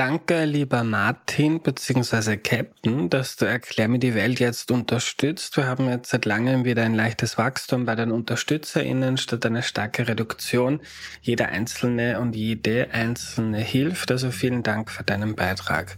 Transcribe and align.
Danke, 0.00 0.46
lieber 0.46 0.82
Martin 0.82 1.60
bzw. 1.60 2.38
Captain, 2.38 3.10
dass 3.10 3.36
du 3.36 3.44
Erklär 3.44 3.86
mir 3.86 3.98
die 3.98 4.14
Welt 4.14 4.40
jetzt 4.40 4.70
unterstützt. 4.70 5.58
Wir 5.58 5.66
haben 5.66 5.90
jetzt 5.90 6.08
seit 6.08 6.24
langem 6.24 6.64
wieder 6.64 6.84
ein 6.84 6.94
leichtes 6.94 7.36
Wachstum 7.36 7.84
bei 7.84 7.94
den 7.96 8.10
UnterstützerInnen 8.10 9.18
statt 9.18 9.44
eine 9.44 9.62
starke 9.62 10.08
Reduktion. 10.08 10.80
Jeder 11.20 11.50
Einzelne 11.50 12.18
und 12.18 12.34
jede 12.34 12.88
Einzelne 12.92 13.58
hilft. 13.58 14.10
Also 14.10 14.30
vielen 14.30 14.62
Dank 14.62 14.90
für 14.90 15.04
deinen 15.04 15.34
Beitrag. 15.34 15.94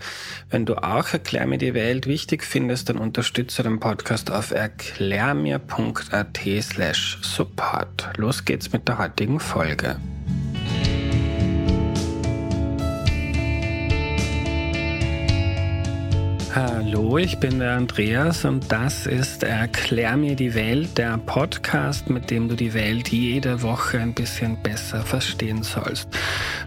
Wenn 0.51 0.67
du 0.67 0.83
auch 0.83 1.13
Erklär 1.13 1.47
mir 1.47 1.59
die 1.59 1.75
Welt 1.75 2.09
wichtig 2.09 2.43
findest, 2.43 2.89
dann 2.89 2.99
unterstütze 2.99 3.63
den 3.63 3.79
Podcast 3.79 4.33
auf 4.33 4.51
erklärmir.at 4.51 6.41
slash 6.61 7.19
support. 7.23 8.11
Los 8.17 8.45
geht's 8.45 8.73
mit 8.73 8.89
der 8.89 8.99
heutigen 8.99 9.39
Folge. 9.39 10.01
Hallo, 16.55 17.17
ich 17.17 17.41
bin 17.41 17.61
der 17.61 17.77
Andreas 17.77 18.45
und 18.45 18.71
das 18.71 19.07
ist 19.07 19.43
Erklär 19.43 20.19
mir 20.19 20.37
die 20.37 20.55
Welt, 20.55 20.99
der 20.99 21.17
Podcast, 21.17 22.11
mit 22.11 22.31
dem 22.31 22.51
du 22.51 22.57
die 22.57 22.75
Welt 22.75 23.09
jede 23.09 23.63
Woche 23.63 23.99
ein 23.99 24.13
bisschen 24.13 24.63
besser 24.63 25.01
verstehen 25.01 25.63
sollst. 25.63 26.11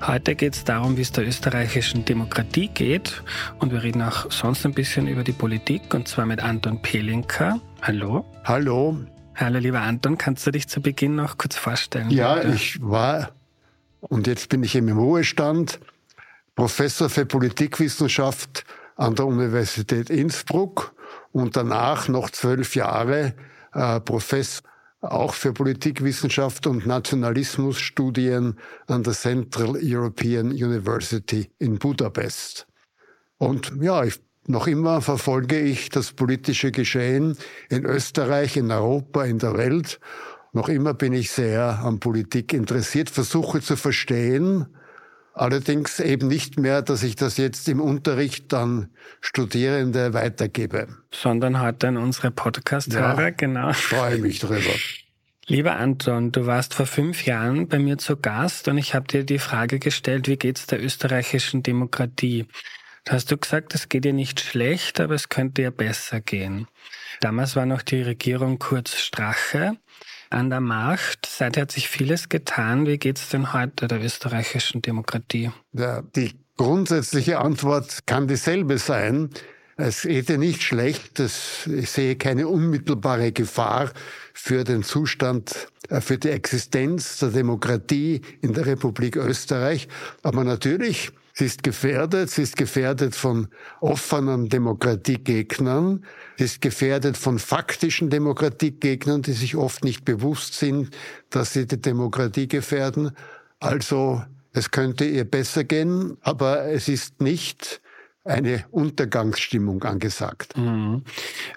Heute 0.02 0.34
geht 0.34 0.56
es 0.56 0.64
darum, 0.64 0.98
wie 0.98 1.02
es 1.02 1.12
der 1.12 1.28
österreichischen 1.28 2.04
Demokratie 2.04 2.70
geht 2.70 3.22
und 3.60 3.72
wir 3.72 3.84
reden 3.84 4.02
auch 4.02 4.32
sonst 4.32 4.66
ein 4.66 4.74
bisschen 4.74 5.08
über 5.08 5.24
die 5.24 5.34
Politik 5.34 5.94
und 5.94 6.08
zwar 6.08 6.26
mit 6.26 6.42
Anton 6.42 6.82
Pelinka. 6.82 7.60
Hallo. 7.84 8.26
Hallo. 8.44 8.98
Hallo, 9.36 9.60
lieber 9.60 9.82
Anton, 9.82 10.18
kannst 10.18 10.48
du 10.48 10.52
dich 10.52 10.68
zu 10.68 10.82
Beginn 10.82 11.16
noch 11.16 11.38
kurz 11.38 11.58
vorstellen? 11.58 12.10
Ja, 12.10 12.38
bitte? 12.38 12.56
ich 12.56 12.82
war 12.82 13.34
und 14.00 14.26
jetzt 14.26 14.50
bin 14.50 14.64
ich 14.64 14.76
im 14.76 14.90
Ruhestand 14.98 15.80
Professor 16.56 17.08
für 17.08 17.28
Politikwissenschaft 17.28 18.66
an 18.96 19.16
der 19.16 19.26
Universität 19.26 20.10
Innsbruck 20.10 20.94
und 21.32 21.56
danach 21.56 22.08
noch 22.08 22.30
zwölf 22.30 22.76
Jahre 22.76 23.36
äh, 23.74 24.00
Professor 24.00 24.64
auch 25.02 25.34
für 25.34 25.54
Politikwissenschaft 25.54 26.68
und 26.68 26.86
Nationalismusstudien 26.86 28.58
an 28.88 29.04
der 29.04 29.14
Central 29.14 29.78
European 29.82 30.48
University 30.48 31.52
in 31.60 31.78
Budapest. 31.78 32.68
Und 33.38 33.74
ja, 33.82 34.04
ich, 34.04 34.20
noch 34.48 34.68
immer 34.68 35.02
verfolge 35.02 35.60
ich 35.60 35.90
das 35.90 36.14
politische 36.14 36.72
Geschehen 36.72 37.38
in 37.70 37.86
Österreich, 37.86 38.58
in 38.58 38.72
Europa, 38.72 39.26
in 39.26 39.40
der 39.40 39.58
Welt. 39.58 40.00
Noch 40.54 40.70
immer 40.70 40.94
bin 40.94 41.14
ich 41.14 41.32
sehr 41.32 41.80
an 41.84 42.00
Politik 42.00 42.54
interessiert, 42.54 43.10
versuche 43.10 43.62
zu 43.62 43.76
verstehen, 43.76 44.68
Allerdings 45.38 46.00
eben 46.00 46.30
nicht 46.30 46.58
mehr, 46.58 46.82
dass 46.82 47.04
ich 47.04 47.18
das 47.18 47.36
jetzt 47.36 47.68
im 47.68 47.82
Unterricht 47.82 48.54
an 48.54 48.90
Studierende 49.20 50.14
weitergebe. 50.14 50.88
Sondern 51.12 51.60
heute 51.60 51.90
an 51.90 51.98
unsere 51.98 52.32
Podcast-Hörer, 52.32 53.22
ja, 53.22 53.30
genau. 53.32 53.74
Freue 53.74 54.18
mich 54.20 54.40
drüber. 54.40 54.72
Lieber 55.48 55.76
Anton, 55.76 56.32
du 56.32 56.46
warst 56.46 56.74
vor 56.74 56.86
fünf 56.86 57.26
Jahren 57.26 57.68
bei 57.68 57.80
mir 57.80 57.98
zu 57.98 58.16
Gast 58.16 58.70
und 58.70 58.78
ich 58.78 58.96
habe 58.96 59.08
dir 59.08 59.26
die 59.26 59.38
Frage 59.38 59.78
gestellt, 59.80 60.30
wie 60.30 60.38
geht's 60.38 60.68
der 60.68 60.82
österreichischen 60.82 61.64
Demokratie? 61.64 62.46
Da 63.04 63.14
hast 63.14 63.30
du 63.30 63.38
gesagt, 63.38 63.76
es 63.76 63.90
geht 63.90 64.06
ihr 64.06 64.14
nicht 64.14 64.40
schlecht, 64.40 65.02
aber 65.02 65.16
es 65.16 65.28
könnte 65.28 65.64
ihr 65.64 65.72
besser 65.72 66.22
gehen. 66.22 66.68
Damals 67.20 67.58
war 67.58 67.66
noch 67.66 67.82
die 67.82 68.02
Regierung 68.02 68.58
Kurz 68.58 68.96
Strache 68.96 69.76
an 70.36 70.50
der 70.50 70.62
Macht. 70.62 71.26
Seither 71.26 71.64
hat 71.64 71.72
sich 71.72 71.88
vieles 71.88 72.30
getan. 72.30 72.86
Wie 72.86 72.98
geht 72.98 73.18
es 73.18 73.30
denn 73.30 73.54
heute 73.54 73.88
der 73.88 74.04
österreichischen 74.04 74.82
Demokratie? 74.82 75.52
Ja, 75.74 76.02
die 76.02 76.34
grundsätzliche 76.58 77.40
Antwort 77.40 78.06
kann 78.06 78.28
dieselbe 78.28 78.78
sein. 78.78 79.30
Es 79.78 80.04
geht 80.04 80.30
ja 80.30 80.38
nicht 80.38 80.62
schlecht. 80.62 81.20
ich 81.20 81.90
sehe 81.90 82.16
keine 82.16 82.48
unmittelbare 82.48 83.32
Gefahr 83.32 83.92
für 84.34 84.64
den 84.64 84.84
Zustand, 84.84 85.68
äh, 85.90 86.02
für 86.02 86.18
die 86.18 86.30
Existenz 86.30 87.18
der 87.20 87.30
Demokratie 87.30 88.22
in 88.42 88.54
der 88.54 88.66
Republik 88.66 89.16
Österreich. 89.16 89.88
Aber 90.24 90.44
natürlich 90.44 91.12
Sie 91.38 91.46
ist 91.46 91.64
gefährdet. 91.64 92.30
Sie 92.30 92.44
ist 92.44 92.56
gefährdet 92.56 93.14
von 93.14 93.50
offenen 93.82 94.48
Demokratiegegnern. 94.48 96.06
Sie 96.38 96.46
ist 96.46 96.62
gefährdet 96.62 97.18
von 97.18 97.40
faktischen 97.40 98.10
Demokratiegegnern, 98.10 99.22
die 99.22 99.34
sich 99.34 99.58
oft 99.58 99.84
nicht 99.84 100.06
bewusst 100.06 100.54
sind, 100.54 100.96
dass 101.30 101.52
sie 101.52 101.68
die 101.68 101.82
Demokratie 101.82 102.48
gefährden. 102.48 103.12
Also 103.60 104.24
es 104.54 104.72
könnte 104.72 105.04
ihr 105.04 105.26
besser 105.26 105.66
gehen, 105.66 106.18
aber 106.22 106.68
es 106.68 106.88
ist 106.88 107.22
nicht 107.22 107.82
eine 108.24 108.64
Untergangsstimmung 108.72 109.84
angesagt. 109.84 110.58
Mhm. 110.58 111.04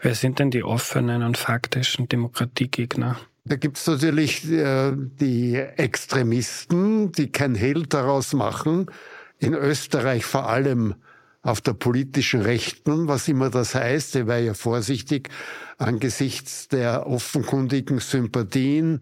Wer 0.02 0.14
sind 0.16 0.40
denn 0.40 0.50
die 0.50 0.64
offenen 0.64 1.22
und 1.22 1.38
faktischen 1.38 2.08
Demokratiegegner? 2.08 3.16
Da 3.44 3.54
gibt's 3.54 3.86
natürlich 3.86 4.50
äh, 4.50 4.92
die 4.94 5.54
Extremisten, 5.54 7.12
die 7.12 7.30
kein 7.30 7.54
Hehl 7.54 7.84
daraus 7.86 8.32
machen, 8.34 8.90
in 9.38 9.54
Österreich 9.54 10.24
vor 10.24 10.48
allem 10.48 10.94
auf 11.42 11.60
der 11.60 11.72
politischen 11.72 12.42
Rechten, 12.42 13.08
was 13.08 13.28
immer 13.28 13.50
das 13.50 13.74
heißt. 13.74 14.16
Er 14.16 14.26
war 14.26 14.38
ja 14.38 14.54
vorsichtig 14.54 15.30
angesichts 15.78 16.68
der 16.68 17.06
offenkundigen 17.06 18.00
Sympathien 18.00 19.00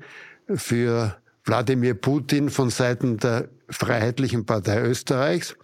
für 0.54 1.16
Wladimir 1.44 1.94
Putin 1.94 2.50
von 2.50 2.70
Seiten 2.70 3.16
der 3.16 3.48
Freiheitlichen 3.68 4.46
Partei 4.46 4.82
Österreichs. 4.82 5.56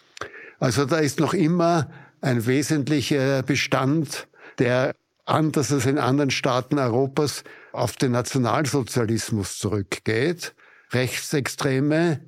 Also 0.58 0.86
da 0.86 0.98
ist 0.98 1.20
noch 1.20 1.34
immer 1.34 1.90
ein 2.20 2.46
wesentlicher 2.46 3.42
Bestand, 3.42 4.28
der 4.58 4.94
anders 5.24 5.72
als 5.72 5.86
in 5.86 5.98
anderen 5.98 6.30
Staaten 6.30 6.78
Europas 6.78 7.44
auf 7.72 7.96
den 7.96 8.12
Nationalsozialismus 8.12 9.58
zurückgeht. 9.58 10.54
Rechtsextreme, 10.92 12.20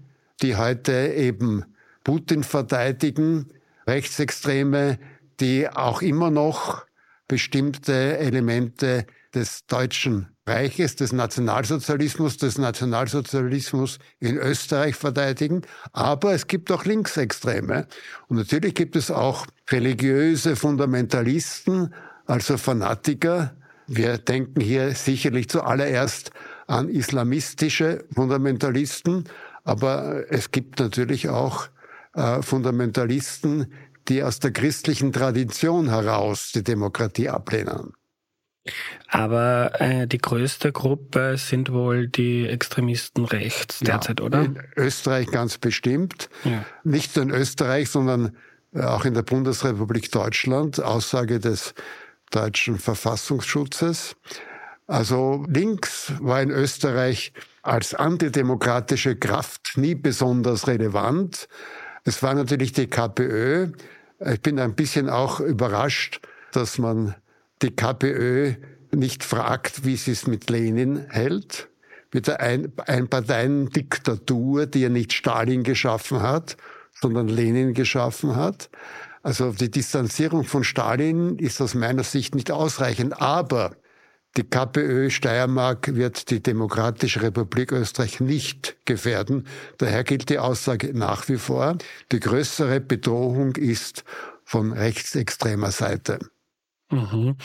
die 0.43 0.57
heute 0.57 1.13
eben 1.15 1.65
Putin 2.05 2.45
verteidigen, 2.45 3.49
Rechtsextreme, 3.87 4.99
die 5.41 5.69
auch 5.69 6.03
immer 6.03 6.31
noch 6.31 6.85
bestimmte 7.27 8.19
Elemente 8.19 9.07
des 9.35 9.67
Deutschen 9.67 10.29
Reiches, 10.47 10.97
des 10.97 11.13
Nationalsozialismus, 11.13 12.37
des 12.37 12.59
Nationalsozialismus 12.59 13.99
in 14.21 14.37
Österreich 14.37 14.95
verteidigen. 14.95 15.63
Aber 15.93 16.35
es 16.35 16.47
gibt 16.47 16.71
auch 16.71 16.85
Linksextreme. 16.85 17.87
Und 18.29 18.37
natürlich 18.37 18.75
gibt 18.75 18.95
es 18.95 19.11
auch 19.11 19.47
religiöse 19.71 20.55
Fundamentalisten, 20.55 21.95
also 22.27 22.59
Fanatiker. 22.59 23.57
Wir 23.87 24.19
denken 24.19 24.61
hier 24.61 24.95
sicherlich 24.95 25.49
zuallererst 25.49 26.31
an 26.67 26.91
islamistische 26.91 28.05
Fundamentalisten. 28.15 29.25
Aber 29.65 30.25
es 30.29 30.51
gibt 30.51 30.79
natürlich 30.79 31.31
auch 31.31 31.69
äh, 32.15 32.43
Fundamentalisten, 32.43 33.73
die 34.09 34.23
aus 34.23 34.39
der 34.39 34.53
christlichen 34.53 35.13
Tradition 35.13 35.89
heraus 35.89 36.53
die 36.53 36.63
Demokratie 36.63 37.29
ablehnen. 37.29 37.95
Aber 39.09 39.73
äh, 39.79 40.07
die 40.07 40.19
größte 40.19 40.73
Gruppe 40.73 41.37
sind 41.37 41.71
wohl 41.71 42.09
die 42.09 42.49
Extremisten 42.49 43.27
rechts 43.27 43.81
derzeit, 43.81 44.21
ja, 44.21 44.27
oder? 44.27 44.43
In 44.43 44.59
Österreich 44.77 45.27
ganz 45.31 45.59
bestimmt. 45.59 46.31
Ja. 46.45 46.65
Nicht 46.83 47.15
nur 47.15 47.27
in 47.27 47.31
Österreich, 47.31 47.91
sondern 47.91 48.37
äh, 48.73 48.81
auch 48.81 49.05
in 49.05 49.15
der 49.15 49.23
Bundesrepublik 49.23 50.11
Deutschland, 50.11 50.83
Aussage 50.83 51.41
des 51.41 51.75
deutschen 52.31 52.79
Verfassungsschutzes. 52.79 54.17
Also 54.87 55.45
links 55.49 56.13
war 56.21 56.43
in 56.43 56.51
Österreich 56.51 57.33
als 57.63 57.95
antidemokratische 57.95 59.17
Kraft 59.17 59.75
nie 59.77 59.95
besonders 59.95 60.67
relevant. 60.67 61.49
Es 62.05 62.23
war 62.23 62.35
natürlich 62.35 62.73
die 62.73 62.87
KPÖ. 62.87 63.69
Ich 64.21 64.41
bin 64.43 64.59
ein 64.59 64.75
bisschen 64.75 65.09
auch 65.09 65.41
überrascht, 65.41 66.21
dass 66.53 66.79
man 66.79 67.15
die 67.63 67.71
KPÖ 67.71 68.55
nicht 68.93 69.25
fragt, 69.25 69.85
wie 69.85 69.97
sie 69.97 70.13
es 70.13 70.27
mit 70.27 70.51
Lenin 70.51 71.07
hält, 71.09 71.69
mit 72.13 72.27
der 72.27 72.41
Ein 72.41 72.73
Einparteiendiktatur, 72.77 74.67
die 74.67 74.81
ja 74.81 74.89
nicht 74.91 75.15
Stalin 75.15 75.63
geschaffen 75.63 76.23
hat, 76.23 76.57
sondern 76.93 77.29
Lenin 77.29 77.73
geschaffen 77.73 78.37
hat. 78.37 78.71
Also 79.23 79.53
die 79.53 79.71
Distanzierung 79.71 80.45
von 80.45 80.63
Stalin 80.63 81.39
ist 81.39 81.61
aus 81.63 81.75
meiner 81.75 82.05
Sicht 82.05 82.35
nicht 82.35 82.51
ausreichend, 82.51 83.21
aber 83.21 83.75
die 84.37 84.43
KPÖ 84.43 85.11
Steiermark 85.11 85.95
wird 85.95 86.31
die 86.31 86.43
Demokratische 86.43 87.23
Republik 87.23 87.71
Österreich 87.71 88.21
nicht 88.21 88.77
gefährden. 88.85 89.47
Daher 89.79 90.03
gilt 90.03 90.29
die 90.29 90.39
Aussage 90.39 90.93
nach 90.93 91.29
wie 91.29 91.39
vor, 91.39 91.79
die 92.11 92.21
größere 92.21 92.81
Bedrohung 92.81 93.55
ist 93.55 94.05
von 94.45 94.73
rechtsextremer 94.73 95.71
Seite. 95.71 96.19
Mhm. 96.91 97.37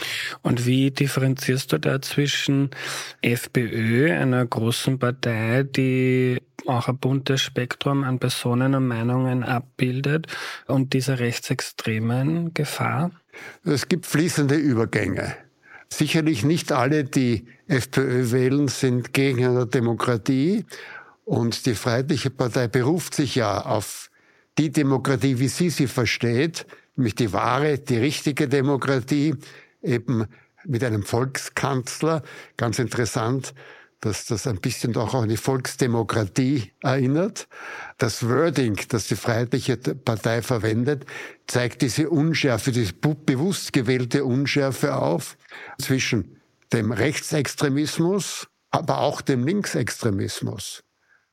Und 0.42 0.66
wie 0.66 0.92
differenzierst 0.92 1.72
du 1.72 1.80
da 1.80 2.02
zwischen 2.02 2.72
FPÖ, 3.22 4.12
einer 4.12 4.46
großen 4.46 5.00
Partei, 5.00 5.64
die 5.64 6.42
auch 6.66 6.88
ein 6.88 6.98
buntes 6.98 7.42
Spektrum 7.42 8.04
an 8.04 8.20
Personen 8.20 8.76
und 8.76 8.88
Meinungen 8.88 9.44
abbildet, 9.44 10.28
und 10.68 10.94
dieser 10.94 11.20
rechtsextremen 11.20 12.54
Gefahr? 12.54 13.12
Es 13.64 13.88
gibt 13.88 14.06
fließende 14.06 14.56
Übergänge. 14.56 15.36
Sicherlich 15.92 16.44
nicht 16.44 16.72
alle, 16.72 17.04
die 17.04 17.48
FPÖ 17.68 18.32
wählen, 18.32 18.68
sind 18.68 19.14
Gegner 19.14 19.54
der 19.54 19.66
Demokratie. 19.66 20.66
Und 21.26 21.66
die 21.66 21.76
Freiheitliche 21.76 22.30
Partei 22.30 22.68
beruft 22.68 23.16
sich 23.16 23.36
ja 23.36 23.62
auf 23.66 24.10
die 24.58 24.72
Demokratie, 24.72 25.40
wie 25.40 25.48
sie 25.48 25.70
sie 25.70 25.88
versteht, 25.88 26.66
nämlich 26.96 27.16
die 27.16 27.34
wahre, 27.34 27.80
die 27.80 27.98
richtige 27.98 28.48
Demokratie, 28.48 29.36
eben 29.82 30.26
mit 30.66 30.84
einem 30.84 31.04
Volkskanzler. 31.04 32.24
Ganz 32.58 32.80
interessant, 32.80 33.54
dass 34.02 34.26
das 34.26 34.48
ein 34.48 34.60
bisschen 34.60 34.94
doch 34.94 35.14
auch 35.14 35.24
an 35.24 35.30
die 35.30 35.38
Volksdemokratie 35.38 36.72
erinnert. 36.82 37.48
Das 37.98 38.28
Wording, 38.28 38.80
das 38.90 39.08
die 39.08 39.16
Freiheitliche 39.16 39.78
Partei 39.78 40.42
verwendet, 40.42 41.06
zeigt 41.48 41.82
diese 41.82 42.10
Unschärfe, 42.10 42.72
diese 42.72 42.94
bewusst 42.94 43.74
gewählte 43.74 44.26
Unschärfe 44.26 44.96
auf 44.96 45.38
zwischen 45.80 46.42
dem 46.74 46.92
Rechtsextremismus, 46.92 48.48
aber 48.72 49.00
auch 49.00 49.22
dem 49.22 49.46
Linksextremismus. 49.46 50.84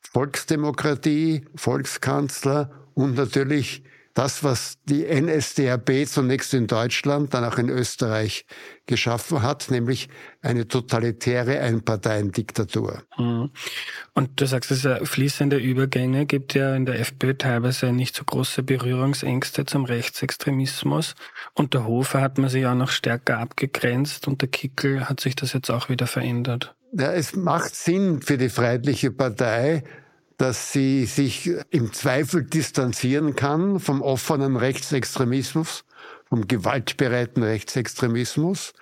Volksdemokratie, 0.00 1.46
Volkskanzler 1.54 2.88
und 2.94 3.14
natürlich 3.16 3.84
das, 4.16 4.42
was 4.42 4.78
die 4.86 5.04
NSDAP 5.04 6.06
zunächst 6.06 6.54
in 6.54 6.66
Deutschland, 6.66 7.34
dann 7.34 7.44
auch 7.44 7.58
in 7.58 7.68
Österreich 7.68 8.46
geschaffen 8.86 9.42
hat, 9.42 9.70
nämlich 9.70 10.08
eine 10.40 10.66
totalitäre 10.66 11.60
Einparteiendiktatur. 11.60 13.02
Mhm. 13.18 13.50
Und 14.14 14.40
du 14.40 14.46
sagst, 14.46 14.70
es 14.70 14.84
ja 14.84 15.04
fließende 15.04 15.58
Übergänge, 15.58 16.24
gibt 16.24 16.54
ja 16.54 16.74
in 16.74 16.86
der 16.86 16.98
FPÖ 16.98 17.34
teilweise 17.34 17.92
nicht 17.92 18.16
so 18.16 18.24
große 18.24 18.62
Berührungsängste 18.62 19.66
zum 19.66 19.84
Rechtsextremismus. 19.84 21.14
Unter 21.52 21.84
Hofer 21.84 22.22
hat 22.22 22.38
man 22.38 22.48
sich 22.48 22.64
auch 22.64 22.74
noch 22.74 22.90
stärker 22.90 23.38
abgegrenzt. 23.38 24.26
Unter 24.28 24.46
Kickel 24.46 25.10
hat 25.10 25.20
sich 25.20 25.36
das 25.36 25.52
jetzt 25.52 25.70
auch 25.70 25.90
wieder 25.90 26.06
verändert. 26.06 26.74
Ja, 26.92 27.12
es 27.12 27.36
macht 27.36 27.74
Sinn 27.74 28.22
für 28.22 28.38
die 28.38 28.48
Freiheitliche 28.48 29.10
Partei, 29.10 29.84
dass 30.36 30.72
sie 30.72 31.06
sich 31.06 31.50
im 31.70 31.92
Zweifel 31.92 32.44
distanzieren 32.44 33.36
kann 33.36 33.80
vom 33.80 34.02
offenen 34.02 34.56
Rechtsextremismus, 34.56 35.84
vom 36.28 36.46
gewaltbereiten 36.46 37.42
Rechtsextremismus 37.42 38.74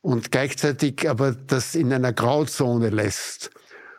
und 0.00 0.30
gleichzeitig 0.30 1.08
aber 1.08 1.32
das 1.32 1.74
in 1.74 1.92
einer 1.92 2.12
Grauzone 2.12 2.88
lässt, 2.88 3.50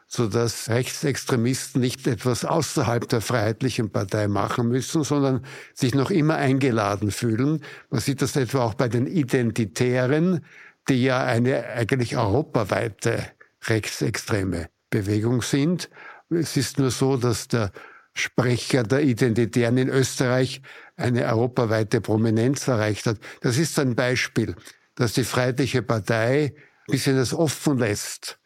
so 0.08 0.28
dass 0.28 0.70
Rechtsextremisten 0.70 1.80
nicht 1.80 2.08
etwas 2.08 2.44
außerhalb 2.44 3.08
der 3.08 3.22
Freiheitlichen 3.22 3.92
Partei 3.92 4.28
machen 4.28 4.68
müssen, 4.68 5.04
sondern 5.04 5.46
sich 5.74 5.94
noch 5.94 6.10
immer 6.10 6.36
eingeladen 6.36 7.12
fühlen. 7.12 7.62
Man 7.90 8.02
sieht 8.02 8.22
das 8.22 8.36
etwa 8.36 8.64
auch 8.64 8.74
bei 8.74 8.88
den 8.88 9.06
Identitären, 9.06 10.44
die 10.90 11.04
ja 11.04 11.24
eine 11.24 11.66
eigentlich 11.66 12.18
europaweite 12.18 13.26
rechtsextreme 13.68 14.70
Bewegung 14.90 15.42
sind 15.42 15.90
es 16.30 16.58
ist 16.58 16.80
nur 16.80 16.92
so, 16.92 17.18
dass 17.18 17.48
der 17.48 17.72
Sprecher 18.14 18.84
der 18.84 19.02
Identitären 19.02 19.78
in 19.78 19.90
Österreich 19.90 20.62
eine 20.96 21.26
europaweite 21.26 22.02
Prominenz 22.02 22.68
erreicht 22.68 23.06
hat. 23.06 23.18
Das 23.42 23.58
ist 23.58 23.78
ein 23.78 23.96
Beispiel, 23.96 24.56
dass 24.96 25.14
die 25.14 25.26
Freiheitliche 25.26 25.82
Partei 25.82 26.54
ein 26.88 26.92
bisschen 26.92 27.18
das 27.18 27.34
offen 27.34 27.78
lässt. 27.78 28.40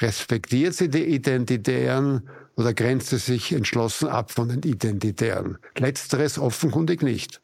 Respektiert 0.00 0.74
sie 0.74 0.88
die 0.88 1.04
Identitären 1.04 2.28
oder 2.54 2.72
grenzt 2.72 3.08
sie 3.08 3.18
sich 3.18 3.52
entschlossen 3.52 4.08
ab 4.08 4.30
von 4.30 4.48
den 4.48 4.62
Identitären? 4.62 5.58
Letzteres 5.76 6.38
offenkundig 6.38 7.02
nicht. 7.02 7.40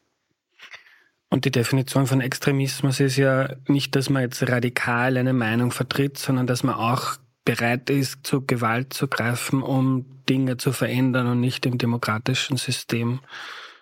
Und 1.29 1.45
die 1.45 1.51
Definition 1.51 2.05
von 2.05 2.21
Extremismus 2.21 2.99
ist 2.99 3.17
ja 3.17 3.55
nicht, 3.67 3.95
dass 3.95 4.09
man 4.09 4.21
jetzt 4.21 4.47
radikal 4.47 5.17
eine 5.17 5.33
Meinung 5.33 5.71
vertritt, 5.71 6.17
sondern 6.17 6.45
dass 6.45 6.61
man 6.61 6.75
auch 6.75 7.17
bereit 7.45 7.89
ist, 7.89 8.19
zu 8.23 8.45
Gewalt 8.45 8.93
zu 8.93 9.07
greifen, 9.07 9.61
um 9.61 10.05
Dinge 10.29 10.57
zu 10.57 10.71
verändern 10.71 11.27
und 11.27 11.39
nicht 11.39 11.65
im 11.65 11.77
demokratischen 11.77 12.57
System. 12.57 13.19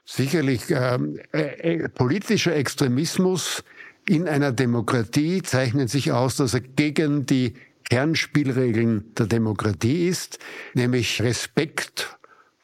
Sicherlich 0.06 0.64
ähm, 0.70 1.20
äh, 1.32 1.84
äh, 1.84 1.90
politischer 1.90 2.56
Extremismus 2.56 3.64
in 4.08 4.28
einer 4.28 4.52
Demokratie 4.52 5.44
zeichnet 5.44 5.90
sich 5.90 6.12
aus, 6.12 6.36
dass 6.38 6.54
er 6.54 6.62
gegen 6.62 7.26
die 7.26 7.54
Kernspielregeln 7.90 9.14
der 9.16 9.28
Demokratie 9.28 10.08
ist, 10.08 10.40
nämlich 10.74 11.22
Respekt 11.22 12.18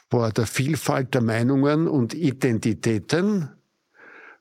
vor 0.10 0.32
der 0.32 0.48
Vielfalt 0.48 1.14
der 1.14 1.22
Meinungen 1.22 1.88
und 1.88 2.14
Identitäten, 2.14 3.50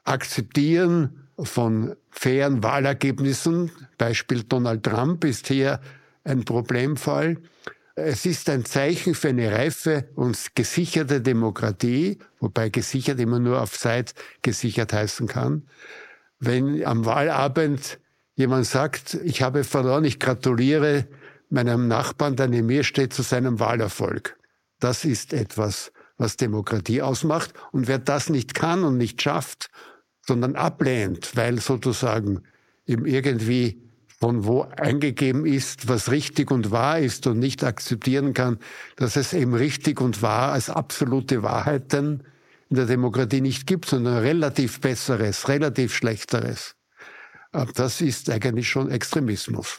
Akzeptieren 0.05 1.29
von 1.39 1.97
fairen 2.11 2.63
Wahlergebnissen, 2.63 3.73
Beispiel 3.99 4.45
Donald 4.45 4.85
Trump 4.85 5.25
ist 5.25 5.49
hier 5.49 5.81
ein 6.27 6.45
Problemfall. 6.45 7.39
Es 7.95 8.27
ist 8.27 8.51
ein 8.51 8.65
Zeichen 8.65 9.15
für 9.15 9.29
eine 9.29 9.51
reife 9.53 10.09
und 10.17 10.55
gesicherte 10.55 11.23
Demokratie, 11.23 12.19
wobei 12.41 12.69
gesichert 12.69 13.19
immer 13.21 13.39
nur 13.39 13.63
auf 13.63 13.79
Zeit 13.79 14.15
gesichert 14.43 14.93
heißen 14.93 15.29
kann. 15.29 15.67
Wenn 16.39 16.85
am 16.85 17.07
Wahlabend 17.07 17.99
jemand 18.35 18.67
sagt, 18.67 19.15
ich 19.25 19.41
habe 19.41 19.65
verloren, 19.65 20.05
ich 20.05 20.21
gratuliere 20.21 21.07
meinem 21.49 21.89
Nachbarn, 21.89 22.37
der 22.37 22.49
neben 22.49 22.67
mir 22.67 22.85
steht, 22.85 23.15
zu 23.15 23.23
seinem 23.23 23.61
Wahlerfolg. 23.61 24.37
Das 24.79 25.07
ist 25.07 25.33
etwas, 25.33 25.91
was 26.19 26.37
Demokratie 26.37 27.01
ausmacht. 27.01 27.55
Und 27.73 27.89
wer 27.89 27.99
das 27.99 28.29
nicht 28.29 28.53
kann 28.53 28.85
und 28.85 28.99
nicht 28.99 29.23
schafft, 29.23 29.71
sondern 30.21 30.55
ablehnt, 30.55 31.35
weil 31.35 31.61
sozusagen 31.61 32.43
ihm 32.85 33.07
irgendwie 33.07 33.86
von 34.19 34.45
wo 34.45 34.63
eingegeben 34.63 35.45
ist, 35.45 35.89
was 35.89 36.11
richtig 36.11 36.51
und 36.51 36.71
wahr 36.71 36.99
ist 36.99 37.27
und 37.27 37.39
nicht 37.39 37.63
akzeptieren 37.63 38.33
kann, 38.33 38.59
dass 38.97 39.17
es 39.17 39.35
eben 39.35 39.55
richtig 39.55 40.01
und 40.01 40.23
wahr 40.23 40.53
als 40.53 40.71
absolute 40.71 41.43
Wahrheiten 41.43 42.23
in 42.71 42.77
der 42.77 42.87
Demokratie 42.87 43.43
nicht 43.43 43.67
gibt, 43.67 43.87
sondern 43.87 44.19
relativ 44.19 44.81
besseres, 44.81 45.49
relativ 45.49 45.95
schlechteres. 45.95 46.75
Das 47.75 48.01
ist 48.01 48.31
eigentlich 48.31 48.69
schon 48.69 48.91
Extremismus. 48.91 49.79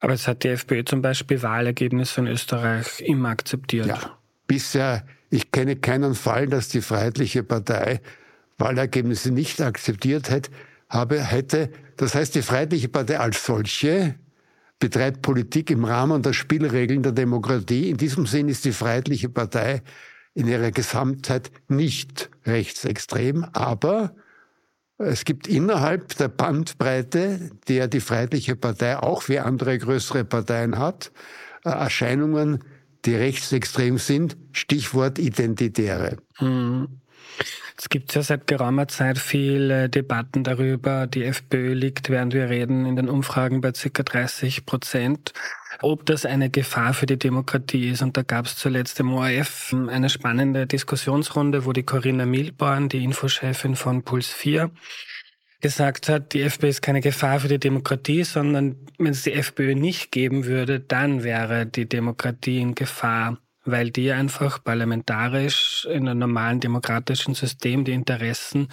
Aber 0.00 0.12
es 0.12 0.26
hat 0.28 0.44
die 0.44 0.48
FPÖ 0.48 0.84
zum 0.84 1.02
Beispiel 1.02 1.42
Wahlergebnisse 1.42 2.20
in 2.20 2.26
Österreich 2.28 3.00
immer 3.00 3.30
akzeptiert. 3.30 3.86
Ja, 3.86 4.18
bisher, 4.46 5.04
ich 5.28 5.50
kenne 5.50 5.76
keinen 5.76 6.14
Fall, 6.14 6.46
dass 6.46 6.68
die 6.68 6.80
Freiheitliche 6.80 7.42
Partei 7.42 8.00
Wahlergebnisse 8.58 9.30
nicht 9.30 9.60
akzeptiert 9.60 10.30
hätte, 10.30 10.50
habe, 10.88 11.22
hätte. 11.22 11.70
Das 11.96 12.14
heißt, 12.14 12.34
die 12.34 12.42
Freiheitliche 12.42 12.88
Partei 12.88 13.18
als 13.18 13.44
solche 13.44 14.14
betreibt 14.78 15.22
Politik 15.22 15.70
im 15.70 15.84
Rahmen 15.84 16.22
der 16.22 16.32
Spielregeln 16.32 17.02
der 17.02 17.12
Demokratie. 17.12 17.90
In 17.90 17.96
diesem 17.96 18.26
Sinn 18.26 18.48
ist 18.48 18.64
die 18.64 18.72
Freiheitliche 18.72 19.28
Partei 19.28 19.82
in 20.34 20.46
ihrer 20.46 20.70
Gesamtheit 20.70 21.50
nicht 21.66 22.30
rechtsextrem, 22.46 23.44
aber 23.52 24.14
es 24.98 25.24
gibt 25.24 25.46
innerhalb 25.46 26.16
der 26.16 26.28
Bandbreite, 26.28 27.50
der 27.68 27.88
die 27.88 28.00
Freiheitliche 28.00 28.56
Partei 28.56 28.98
auch 28.98 29.28
wie 29.28 29.38
andere 29.38 29.78
größere 29.78 30.24
Parteien 30.24 30.78
hat, 30.78 31.12
äh, 31.64 31.70
Erscheinungen, 31.70 32.64
die 33.04 33.14
rechtsextrem 33.14 33.98
sind. 33.98 34.36
Stichwort 34.52 35.18
Identitäre. 35.18 36.18
Mhm. 36.40 37.00
Es 37.76 37.88
gibt 37.88 38.12
ja 38.14 38.22
seit 38.22 38.48
geraumer 38.48 38.88
Zeit 38.88 39.18
viele 39.18 39.88
Debatten 39.88 40.42
darüber. 40.42 41.06
Die 41.06 41.24
FPÖ 41.24 41.74
liegt, 41.74 42.10
während 42.10 42.34
wir 42.34 42.50
reden, 42.50 42.86
in 42.86 42.96
den 42.96 43.08
Umfragen 43.08 43.60
bei 43.60 43.72
circa 43.72 44.02
30 44.02 44.66
Prozent. 44.66 45.32
Ob 45.80 46.04
das 46.04 46.26
eine 46.26 46.50
Gefahr 46.50 46.92
für 46.92 47.06
die 47.06 47.18
Demokratie 47.18 47.90
ist. 47.90 48.02
Und 48.02 48.16
da 48.16 48.22
gab 48.22 48.46
es 48.46 48.56
zuletzt 48.56 48.98
im 48.98 49.12
ORF 49.12 49.72
eine 49.88 50.08
spannende 50.08 50.66
Diskussionsrunde, 50.66 51.66
wo 51.66 51.72
die 51.72 51.84
Corinna 51.84 52.26
Milborn, 52.26 52.88
die 52.88 53.04
Infochefin 53.04 53.76
von 53.76 54.02
Puls 54.02 54.28
4, 54.28 54.72
gesagt 55.60 56.08
hat, 56.08 56.34
die 56.34 56.42
FPÖ 56.42 56.68
ist 56.68 56.82
keine 56.82 57.00
Gefahr 57.00 57.40
für 57.40 57.48
die 57.48 57.58
Demokratie, 57.58 58.24
sondern 58.24 58.76
wenn 58.98 59.12
es 59.12 59.22
die 59.22 59.32
FPÖ 59.32 59.74
nicht 59.74 60.10
geben 60.12 60.46
würde, 60.46 60.80
dann 60.80 61.22
wäre 61.22 61.66
die 61.66 61.88
Demokratie 61.88 62.60
in 62.60 62.74
Gefahr, 62.74 63.38
weil 63.70 63.90
die 63.90 64.12
einfach 64.12 64.62
parlamentarisch 64.62 65.86
in 65.90 66.08
einem 66.08 66.20
normalen 66.20 66.60
demokratischen 66.60 67.34
System 67.34 67.84
die 67.84 67.92
Interessen 67.92 68.68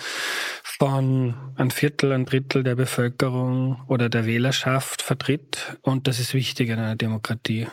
von 0.64 1.36
ein 1.56 1.72
Viertel, 1.72 2.12
ein 2.12 2.26
Drittel 2.26 2.64
der 2.64 2.76
Bevölkerung 2.76 3.82
oder 3.88 4.10
der 4.10 4.26
Wählerschaft 4.26 5.02
vertritt. 5.02 5.78
Und 5.82 6.08
das 6.08 6.20
ist 6.20 6.34
wichtig 6.34 6.70
in 6.70 6.80
einer 6.80 6.96
Demokratie. 6.96 7.68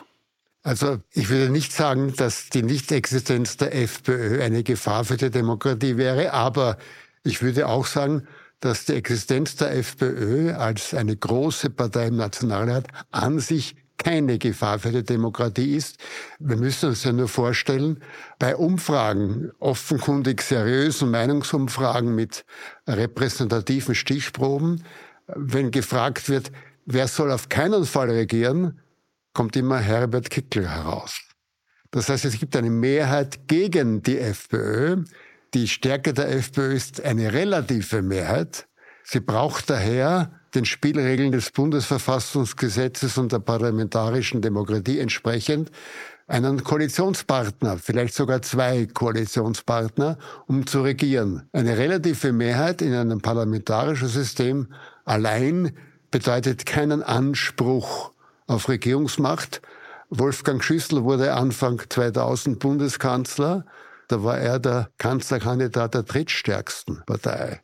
Also 0.65 0.99
ich 1.13 1.29
würde 1.29 1.51
nicht 1.51 1.73
sagen, 1.73 2.15
dass 2.17 2.49
die 2.49 2.63
Nichtexistenz 2.63 3.57
der 3.57 3.75
FPÖ 3.75 4.43
eine 4.43 4.63
Gefahr 4.63 5.05
für 5.05 5.17
die 5.17 5.31
Demokratie 5.31 5.97
wäre, 5.97 6.33
aber 6.33 6.79
ich 7.25 7.43
würde 7.43 7.67
auch 7.67 7.87
sagen, 7.87 8.27
dass 8.63 8.85
die 8.85 8.95
Existenz 8.95 9.57
der 9.57 9.77
FPÖ 9.77 10.55
als 10.55 10.95
eine 10.95 11.17
große 11.17 11.71
Partei 11.71 12.07
im 12.07 12.17
Nationalrat 12.17 12.87
an 13.11 13.41
sich 13.41 13.75
keine 14.03 14.39
Gefahr 14.39 14.79
für 14.79 14.91
die 14.91 15.05
Demokratie 15.05 15.77
ist. 15.77 15.97
Wir 16.39 16.57
müssen 16.57 16.91
uns 16.91 17.05
ja 17.05 17.13
nur 17.13 17.29
vorstellen, 17.29 18.03
bei 18.39 18.57
Umfragen, 18.57 19.51
offenkundig 19.59 20.43
seriösen 20.43 21.11
Meinungsumfragen 21.11 22.15
mit 22.15 22.45
repräsentativen 22.87 23.95
Stichproben, 23.95 24.85
wenn 25.27 25.71
gefragt 25.71 26.29
wird, 26.29 26.51
wer 26.85 27.09
soll 27.09 27.31
auf 27.31 27.49
keinen 27.49 27.85
Fall 27.85 28.11
regieren, 28.11 28.81
kommt 29.33 29.57
immer 29.57 29.79
Herbert 29.79 30.31
Kickl 30.31 30.69
heraus. 30.69 31.21
Das 31.91 32.09
heißt, 32.09 32.25
es 32.25 32.39
gibt 32.39 32.57
eine 32.57 32.71
Mehrheit 32.71 33.47
gegen 33.49 34.03
die 34.03 34.19
FPÖ. 34.19 35.05
Die 35.55 35.69
Stärke 35.69 36.15
der 36.15 36.31
FPÖ 36.31 36.73
ist 36.73 37.03
eine 37.03 37.33
relative 37.33 38.03
Mehrheit. 38.03 38.67
Sie 39.05 39.21
braucht 39.21 39.71
daher 39.71 40.31
den 40.55 40.65
Spielregeln 40.65 41.33
des 41.33 41.51
Bundesverfassungsgesetzes 41.51 43.19
und 43.19 43.33
der 43.33 43.39
parlamentarischen 43.39 44.43
Demokratie 44.43 44.99
entsprechend 44.99 45.71
einen 46.27 46.63
Koalitionspartner, 46.63 47.79
vielleicht 47.79 48.15
sogar 48.15 48.43
zwei 48.43 48.87
Koalitionspartner, 48.87 50.19
um 50.47 50.67
zu 50.67 50.83
regieren. 50.83 51.49
Eine 51.53 51.77
relative 51.77 52.33
Mehrheit 52.33 52.81
in 52.81 52.95
einem 52.95 53.21
parlamentarischen 53.21 54.09
System 54.09 54.69
allein 55.05 55.77
bedeutet 56.11 56.65
keinen 56.65 57.03
Anspruch 57.03 58.13
auf 58.47 58.69
Regierungsmacht. 58.69 59.63
Wolfgang 60.11 60.63
Schüssel 60.63 61.05
wurde 61.05 61.33
Anfang 61.33 61.83
2000 61.89 62.59
Bundeskanzler. 62.59 63.65
Da 64.09 64.23
war 64.23 64.39
er 64.39 64.59
der 64.59 64.91
Kanzlerkandidat 64.99 65.95
der 65.95 66.03
drittstärksten 66.03 67.03
Partei. 67.07 67.63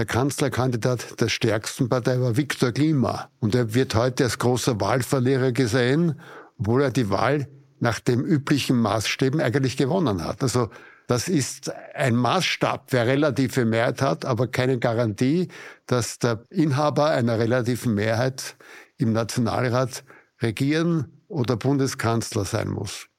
Der 0.00 0.06
Kanzlerkandidat 0.06 1.20
der 1.20 1.28
stärksten 1.28 1.90
Partei 1.90 2.18
war 2.22 2.38
Viktor 2.38 2.72
Klima. 2.72 3.28
Und 3.38 3.54
er 3.54 3.74
wird 3.74 3.94
heute 3.94 4.24
als 4.24 4.38
großer 4.38 4.80
Wahlverlierer 4.80 5.52
gesehen, 5.52 6.18
obwohl 6.58 6.84
er 6.84 6.90
die 6.90 7.10
Wahl 7.10 7.48
nach 7.80 8.00
dem 8.00 8.24
üblichen 8.24 8.80
Maßstäben 8.80 9.42
eigentlich 9.42 9.76
gewonnen 9.76 10.24
hat. 10.24 10.42
Also 10.42 10.70
das 11.06 11.28
ist 11.28 11.70
ein 11.94 12.16
Maßstab, 12.16 12.86
wer 12.94 13.06
relative 13.06 13.66
Mehrheit 13.66 14.00
hat, 14.00 14.24
aber 14.24 14.46
keine 14.46 14.78
Garantie, 14.78 15.48
dass 15.84 16.18
der 16.18 16.46
Inhaber 16.48 17.10
einer 17.10 17.38
relativen 17.38 17.92
Mehrheit 17.92 18.56
im 18.96 19.12
Nationalrat 19.12 20.02
regieren 20.40 21.12
oder 21.28 21.58
Bundeskanzler 21.58 22.46
sein 22.46 22.70
muss. 22.70 23.09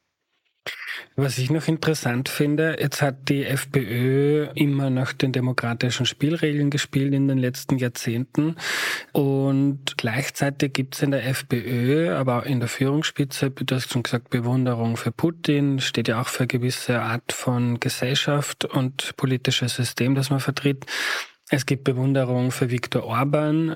Was 1.16 1.38
ich 1.38 1.50
noch 1.50 1.68
interessant 1.68 2.30
finde, 2.30 2.78
jetzt 2.80 3.02
hat 3.02 3.28
die 3.28 3.44
FPÖ 3.44 4.48
immer 4.56 4.90
nach 4.90 5.12
den 5.12 5.32
demokratischen 5.32 6.06
Spielregeln 6.06 6.70
gespielt 6.70 7.14
in 7.14 7.28
den 7.28 7.38
letzten 7.38 7.78
Jahrzehnten 7.78 8.56
und 9.12 9.98
gleichzeitig 9.98 10.74
gibt 10.74 10.96
es 10.96 11.02
in 11.02 11.12
der 11.12 11.28
FPÖ, 11.28 12.14
aber 12.16 12.40
auch 12.40 12.46
in 12.46 12.60
der 12.60 12.70
Führungsspitze, 12.70 13.50
du 13.50 13.76
hast 13.76 13.92
schon 13.92 14.04
gesagt, 14.04 14.30
Bewunderung 14.30 14.96
für 14.96 15.12
Putin, 15.12 15.80
steht 15.80 16.08
ja 16.08 16.22
auch 16.22 16.28
für 16.28 16.42
eine 16.42 16.48
gewisse 16.48 17.02
Art 17.02 17.34
von 17.34 17.80
Gesellschaft 17.80 18.64
und 18.64 19.16
politisches 19.18 19.76
System, 19.76 20.16
das 20.16 20.30
man 20.30 20.40
vertritt. 20.40 20.86
Es 21.54 21.66
gibt 21.66 21.84
Bewunderung 21.84 22.52
für 22.52 22.72
Viktor 22.72 23.04
Orban, 23.04 23.76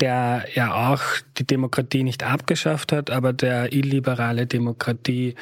der 0.00 0.44
ja 0.52 0.92
auch 0.92 1.00
die 1.38 1.46
Demokratie 1.46 2.02
nicht 2.02 2.22
abgeschafft 2.22 2.92
hat, 2.92 3.10
aber 3.10 3.32
der 3.32 3.72
illiberale 3.72 4.46
Demokratie 4.46 5.34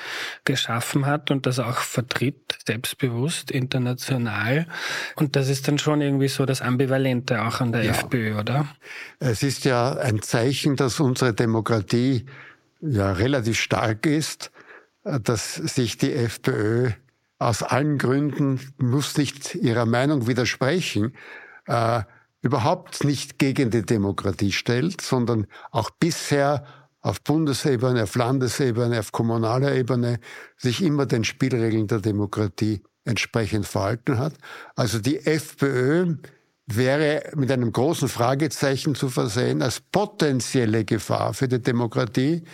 geschaffen 0.44 1.04
hat 1.04 1.32
und 1.32 1.46
das 1.46 1.58
auch 1.58 1.78
vertritt, 1.78 2.58
selbstbewusst, 2.64 3.50
international. 3.50 4.68
Und 5.16 5.34
das 5.34 5.48
ist 5.48 5.66
dann 5.66 5.78
schon 5.78 6.00
irgendwie 6.00 6.28
so 6.28 6.46
das 6.46 6.62
Ambivalente 6.62 7.42
auch 7.42 7.60
an 7.60 7.72
der 7.72 7.82
ja. 7.82 7.90
FPÖ, 7.90 8.38
oder? 8.38 8.68
Es 9.18 9.42
ist 9.42 9.64
ja 9.64 9.94
ein 9.94 10.22
Zeichen, 10.22 10.76
dass 10.76 11.00
unsere 11.00 11.34
Demokratie 11.34 12.24
ja 12.80 13.10
relativ 13.10 13.58
stark 13.58 14.06
ist, 14.06 14.52
dass 15.02 15.56
sich 15.56 15.98
die 15.98 16.12
FPÖ 16.12 16.92
aus 17.40 17.64
allen 17.64 17.98
Gründen 17.98 18.60
muss 18.78 19.16
nicht 19.16 19.56
ihrer 19.56 19.86
Meinung 19.86 20.28
widersprechen, 20.28 21.14
äh, 21.66 22.02
überhaupt 22.42 23.04
nicht 23.04 23.38
gegen 23.38 23.70
die 23.70 23.82
Demokratie 23.82 24.52
stellt, 24.52 25.00
sondern 25.00 25.46
auch 25.70 25.90
bisher 25.90 26.64
auf 27.00 27.20
Bundesebene, 27.22 28.02
auf 28.02 28.14
Landesebene, 28.16 28.98
auf 28.98 29.12
kommunaler 29.12 29.74
Ebene 29.74 30.20
sich 30.56 30.82
immer 30.82 31.06
den 31.06 31.24
Spielregeln 31.24 31.86
der 31.86 32.00
Demokratie 32.00 32.82
entsprechend 33.04 33.66
verhalten 33.66 34.18
hat. 34.18 34.34
Also 34.74 34.98
die 34.98 35.18
FPÖ 35.24 36.16
wäre 36.66 37.30
mit 37.34 37.52
einem 37.52 37.72
großen 37.72 38.08
Fragezeichen 38.08 38.94
zu 38.94 39.08
versehen 39.08 39.60
als 39.60 39.80
potenzielle 39.80 40.84
Gefahr 40.84 41.34
für 41.34 41.48
die 41.48 41.60
Demokratie, 41.60 42.44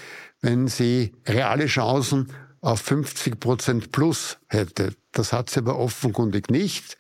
wenn 0.41 0.69
sie 0.69 1.15
reale 1.27 1.67
Chancen 1.67 2.33
auf 2.61 2.81
50 2.81 3.39
Prozent 3.41 3.93
plus 3.93 4.39
hätte. 4.49 4.95
Das 5.13 5.33
hat 5.33 5.51
sie 5.51 5.61
aber 5.61 5.79
offenkundig 5.79 6.51
nicht. 6.51 6.99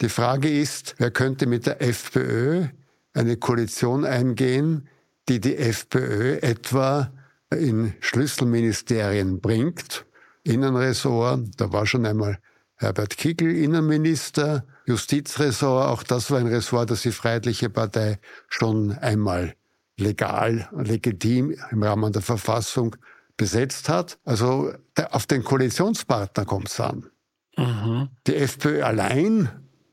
Die 0.00 0.08
Frage 0.08 0.48
ist, 0.48 0.94
wer 0.98 1.10
könnte 1.10 1.46
mit 1.46 1.66
der 1.66 1.82
FPÖ 1.82 2.66
eine 3.14 3.36
Koalition 3.36 4.04
eingehen, 4.04 4.88
die 5.28 5.40
die 5.40 5.56
FPÖ 5.56 6.38
etwa 6.40 7.10
in 7.50 7.94
Schlüsselministerien 8.00 9.40
bringt. 9.40 10.06
Innenressort, 10.44 11.48
da 11.56 11.72
war 11.72 11.86
schon 11.86 12.06
einmal 12.06 12.38
Herbert 12.76 13.16
Kickl 13.16 13.50
Innenminister, 13.50 14.64
Justizressort, 14.86 15.88
auch 15.88 16.02
das 16.04 16.30
war 16.30 16.38
ein 16.38 16.46
Ressort, 16.46 16.90
das 16.90 17.02
die 17.02 17.10
Freiheitliche 17.10 17.68
Partei 17.68 18.20
schon 18.48 18.92
einmal 18.92 19.54
legal, 19.98 20.68
legitim 20.76 21.56
im 21.70 21.82
Rahmen 21.82 22.12
der 22.12 22.22
Verfassung 22.22 22.94
besetzt 23.36 23.88
hat. 23.88 24.18
Also 24.24 24.72
auf 25.10 25.26
den 25.26 25.42
Koalitionspartner 25.42 26.44
kommt 26.44 26.68
es 26.68 26.78
an. 26.78 27.06
Mhm. 27.56 28.10
Die 28.28 28.36
FPÖ 28.36 28.84
allein 28.84 29.50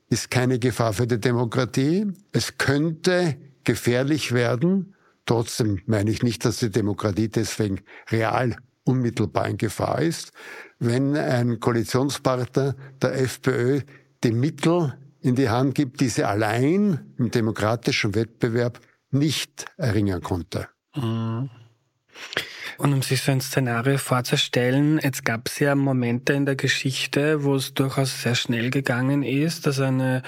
ist 0.08 0.30
keine 0.30 0.58
Gefahr 0.58 0.92
für 0.92 1.06
die 1.06 1.20
Demokratie. 1.20 2.06
Es 2.32 2.58
könnte 2.58 3.36
gefährlich 3.64 4.32
werden. 4.32 4.94
Trotzdem 5.26 5.80
meine 5.86 6.10
ich 6.10 6.22
nicht, 6.22 6.44
dass 6.44 6.58
die 6.58 6.70
Demokratie 6.70 7.28
deswegen 7.28 7.80
real 8.10 8.56
unmittelbar 8.84 9.48
in 9.48 9.58
Gefahr 9.58 10.00
ist, 10.00 10.32
wenn 10.78 11.16
ein 11.16 11.58
Koalitionspartner 11.58 12.76
der 13.02 13.20
FPÖ 13.20 13.80
die 14.22 14.32
Mittel 14.32 14.94
in 15.20 15.34
die 15.34 15.48
Hand 15.48 15.74
gibt, 15.74 16.00
die 16.00 16.08
sie 16.08 16.22
allein 16.22 17.12
im 17.18 17.32
demokratischen 17.32 18.14
Wettbewerb 18.14 18.80
nicht 19.10 19.66
erringen 19.76 20.22
konnte. 20.22 20.68
Mhm. 20.94 21.50
Und 22.78 22.92
um 22.92 23.02
sich 23.02 23.22
so 23.22 23.32
ein 23.32 23.40
Szenario 23.40 23.96
vorzustellen, 23.98 25.00
jetzt 25.02 25.24
gab 25.24 25.48
es 25.48 25.58
ja 25.58 25.74
Momente 25.74 26.34
in 26.34 26.44
der 26.44 26.56
Geschichte, 26.56 27.44
wo 27.44 27.54
es 27.54 27.74
durchaus 27.74 28.22
sehr 28.22 28.34
schnell 28.34 28.70
gegangen 28.70 29.22
ist, 29.22 29.66
dass 29.66 29.80
eine, 29.80 30.22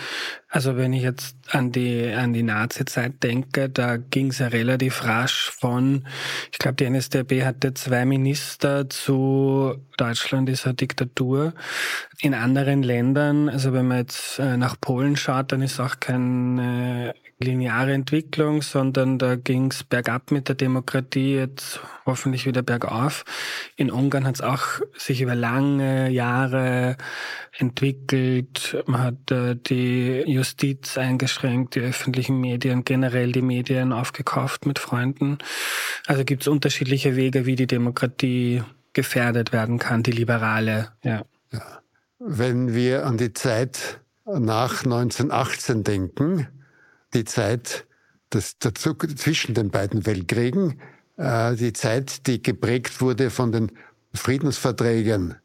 also 0.49 0.76
wenn 0.76 0.93
ich 0.93 1.02
jetzt 1.02 1.37
an 1.50 1.73
die 1.73 2.11
an 2.12 2.33
die 2.33 2.43
Nazi-Zeit 2.43 3.23
denke, 3.23 3.69
da 3.69 3.97
ging 3.97 4.28
es 4.28 4.38
ja 4.38 4.49
relativ 4.49 5.05
rasch 5.05 5.50
von, 5.50 6.07
ich 6.50 6.59
glaube, 6.59 6.76
die 6.76 6.88
NSDAP 6.88 7.45
hatte 7.45 7.75
zwei 7.75 8.05
Minister 8.05 8.88
zu 8.88 9.76
Deutschland 9.97 10.49
eine 10.49 10.75
Diktatur. 10.75 11.52
In 12.21 12.35
anderen 12.35 12.83
Ländern, 12.83 13.49
also 13.49 13.73
wenn 13.73 13.87
man 13.88 13.99
jetzt 13.99 14.38
äh, 14.38 14.57
nach 14.57 14.81
Polen 14.81 15.17
schaut, 15.17 15.52
dann 15.52 15.62
ist 15.62 15.81
auch 15.81 16.00
keine 16.00 17.14
lineare 17.40 17.92
Entwicklung, 17.92 18.62
sondern 18.62 19.18
da 19.18 19.37
ging 19.37 19.71
es 19.71 19.85
bergab 19.85 20.33
mit 20.33 20.49
der 20.49 20.57
Demokratie, 20.57 21.37
jetzt 21.37 21.80
hoffentlich 22.04 22.47
wieder 22.47 22.62
bergauf. 22.62 23.25
In 23.76 23.90
Ungarn 23.90 24.26
hat 24.26 24.37
es 24.37 24.40
auch 24.40 24.80
sich 24.97 25.21
über 25.21 25.37
lange 25.37 26.11
Jahre 26.11 26.97
entwickelt. 27.57 28.83
Man 28.87 29.02
hat 29.02 29.30
äh, 29.30 29.54
die 29.54 30.25
Justiz 30.26 30.99
eingeschränkt, 30.99 31.76
die 31.76 31.80
öffentlichen 31.80 32.40
Medien, 32.40 32.85
generell 32.85 33.30
die 33.30 33.42
Medien 33.42 33.92
aufgekauft 33.92 34.66
mit 34.66 34.80
Freunden. 34.80 35.38
Also 36.07 36.25
gibt 36.25 36.42
es 36.42 36.49
unterschiedliche 36.49 37.14
Wege, 37.14 37.47
wie 37.47 37.54
die 37.54 37.68
Demokratie 37.68 38.62
gefährdet 38.95 39.52
werden 39.52 39.78
kann, 39.78 40.02
die 40.02 40.12
liberale. 40.12 40.90
Ja. 41.04 41.23
Wenn 42.18 42.75
wir 42.75 43.07
an 43.07 43.16
die 43.16 43.33
Zeit 43.33 44.00
nach 44.25 44.85
1918 44.85 45.85
denken, 45.85 46.49
die 47.15 47.25
Zeit 47.25 47.87
des, 48.33 48.59
dazu, 48.59 48.95
zwischen 48.95 49.55
den 49.55 49.71
beiden 49.71 50.07
Weltkriegen, 50.07 50.81
äh, 51.17 51.55
die 51.57 51.73
Zeit, 51.73 52.27
die 52.27 52.43
geprägt 52.43 53.00
wurde 53.00 53.31
von 53.31 53.53
den 53.53 53.73
Friedensverträgen, 54.15 55.37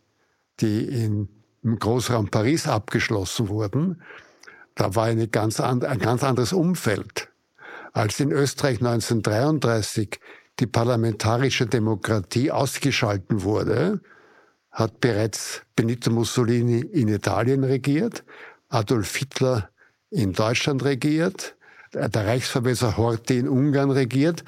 die 0.60 0.86
in, 0.86 1.29
im 1.63 1.79
Großraum 1.79 2.29
Paris 2.29 2.67
abgeschlossen 2.67 3.50
wurden. 3.50 4.01
Da 4.75 4.96
war 4.96 5.05
eine 5.05 5.27
ganz 5.27 5.60
and, 5.60 5.86
ein 5.86 6.00
ganz 6.00 6.24
anderes 6.24 6.53
Umfeld. 6.53 7.29
Als 7.93 8.20
in 8.20 8.32
Österreich 8.32 8.79
1933 8.79 10.20
die 10.60 10.67
parlamentarische 10.67 11.67
Demokratie 11.67 12.51
ausgeschalten 12.51 13.43
wurde, 13.43 14.01
hat 14.72 15.00
bereits 15.00 15.62
Benito 15.75 16.10
Mussolini 16.10 16.79
in 16.79 17.08
Italien 17.08 17.63
regiert, 17.63 18.24
Adolf 18.70 19.15
Hitler 19.15 19.70
in 20.13 20.34
Deutschland 20.34 20.84
regiert, 20.84 21.55
der 21.93 22.25
Reichsverbesser 22.25 22.98
Horthy 22.98 23.39
in 23.39 23.50
Ungarn 23.50 23.91
regiert. 23.91 24.43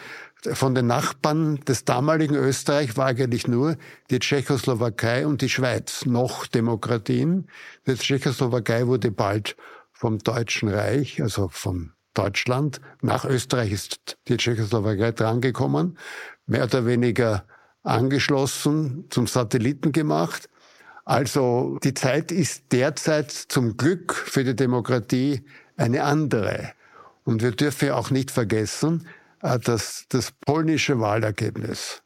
Von 0.53 0.75
den 0.75 0.87
Nachbarn 0.87 1.59
des 1.65 1.85
damaligen 1.85 2.35
Österreich 2.35 2.97
war 2.97 3.07
eigentlich 3.07 3.47
nur 3.47 3.77
die 4.11 4.19
Tschechoslowakei 4.19 5.25
und 5.25 5.41
die 5.41 5.49
Schweiz 5.49 6.05
noch 6.05 6.45
Demokratien. 6.45 7.47
Die 7.87 7.95
Tschechoslowakei 7.95 8.85
wurde 8.85 9.11
bald 9.11 9.55
vom 9.91 10.19
Deutschen 10.19 10.69
Reich, 10.69 11.21
also 11.21 11.47
von 11.47 11.93
Deutschland, 12.13 12.79
nach 13.01 13.25
Österreich 13.25 13.71
ist 13.71 14.17
die 14.27 14.37
Tschechoslowakei 14.37 15.11
drangekommen, 15.11 15.97
mehr 16.45 16.63
oder 16.65 16.85
weniger 16.85 17.45
angeschlossen, 17.83 19.05
zum 19.09 19.27
Satelliten 19.27 19.91
gemacht. 19.91 20.49
Also 21.05 21.77
die 21.83 21.93
Zeit 21.93 22.31
ist 22.31 22.71
derzeit 22.71 23.31
zum 23.31 23.77
Glück 23.77 24.15
für 24.15 24.43
die 24.43 24.55
Demokratie 24.55 25.45
eine 25.77 26.03
andere. 26.03 26.71
Und 27.23 27.43
wir 27.43 27.51
dürfen 27.51 27.91
auch 27.91 28.09
nicht 28.09 28.31
vergessen, 28.31 29.07
äh, 29.41 29.59
dass 29.59 30.05
das 30.09 30.31
polnische 30.31 30.99
Wahlergebnis 30.99 32.01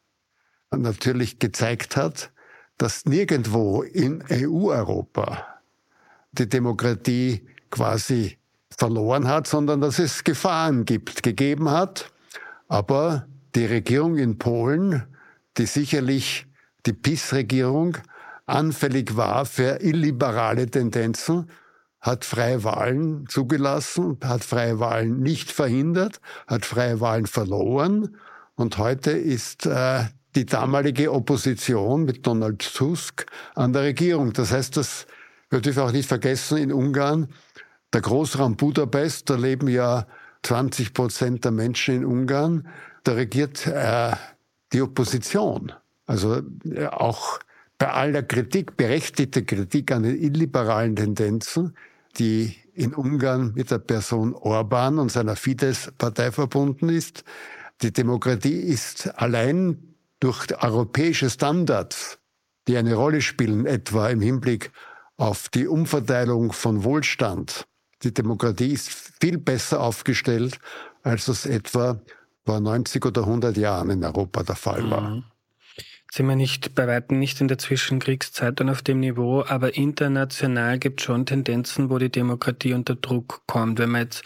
natürlich 0.72 1.40
gezeigt 1.40 1.96
hat, 1.96 2.32
dass 2.78 3.06
nirgendwo 3.06 3.84
in 3.84 4.24
EU-Europa 4.30 5.46
die 6.34 6.48
Demokratie 6.48 7.48
quasi 7.72 8.38
verloren 8.78 9.28
hat, 9.28 9.48
sondern 9.48 9.82
dass 9.82 10.00
es 10.00 10.24
Gefahren 10.24 10.86
gibt, 10.86 11.24
gegeben 11.24 11.72
hat. 11.72 12.12
Aber 12.68 13.28
die 13.56 13.66
Regierung 13.66 14.18
in 14.18 14.38
Polen, 14.38 15.04
die 15.58 15.66
sicherlich 15.66 16.46
die 16.86 16.94
PIS-Regierung 16.94 17.98
anfällig 18.50 19.16
war 19.16 19.46
für 19.46 19.82
illiberale 19.82 20.70
Tendenzen, 20.70 21.50
hat 22.02 22.26
freie 22.26 22.64
Wahlen 22.64 23.28
zugelassen, 23.28 24.18
hat 24.24 24.44
freie 24.44 24.80
Wahlen 24.80 25.20
nicht 25.22 25.52
verhindert, 25.52 26.22
hat 26.48 26.66
freie 26.66 27.00
Wahlen 27.02 27.28
verloren. 27.28 28.18
Und 28.56 28.78
heute 28.78 29.12
ist 29.12 29.66
äh, 29.66 30.06
die 30.36 30.46
damalige 30.46 31.12
Opposition 31.12 32.06
mit 32.06 32.26
Donald 32.26 32.74
Tusk 32.74 33.26
an 33.56 33.74
der 33.74 33.84
Regierung. 33.84 34.34
Das 34.34 34.52
heißt, 34.52 34.78
das 34.78 35.08
wir 35.50 35.62
dürfen 35.62 35.82
auch 35.82 35.92
nicht 35.92 36.08
vergessen, 36.08 36.58
in 36.58 36.72
Ungarn, 36.72 37.28
der 37.92 38.02
Großraum 38.02 38.56
Budapest, 38.56 39.30
da 39.30 39.36
leben 39.36 39.68
ja 39.68 40.06
20 40.44 40.94
Prozent 40.94 41.44
der 41.44 41.52
Menschen 41.52 41.96
in 41.96 42.06
Ungarn, 42.06 42.68
da 43.04 43.14
regiert 43.14 43.66
äh, 43.66 44.12
die 44.72 44.82
Opposition. 44.82 45.72
Also 46.06 46.42
äh, 46.66 46.86
auch 46.86 47.40
bei 47.80 47.92
aller 47.92 48.24
Kritik, 48.24 48.78
berechtigter 48.78 49.42
Kritik 49.42 49.92
an 49.92 50.04
den 50.04 50.22
illiberalen 50.22 50.96
Tendenzen, 50.96 51.76
die 52.18 52.56
in 52.74 52.94
Ungarn 52.94 53.54
mit 53.56 53.72
der 53.72 53.80
Person 53.80 54.36
Orban 54.36 55.00
und 55.00 55.12
seiner 55.12 55.36
Fidesz-Partei 55.36 56.32
verbunden 56.32 56.90
ist. 56.90 57.24
Die 57.82 57.94
Demokratie 57.94 58.60
ist 58.60 59.08
allein 59.18 59.96
durch 60.20 60.48
europäische 60.62 61.30
Standards, 61.30 62.20
die 62.68 62.76
eine 62.76 62.96
Rolle 62.96 63.22
spielen, 63.22 63.66
etwa 63.66 64.10
im 64.10 64.20
Hinblick 64.20 64.72
auf 65.16 65.48
die 65.48 65.68
Umverteilung 65.68 66.52
von 66.52 66.84
Wohlstand. 66.84 67.66
Die 68.04 68.14
Demokratie 68.14 68.74
ist 68.74 68.90
viel 69.22 69.38
besser 69.38 69.80
aufgestellt, 69.80 70.60
als 71.04 71.30
es 71.30 71.46
etwa 71.46 72.02
vor 72.46 72.60
90 72.60 73.06
oder 73.06 73.22
100 73.22 73.56
Jahren 73.56 73.90
in 73.90 74.04
Europa 74.04 74.44
der 74.44 74.56
Fall 74.56 74.90
war. 74.92 75.02
Mhm 75.02 75.24
sind 76.12 76.28
wir 76.28 76.36
nicht 76.36 76.76
bei 76.76 76.88
weitem 76.88 77.20
nicht 77.20 77.40
in 77.40 77.48
der 77.48 77.58
Zwischenkriegszeit 77.58 78.60
dann 78.60 78.70
auf 78.70 78.82
dem 78.82 79.00
Niveau, 79.00 79.44
aber 79.48 79.76
international 79.76 80.80
gibt 80.80 81.02
es 81.02 81.06
schon 81.06 81.26
Tendenzen, 81.26 81.90
wo 81.90 82.00
die 82.00 82.10
Demokratie 82.10 82.74
unter 82.74 82.96
Druck 82.96 83.42
kommt. 83.46 83.80
Wenn 83.80 83.92
man 83.92 84.02
jetzt 84.02 84.24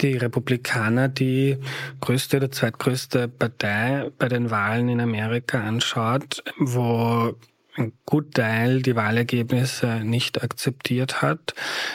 die 0.00 0.16
Republikaner, 0.16 1.08
die 1.08 1.56
größte 2.00 2.36
oder 2.36 2.50
zweitgrößte 2.50 3.28
Partei 3.28 4.10
bei 4.18 4.28
den 4.28 4.50
Wahlen 4.50 4.88
in 4.88 5.00
Amerika 5.00 5.60
anschaut, 5.60 6.44
wo 6.58 7.34
ein 7.78 7.92
gut 8.06 8.34
Teil 8.34 8.82
die 8.82 8.96
Wahlergebnisse 8.96 10.00
nicht 10.02 10.42
akzeptiert 10.42 11.22
hat. 11.22 11.54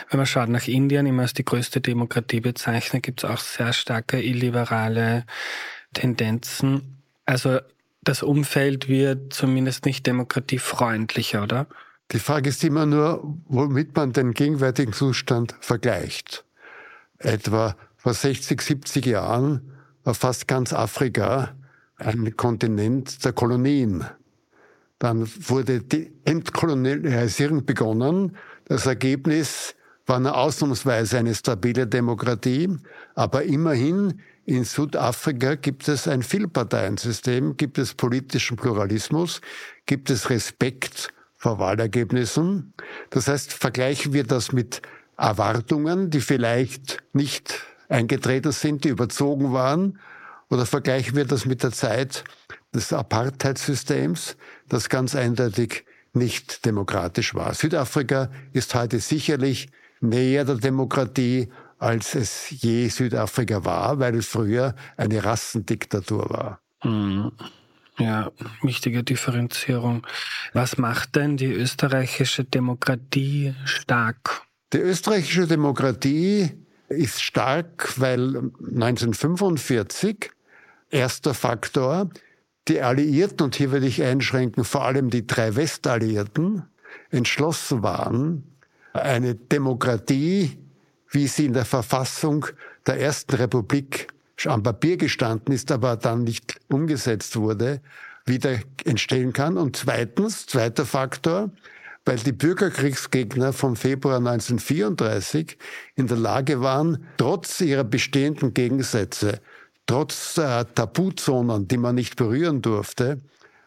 Wenn 0.09 0.17
man 0.17 0.27
schaut 0.27 0.49
nach 0.49 0.67
Indien, 0.67 1.07
immer 1.07 1.23
als 1.23 1.33
die 1.33 1.45
größte 1.45 1.81
Demokratie 1.81 2.39
bezeichnet, 2.39 3.03
gibt 3.03 3.23
es 3.23 3.29
auch 3.29 3.39
sehr 3.39 3.73
starke 3.73 4.21
illiberale 4.21 5.25
Tendenzen. 5.93 7.03
Also 7.25 7.59
das 8.03 8.23
Umfeld 8.23 8.87
wird 8.87 9.33
zumindest 9.33 9.85
nicht 9.85 10.05
demokratiefreundlicher, 10.07 11.43
oder? 11.43 11.67
Die 12.11 12.19
Frage 12.19 12.49
ist 12.49 12.63
immer 12.63 12.85
nur, 12.85 13.37
womit 13.45 13.95
man 13.95 14.11
den 14.11 14.33
gegenwärtigen 14.33 14.91
Zustand 14.91 15.55
vergleicht. 15.61 16.43
Etwa 17.19 17.75
vor 17.95 18.13
60, 18.13 18.59
70 18.61 19.05
Jahren 19.05 19.71
war 20.03 20.13
fast 20.13 20.47
ganz 20.47 20.73
Afrika 20.73 21.55
ein 21.95 22.35
Kontinent 22.35 23.23
der 23.23 23.33
Kolonien. 23.33 24.03
Dann 24.99 25.29
wurde 25.47 25.81
die 25.81 26.11
Entkolonialisierung 26.25 27.65
begonnen. 27.65 28.35
Das 28.65 28.87
Ergebnis 28.87 29.75
war 30.05 30.17
eine 30.17 30.33
ausnahmsweise 30.35 31.19
eine 31.19 31.33
stabile 31.33 31.87
Demokratie, 31.87 32.75
aber 33.15 33.43
immerhin 33.43 34.19
in 34.51 34.65
Südafrika 34.65 35.55
gibt 35.55 35.87
es 35.87 36.09
ein 36.09 36.23
Vielparteiensystem, 36.23 37.55
gibt 37.55 37.77
es 37.77 37.93
politischen 37.93 38.57
Pluralismus, 38.57 39.39
gibt 39.85 40.09
es 40.09 40.29
Respekt 40.29 41.13
vor 41.37 41.57
Wahlergebnissen. 41.57 42.73
Das 43.11 43.29
heißt, 43.29 43.53
vergleichen 43.53 44.11
wir 44.11 44.25
das 44.25 44.51
mit 44.51 44.81
Erwartungen, 45.17 46.09
die 46.09 46.19
vielleicht 46.19 47.01
nicht 47.13 47.65
eingetreten 47.87 48.51
sind, 48.51 48.83
die 48.83 48.89
überzogen 48.89 49.53
waren, 49.53 49.99
oder 50.49 50.65
vergleichen 50.65 51.15
wir 51.15 51.23
das 51.23 51.45
mit 51.45 51.63
der 51.63 51.71
Zeit 51.71 52.25
des 52.75 52.91
Apartheidssystems, 52.91 54.35
das 54.67 54.89
ganz 54.89 55.15
eindeutig 55.15 55.85
nicht 56.11 56.65
demokratisch 56.65 57.33
war. 57.35 57.53
Südafrika 57.53 58.29
ist 58.51 58.75
heute 58.75 58.99
sicherlich 58.99 59.69
näher 60.01 60.43
der 60.43 60.55
Demokratie 60.55 61.47
als 61.81 62.13
es 62.13 62.49
je 62.51 62.87
Südafrika 62.89 63.65
war, 63.65 63.99
weil 63.99 64.15
es 64.15 64.27
früher 64.27 64.75
eine 64.97 65.23
Rassendiktatur 65.23 66.29
war. 66.29 66.59
Mhm. 66.83 67.31
Ja, 67.97 68.31
wichtige 68.61 69.03
Differenzierung. 69.03 70.05
Was 70.53 70.77
macht 70.77 71.15
denn 71.15 71.37
die 71.37 71.51
österreichische 71.51 72.43
Demokratie 72.43 73.55
stark? 73.65 74.43
Die 74.73 74.77
österreichische 74.77 75.47
Demokratie 75.47 76.51
ist 76.87 77.21
stark, 77.21 77.99
weil 77.99 78.51
1945 78.59 80.31
erster 80.91 81.33
Faktor 81.33 82.09
die 82.67 82.81
Alliierten, 82.81 83.43
und 83.43 83.55
hier 83.55 83.71
würde 83.71 83.87
ich 83.87 84.03
einschränken, 84.03 84.63
vor 84.63 84.85
allem 84.85 85.09
die 85.09 85.25
drei 85.25 85.55
Westalliierten, 85.55 86.63
entschlossen 87.09 87.81
waren, 87.81 88.43
eine 88.93 89.33
Demokratie 89.35 90.60
wie 91.11 91.27
sie 91.27 91.45
in 91.45 91.53
der 91.53 91.65
Verfassung 91.65 92.47
der 92.87 92.99
Ersten 92.99 93.35
Republik 93.35 94.07
am 94.45 94.63
Papier 94.63 94.97
gestanden 94.97 95.53
ist, 95.53 95.71
aber 95.71 95.97
dann 95.97 96.23
nicht 96.23 96.59
umgesetzt 96.69 97.35
wurde, 97.35 97.81
wieder 98.25 98.59
entstehen 98.85 99.33
kann. 99.33 99.57
Und 99.57 99.75
zweitens, 99.75 100.47
zweiter 100.47 100.85
Faktor, 100.85 101.51
weil 102.05 102.17
die 102.17 102.31
Bürgerkriegsgegner 102.31 103.53
vom 103.53 103.75
Februar 103.75 104.17
1934 104.17 105.57
in 105.95 106.07
der 106.07 106.17
Lage 106.17 106.61
waren, 106.61 107.05
trotz 107.17 107.61
ihrer 107.61 107.83
bestehenden 107.83 108.53
Gegensätze, 108.53 109.39
trotz 109.85 110.37
äh, 110.37 110.65
Tabuzonen, 110.73 111.67
die 111.67 111.77
man 111.77 111.95
nicht 111.95 112.15
berühren 112.15 112.61
durfte, 112.61 113.19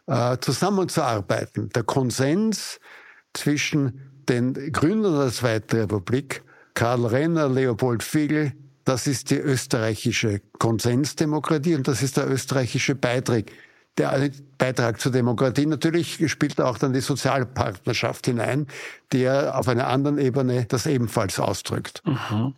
äh, 0.06 0.38
zusammenzuarbeiten. 0.40 1.68
Der 1.70 1.84
Konsens 1.84 2.80
zwischen 3.32 4.00
den 4.28 4.54
Gründern 4.72 5.18
der 5.18 5.32
Zweiten 5.32 5.76
Republik 5.80 6.42
Karl 6.74 7.06
Renner, 7.06 7.48
Leopold 7.48 8.02
Fiegel, 8.02 8.52
das 8.84 9.06
ist 9.06 9.30
die 9.30 9.36
österreichische 9.36 10.40
Konsensdemokratie 10.58 11.74
und 11.74 11.88
das 11.88 12.02
ist 12.02 12.16
der 12.16 12.28
österreichische 12.28 12.94
Beitrag. 12.94 13.50
Der 13.96 14.30
Beitrag 14.58 15.00
zur 15.00 15.12
Demokratie 15.12 15.66
natürlich 15.66 16.18
spielt 16.30 16.60
auch 16.60 16.78
dann 16.78 16.92
die 16.92 17.00
Sozialpartnerschaft 17.00 18.26
hinein, 18.26 18.66
der 19.12 19.56
auf 19.56 19.68
einer 19.68 19.86
anderen 19.86 20.18
Ebene 20.18 20.66
das 20.68 20.86
ebenfalls 20.86 21.38
ausdrückt. 21.38 22.02
Mhm. 22.04 22.54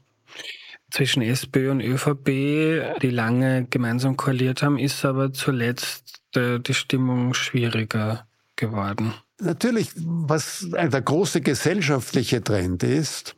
zwischen 0.91 1.21
SPÖ 1.21 1.73
und 1.73 1.81
ÖVP, 1.83 3.01
die 3.03 3.11
lange 3.11 3.67
gemeinsam 3.69 4.17
koaliert 4.17 4.63
haben, 4.63 4.79
ist 4.79 5.05
aber 5.05 5.33
zuletzt 5.33 6.23
äh, 6.35 6.59
die 6.59 6.75
Stimmung 6.75 7.35
schwieriger 7.35 8.27
geworden. 8.55 9.13
Natürlich, 9.39 9.91
was 9.97 10.67
der 10.71 11.03
große 11.03 11.43
gesellschaftliche 11.43 12.43
Trend 12.43 12.83
ist, 12.83 13.36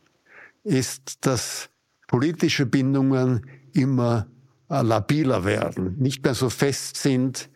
ist, 0.63 1.25
dass 1.25 1.69
politische 2.07 2.65
Bindungen 2.65 3.45
immer 3.73 4.27
äh, 4.69 4.81
labiler 4.81 5.45
werden, 5.45 5.97
nicht 5.97 6.23
mehr 6.23 6.35
so 6.35 6.49
fest 6.49 6.97
sind 6.97 7.49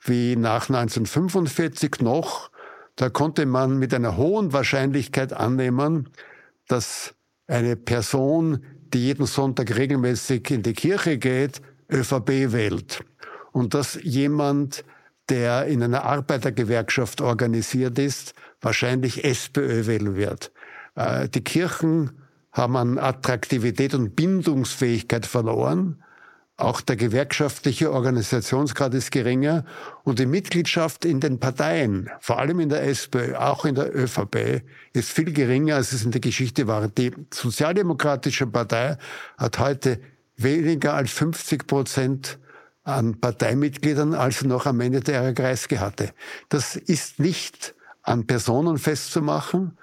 wie 0.00 0.36
nach 0.36 0.68
1945 0.68 2.00
noch. 2.00 2.50
Da 2.96 3.10
konnte 3.10 3.46
man 3.46 3.78
mit 3.78 3.92
einer 3.94 4.16
hohen 4.16 4.52
Wahrscheinlichkeit 4.52 5.32
annehmen, 5.32 6.08
dass 6.66 7.14
eine 7.46 7.76
Person, 7.76 8.64
die 8.92 9.06
jeden 9.06 9.26
Sonntag 9.26 9.76
regelmäßig 9.76 10.50
in 10.50 10.62
die 10.62 10.72
Kirche 10.72 11.18
geht, 11.18 11.60
ÖVP 11.90 12.52
wählt. 12.52 13.04
Und 13.52 13.74
dass 13.74 13.98
jemand, 14.02 14.84
der 15.28 15.66
in 15.66 15.82
einer 15.82 16.04
Arbeitergewerkschaft 16.04 17.20
organisiert 17.20 17.98
ist, 17.98 18.34
wahrscheinlich 18.60 19.24
SPÖ 19.24 19.86
wählen 19.86 20.16
wird. 20.16 20.52
Äh, 20.94 21.28
die 21.28 21.42
Kirchen 21.42 22.10
haben 22.52 22.76
an 22.76 22.98
Attraktivität 22.98 23.94
und 23.94 24.16
Bindungsfähigkeit 24.16 25.26
verloren. 25.26 26.02
Auch 26.56 26.80
der 26.80 26.96
gewerkschaftliche 26.96 27.92
Organisationsgrad 27.92 28.92
ist 28.94 29.12
geringer 29.12 29.64
und 30.02 30.18
die 30.18 30.26
Mitgliedschaft 30.26 31.04
in 31.04 31.20
den 31.20 31.38
Parteien, 31.38 32.10
vor 32.18 32.40
allem 32.40 32.58
in 32.58 32.68
der 32.68 32.82
SPÖ, 32.82 33.36
auch 33.36 33.64
in 33.64 33.76
der 33.76 33.94
ÖVP, 33.94 34.62
ist 34.92 35.12
viel 35.12 35.32
geringer, 35.32 35.76
als 35.76 35.92
es 35.92 36.04
in 36.04 36.10
der 36.10 36.20
Geschichte 36.20 36.66
war. 36.66 36.88
Die 36.88 37.12
Sozialdemokratische 37.32 38.48
Partei 38.48 38.96
hat 39.36 39.60
heute 39.60 40.00
weniger 40.36 40.94
als 40.94 41.12
50 41.12 41.68
Prozent 41.68 42.40
an 42.82 43.20
Parteimitgliedern, 43.20 44.14
als 44.14 44.40
sie 44.40 44.48
noch 44.48 44.66
am 44.66 44.80
Ende 44.80 45.00
der 45.00 45.20
Ära 45.20 45.32
Kreisky 45.32 45.76
hatte. 45.76 46.10
Das 46.48 46.74
ist 46.74 47.20
nicht 47.20 47.74
an 48.02 48.26
Personen 48.26 48.78
festzumachen, 48.78 49.76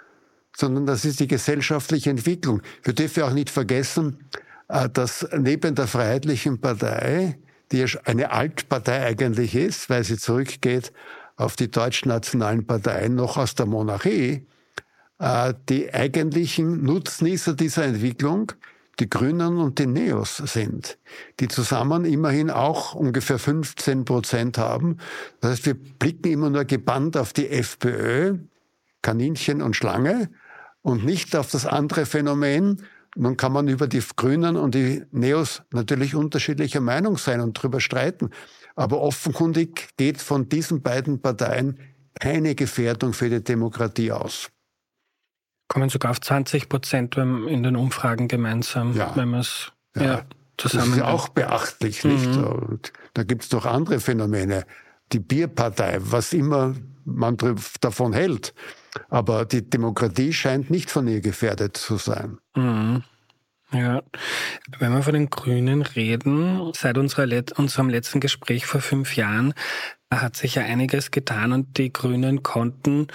sondern 0.56 0.86
das 0.86 1.06
ist 1.06 1.20
die 1.20 1.28
gesellschaftliche 1.28 2.10
Entwicklung. 2.10 2.62
Wir 2.84 2.94
dürfen 2.94 3.24
auch 3.24 3.34
nicht 3.34 3.50
vergessen, 3.50 4.20
äh, 4.68 4.90
dass 4.90 5.28
neben 5.38 5.76
der 5.76 5.88
Freiheitlichen 5.88 6.60
Partei, 6.62 7.38
die 7.72 7.86
eine 8.06 8.32
Altpartei 8.32 9.06
eigentlich 9.06 9.56
ist, 9.56 9.90
weil 9.90 10.04
sie 10.04 10.18
zurückgeht 10.18 10.92
auf 11.36 11.56
die 11.56 11.70
deutschen 11.70 12.10
nationalen 12.10 12.66
Parteien 12.66 13.16
noch 13.16 13.38
aus 13.38 13.56
der 13.56 13.66
Monarchie, 13.66 14.46
äh, 15.20 15.54
die 15.70 15.94
eigentlichen 15.94 16.84
Nutznießer 16.84 17.54
dieser 17.54 17.86
Entwicklung 17.86 18.52
die 19.00 19.10
Grünen 19.10 19.58
und 19.58 19.80
die 19.80 19.88
Neos 19.88 20.38
sind, 20.38 20.98
die 21.40 21.48
zusammen 21.48 22.06
immerhin 22.06 22.50
auch 22.50 22.96
ungefähr 22.96 23.40
15 23.40 24.06
Prozent 24.06 24.58
haben. 24.58 24.98
Das 25.42 25.52
heißt, 25.52 25.66
wir 25.66 25.74
blicken 25.74 26.32
immer 26.32 26.50
nur 26.50 26.66
gebannt 26.66 27.18
auf 27.18 27.34
die 27.34 27.50
FPÖ, 27.50 28.38
Kaninchen 29.02 29.62
und 29.62 29.76
Schlange 29.76 30.30
und 30.86 31.04
nicht 31.04 31.36
auf 31.36 31.50
das 31.50 31.66
andere 31.66 32.06
Phänomen. 32.06 32.84
Nun 33.16 33.38
kann 33.38 33.52
man 33.52 33.68
über 33.68 33.88
die 33.88 34.04
Grünen 34.16 34.56
und 34.56 34.76
die 34.76 35.04
Neos 35.10 35.64
natürlich 35.72 36.14
unterschiedlicher 36.14 36.80
Meinung 36.80 37.18
sein 37.18 37.42
und 37.42 37.58
darüber 37.58 37.80
streiten. 37.80 38.30
Aber 38.76 39.02
offenkundig 39.02 39.90
geht 39.98 40.22
von 40.22 40.48
diesen 40.48 40.84
beiden 40.84 41.24
Parteien 41.24 41.80
keine 42.20 42.54
Gefährdung 42.54 43.14
für 43.14 43.32
die 43.32 43.44
Demokratie 43.44 44.12
aus. 44.12 44.52
Kommen 45.70 45.90
sogar 45.90 46.12
auf 46.12 46.22
20 46.22 46.70
Prozent 46.70 47.18
in 47.18 47.64
den 47.64 47.76
Umfragen 47.76 48.28
gemeinsam, 48.28 48.96
ja. 48.96 49.12
wenn 49.16 49.30
man 49.30 49.40
es 49.40 49.72
ja. 49.96 50.04
ja, 50.04 50.26
zusammen. 50.56 50.84
Das 50.84 50.98
ist 50.98 50.98
ja 50.98 51.08
auch 51.08 51.30
beachtlich, 51.30 52.04
nicht? 52.04 52.28
Mhm. 52.28 52.44
Und 52.44 52.94
da 53.16 53.24
gibt 53.24 53.44
es 53.44 53.52
noch 53.52 53.66
andere 53.66 54.00
Phänomene. 54.00 54.68
Die 55.14 55.20
Bierpartei, 55.20 55.98
was 56.00 56.32
immer 56.32 56.76
man 57.06 57.38
davon 57.82 58.14
hält. 58.14 58.54
Aber 59.10 59.46
die 59.46 59.70
Demokratie 59.70 60.34
scheint 60.34 60.70
nicht 60.70 60.90
von 60.90 61.08
ihr 61.08 61.22
gefährdet 61.22 61.78
zu 61.78 61.98
sein. 61.98 62.38
Mhm. 62.56 63.04
Ja, 63.72 64.04
wenn 64.80 64.94
wir 64.94 65.02
von 65.02 65.14
den 65.14 65.30
Grünen 65.30 65.82
reden, 65.82 66.72
seit 66.74 66.96
Let 66.96 67.52
unserem 67.54 67.90
letzten 67.90 68.20
Gespräch 68.20 68.66
vor 68.66 68.80
fünf 68.80 69.16
Jahren 69.16 69.54
hat 70.14 70.36
sich 70.36 70.56
ja 70.56 70.64
einiges 70.64 71.12
getan 71.12 71.52
und 71.52 71.78
die 71.78 71.92
Grünen 71.92 72.44
konnten 72.44 73.08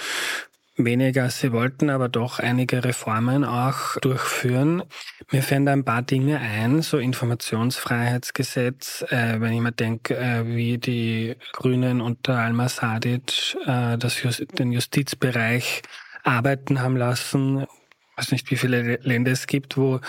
weniger 0.85 1.25
als 1.25 1.41
sie 1.41 1.53
wollten, 1.53 1.91
aber 1.91 2.09
doch 2.09 2.39
einige 2.39 2.85
Reformen 2.85 3.45
auch 3.45 3.97
durchführen. 4.01 4.83
Mir 5.31 5.43
fällen 5.43 5.67
da 5.67 5.73
ein 5.73 5.85
paar 5.85 6.03
Dinge 6.03 6.39
ein, 6.39 6.83
so 6.83 6.99
Informationsfreiheitsgesetz, 6.99 9.05
äh, 9.11 9.41
wenn 9.41 9.53
ich 9.53 9.61
mir 9.61 9.73
denke, 9.73 10.17
äh, 10.17 10.47
wie 10.47 10.79
die 10.79 11.37
Grünen 11.53 12.01
unter 12.01 12.39
Alma 12.39 12.69
Sadic 12.69 13.57
äh, 13.67 13.99
das 13.99 14.23
Just 14.23 14.59
den 14.59 14.73
Justizbereich 14.73 15.83
arbeiten 16.25 16.81
haben 16.81 16.97
lassen. 16.97 17.63
Ich 17.63 18.19
weiß 18.19 18.33
nicht, 18.33 18.51
wie 18.51 18.57
viele 18.57 18.97
Länder 19.03 19.33
es 19.33 19.47
gibt, 19.47 19.77
wo 19.77 20.01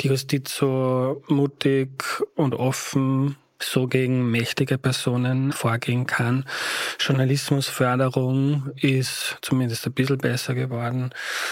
die 0.00 0.08
Justiz 0.08 0.56
so 0.56 1.22
mutig 1.28 1.90
und 2.34 2.54
offen 2.54 3.36
so 3.62 3.86
gegen 3.86 4.30
mächtige 4.30 4.78
Personen 4.78 5.52
vorgehen 5.52 6.06
kann. 6.06 6.44
Journalismusförderung 6.98 8.70
ist 8.76 9.38
zumindest 9.42 9.86
ein 9.86 9.92
bisschen 9.92 10.18
besser 10.18 10.54
geworden. 10.54 11.10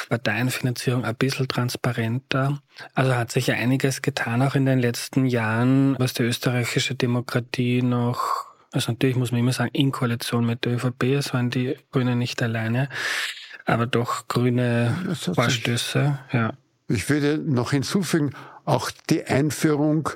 Parteienfinanzierung 0.08 1.04
ein 1.04 1.16
bisschen 1.16 1.48
transparenter. 1.48 2.60
Also 2.94 3.14
hat 3.14 3.30
sich 3.30 3.52
einiges 3.52 4.02
getan, 4.02 4.42
auch 4.42 4.54
in 4.54 4.66
den 4.66 4.78
letzten 4.78 5.26
Jahren, 5.26 5.96
was 5.98 6.14
die 6.14 6.22
österreichische 6.22 6.94
Demokratie 6.94 7.82
noch 7.82 8.48
also 8.70 8.92
natürlich 8.92 9.16
muss 9.16 9.32
man 9.32 9.40
immer 9.40 9.52
sagen, 9.52 9.70
in 9.72 9.92
Koalition 9.92 10.44
mit 10.44 10.66
der 10.66 10.74
ÖVP, 10.74 11.04
es 11.04 11.32
waren 11.32 11.48
die 11.48 11.76
Grünen 11.90 12.18
nicht 12.18 12.42
alleine, 12.42 12.90
aber 13.64 13.86
doch 13.86 14.28
grüne 14.28 14.94
Vorstöße, 15.14 16.18
ja. 16.32 16.52
Ich 16.88 17.08
würde 17.10 17.38
noch 17.38 17.72
hinzufügen, 17.72 18.32
auch 18.64 18.90
die 19.10 19.24
Einführung 19.24 20.10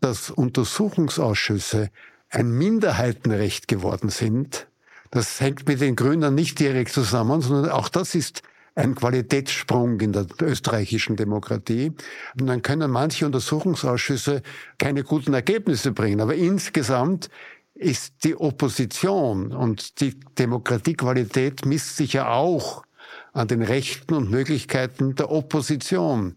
dass 0.00 0.30
Untersuchungsausschüsse 0.30 1.90
ein 2.30 2.50
Minderheitenrecht 2.50 3.68
geworden 3.68 4.10
sind. 4.10 4.66
Das 5.10 5.40
hängt 5.40 5.66
mit 5.66 5.80
den 5.80 5.96
Grünen 5.96 6.34
nicht 6.34 6.58
direkt 6.58 6.92
zusammen, 6.92 7.40
sondern 7.40 7.70
auch 7.70 7.88
das 7.88 8.14
ist 8.14 8.42
ein 8.74 8.94
Qualitätssprung 8.94 9.98
in 10.00 10.12
der 10.12 10.26
österreichischen 10.40 11.16
Demokratie. 11.16 11.92
Und 12.38 12.46
dann 12.46 12.62
können 12.62 12.90
manche 12.90 13.26
Untersuchungsausschüsse 13.26 14.42
keine 14.78 15.02
guten 15.02 15.34
Ergebnisse 15.34 15.92
bringen. 15.92 16.20
Aber 16.20 16.34
insgesamt 16.34 17.28
ist 17.74 18.24
die 18.24 18.36
Opposition 18.36 19.52
und 19.52 20.00
die 20.00 20.18
Demokratiequalität 20.38 21.64
misst 21.64 21.96
sich 21.96 22.12
ja 22.12 22.28
auch 22.28 22.84
an 23.32 23.48
den 23.48 23.62
Rechten 23.62 24.14
und 24.14 24.30
Möglichkeiten 24.30 25.14
der 25.14 25.30
Opposition. 25.30 26.36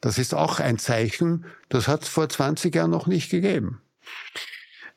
Das 0.00 0.18
ist 0.18 0.34
auch 0.34 0.60
ein 0.60 0.78
Zeichen, 0.78 1.44
das 1.68 1.88
hat 1.88 2.02
es 2.02 2.08
vor 2.08 2.28
20 2.28 2.74
Jahren 2.74 2.90
noch 2.90 3.06
nicht 3.06 3.30
gegeben. 3.30 3.80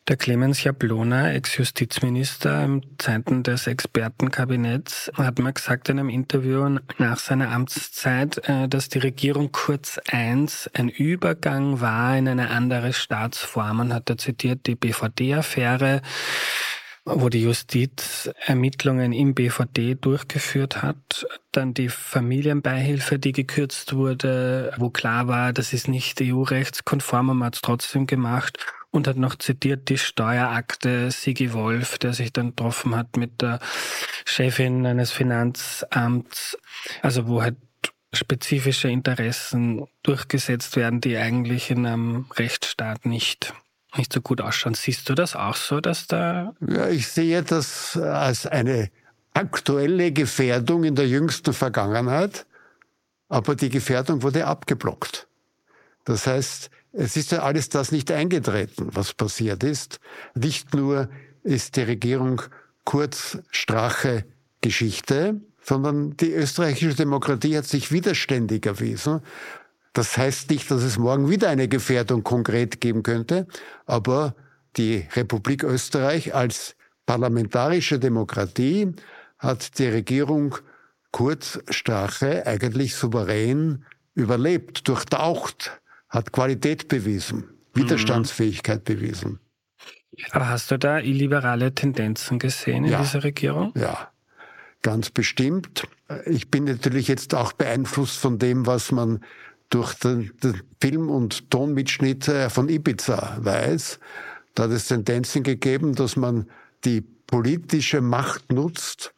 Der 0.09 0.17
Clemens 0.17 0.61
Jablona, 0.65 1.31
Ex-Justizminister 1.31 2.65
im 2.65 2.81
Zeiten 2.97 3.41
des 3.41 3.67
Expertenkabinetts, 3.67 5.09
hat 5.15 5.39
mal 5.39 5.53
gesagt 5.53 5.87
in 5.87 5.97
einem 5.97 6.09
Interview 6.09 6.77
nach 6.97 7.19
seiner 7.19 7.51
Amtszeit, 7.51 8.37
äh, 8.49 8.67
dass 8.67 8.89
die 8.89 8.99
Regierung 8.99 9.53
Kurz 9.53 10.01
I 10.11 10.45
ein 10.73 10.89
Übergang 10.89 11.79
war 11.79 12.17
in 12.17 12.27
eine 12.27 12.49
andere 12.49 12.91
Staatsform 12.91 13.79
und 13.79 13.93
hat 13.93 14.09
da 14.09 14.17
zitiert 14.17 14.67
die 14.67 14.75
BVD-Affäre, 14.75 16.01
wo 17.05 17.27
die 17.29 17.41
Justiz 17.41 18.29
Ermittlungen 18.45 19.11
im 19.11 19.33
BVD 19.33 19.95
durchgeführt 19.95 20.81
hat, 20.81 21.25
dann 21.51 21.73
die 21.73 21.89
Familienbeihilfe, 21.89 23.19
die 23.19 23.33
gekürzt 23.33 23.93
wurde, 23.93 24.73
wo 24.77 24.89
klar 24.89 25.27
war, 25.27 25.51
das 25.51 25.73
ist 25.73 25.87
nicht 25.87 26.21
EU-rechtskonform, 26.21 27.27
man 27.27 27.43
hat 27.43 27.55
es 27.55 27.61
trotzdem 27.61 28.07
gemacht 28.07 28.57
und 28.91 29.07
hat 29.07 29.17
noch 29.17 29.35
zitiert 29.35 29.89
die 29.89 29.97
Steuerakte 29.97 31.11
Sigi 31.11 31.51
Wolf, 31.51 31.97
der 31.97 32.13
sich 32.13 32.31
dann 32.31 32.49
getroffen 32.49 32.95
hat 32.95 33.17
mit 33.17 33.41
der 33.41 33.59
Chefin 34.23 34.85
eines 34.85 35.11
Finanzamts, 35.11 36.57
also 37.01 37.27
wo 37.27 37.41
halt 37.41 37.57
spezifische 38.13 38.89
Interessen 38.89 39.87
durchgesetzt 40.03 40.75
werden, 40.75 41.01
die 41.01 41.17
eigentlich 41.17 41.71
in 41.71 41.85
einem 41.85 42.27
Rechtsstaat 42.37 43.05
nicht 43.05 43.53
nicht 43.97 44.13
so 44.13 44.21
gut 44.21 44.41
ausschauen. 44.41 44.73
Siehst 44.73 45.09
du 45.09 45.15
das 45.15 45.35
auch 45.35 45.55
so, 45.55 45.79
dass 45.79 46.07
da... 46.07 46.53
Ja, 46.67 46.89
ich 46.89 47.07
sehe 47.07 47.43
das 47.43 47.97
als 47.97 48.45
eine 48.47 48.89
aktuelle 49.33 50.11
Gefährdung 50.11 50.83
in 50.83 50.95
der 50.95 51.07
jüngsten 51.07 51.53
Vergangenheit, 51.53 52.45
aber 53.29 53.55
die 53.55 53.69
Gefährdung 53.69 54.21
wurde 54.21 54.45
abgeblockt. 54.45 55.27
Das 56.05 56.27
heißt, 56.27 56.69
es 56.91 57.17
ist 57.17 57.31
ja 57.31 57.39
alles 57.39 57.69
das 57.69 57.91
nicht 57.91 58.11
eingetreten, 58.11 58.89
was 58.93 59.13
passiert 59.13 59.63
ist. 59.63 59.99
Nicht 60.35 60.73
nur 60.75 61.09
ist 61.43 61.75
die 61.75 61.81
Regierung 61.81 62.41
kurz 62.83 63.39
Strache 63.49 64.25
Geschichte, 64.61 65.41
sondern 65.61 66.15
die 66.17 66.31
österreichische 66.31 66.95
Demokratie 66.95 67.57
hat 67.57 67.65
sich 67.65 67.91
widerständig 67.91 68.65
erwiesen. 68.65 69.21
Das 69.93 70.17
heißt 70.17 70.49
nicht, 70.49 70.69
dass 70.71 70.81
es 70.81 70.97
morgen 70.97 71.29
wieder 71.29 71.49
eine 71.49 71.67
Gefährdung 71.67 72.23
konkret 72.23 72.81
geben 72.81 73.03
könnte, 73.03 73.47
aber 73.85 74.35
die 74.75 75.07
Republik 75.15 75.63
Österreich 75.63 76.33
als 76.33 76.75
parlamentarische 77.05 77.99
Demokratie 77.99 78.91
hat 79.37 79.77
die 79.77 79.87
Regierung 79.87 80.55
Kurt 81.11 81.63
Strache 81.69 82.47
eigentlich 82.47 82.95
souverän 82.95 83.85
überlebt, 84.15 84.87
durchtaucht, 84.87 85.79
hat 86.09 86.31
Qualität 86.31 86.87
bewiesen, 86.87 87.49
Widerstandsfähigkeit 87.73 88.79
mhm. 88.79 88.93
bewiesen. 88.93 89.39
Aber 90.31 90.49
hast 90.49 90.71
du 90.71 90.77
da 90.77 90.99
illiberale 90.99 91.73
Tendenzen 91.73 92.39
gesehen 92.39 92.85
in 92.85 92.91
ja. 92.91 93.01
dieser 93.01 93.23
Regierung? 93.23 93.73
Ja, 93.75 94.11
ganz 94.81 95.09
bestimmt. 95.09 95.87
Ich 96.25 96.49
bin 96.51 96.65
natürlich 96.65 97.07
jetzt 97.07 97.33
auch 97.35 97.53
beeinflusst 97.53 98.17
von 98.17 98.37
dem, 98.39 98.65
was 98.65 98.91
man 98.91 99.23
durch 99.73 99.95
den, 99.95 100.31
den 100.43 100.61
Film- 100.79 101.09
und 101.09 101.49
Tonmitschnitt 101.49 102.27
äh, 102.27 102.49
von 102.49 102.69
Ibiza 102.69 103.37
weiß. 103.39 103.99
Da 104.53 104.63
hat 104.63 104.71
es 104.71 104.87
Tendenzen 104.87 105.41
gegeben, 105.41 105.95
dass 105.95 106.15
man 106.15 106.45
die 106.85 107.01
politische 107.01 108.01
Macht 108.01 108.51
nutzt, 108.51 109.13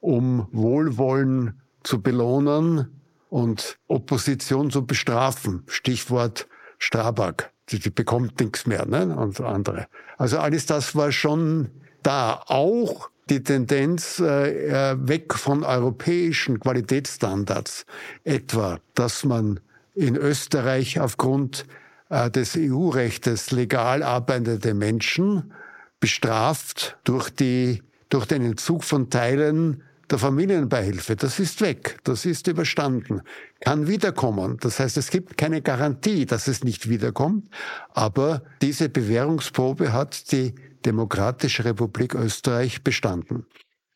um 0.00 0.48
Wohlwollen 0.52 1.60
zu 1.82 2.00
belohnen 2.00 2.88
und 3.28 3.78
Opposition 3.86 4.70
zu 4.70 4.86
bestrafen. 4.86 5.64
Stichwort 5.66 6.48
Strabag. 6.78 7.50
Die, 7.68 7.78
die 7.78 7.90
bekommt 7.90 8.40
nichts 8.40 8.66
mehr, 8.66 8.86
ne? 8.86 9.14
Und 9.14 9.38
andere. 9.42 9.88
Also 10.16 10.38
alles 10.38 10.64
das 10.64 10.96
war 10.96 11.12
schon 11.12 11.68
da. 12.02 12.42
Auch 12.46 13.10
die 13.28 13.42
Tendenz 13.42 14.20
äh, 14.20 14.96
weg 14.98 15.34
von 15.34 15.64
europäischen 15.64 16.60
Qualitätsstandards. 16.60 17.84
Etwa, 18.24 18.78
dass 18.94 19.26
man 19.26 19.60
in 19.98 20.16
Österreich 20.16 21.00
aufgrund 21.00 21.66
äh, 22.08 22.30
des 22.30 22.56
EU-Rechtes 22.56 23.50
legal 23.50 24.02
arbeitende 24.04 24.72
Menschen 24.72 25.52
bestraft 25.98 26.96
durch, 27.02 27.30
die, 27.30 27.82
durch 28.08 28.26
den 28.26 28.44
Entzug 28.44 28.84
von 28.84 29.10
Teilen 29.10 29.82
der 30.08 30.18
Familienbeihilfe. 30.18 31.16
Das 31.16 31.40
ist 31.40 31.60
weg, 31.60 31.98
das 32.04 32.24
ist 32.24 32.46
überstanden, 32.46 33.22
kann 33.60 33.88
wiederkommen. 33.88 34.56
Das 34.60 34.78
heißt, 34.78 34.96
es 34.96 35.10
gibt 35.10 35.36
keine 35.36 35.62
Garantie, 35.62 36.24
dass 36.24 36.46
es 36.46 36.62
nicht 36.62 36.88
wiederkommt, 36.88 37.48
aber 37.90 38.42
diese 38.62 38.88
Bewährungsprobe 38.88 39.92
hat 39.92 40.30
die 40.30 40.54
Demokratische 40.86 41.64
Republik 41.64 42.14
Österreich 42.14 42.84
bestanden. 42.84 43.46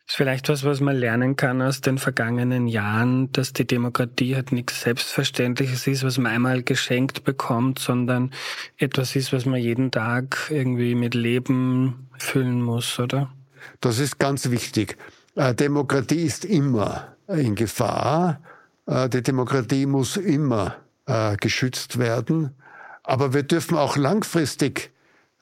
Ist 0.07 0.17
vielleicht 0.17 0.49
was, 0.49 0.65
was 0.65 0.81
man 0.81 0.97
lernen 0.97 1.37
kann 1.37 1.63
aus 1.63 1.81
den 1.81 1.97
vergangenen 1.99 2.67
Jahren, 2.67 3.31
dass 3.33 3.53
die 3.53 3.67
Demokratie 3.67 4.35
halt 4.35 4.53
nichts 4.53 4.83
Selbstverständliches 4.83 5.87
ist, 5.87 6.05
was 6.05 6.19
man 6.19 6.33
einmal 6.33 6.63
geschenkt 6.63 7.25
bekommt, 7.25 7.79
sondern 7.79 8.33
etwas 8.79 9.15
ist, 9.15 9.33
was 9.33 9.47
man 9.47 9.61
jeden 9.61 9.91
Tag 9.91 10.49
irgendwie 10.51 10.95
mit 10.95 11.15
Leben 11.15 12.09
füllen 12.19 12.63
muss, 12.63 12.99
oder? 12.99 13.33
Das 13.81 13.99
ist 13.99 14.19
ganz 14.19 14.51
wichtig. 14.51 14.97
Äh, 15.35 15.55
Demokratie 15.55 16.25
ist 16.25 16.45
immer 16.45 17.17
in 17.29 17.55
Gefahr. 17.55 18.41
Äh, 18.87 19.09
die 19.09 19.23
Demokratie 19.23 19.87
muss 19.87 20.17
immer 20.17 20.77
äh, 21.07 21.37
geschützt 21.37 21.99
werden. 21.99 22.55
Aber 23.03 23.35
wir 23.35 23.43
dürfen 23.43 23.77
auch 23.77 23.97
langfristig 23.97 24.91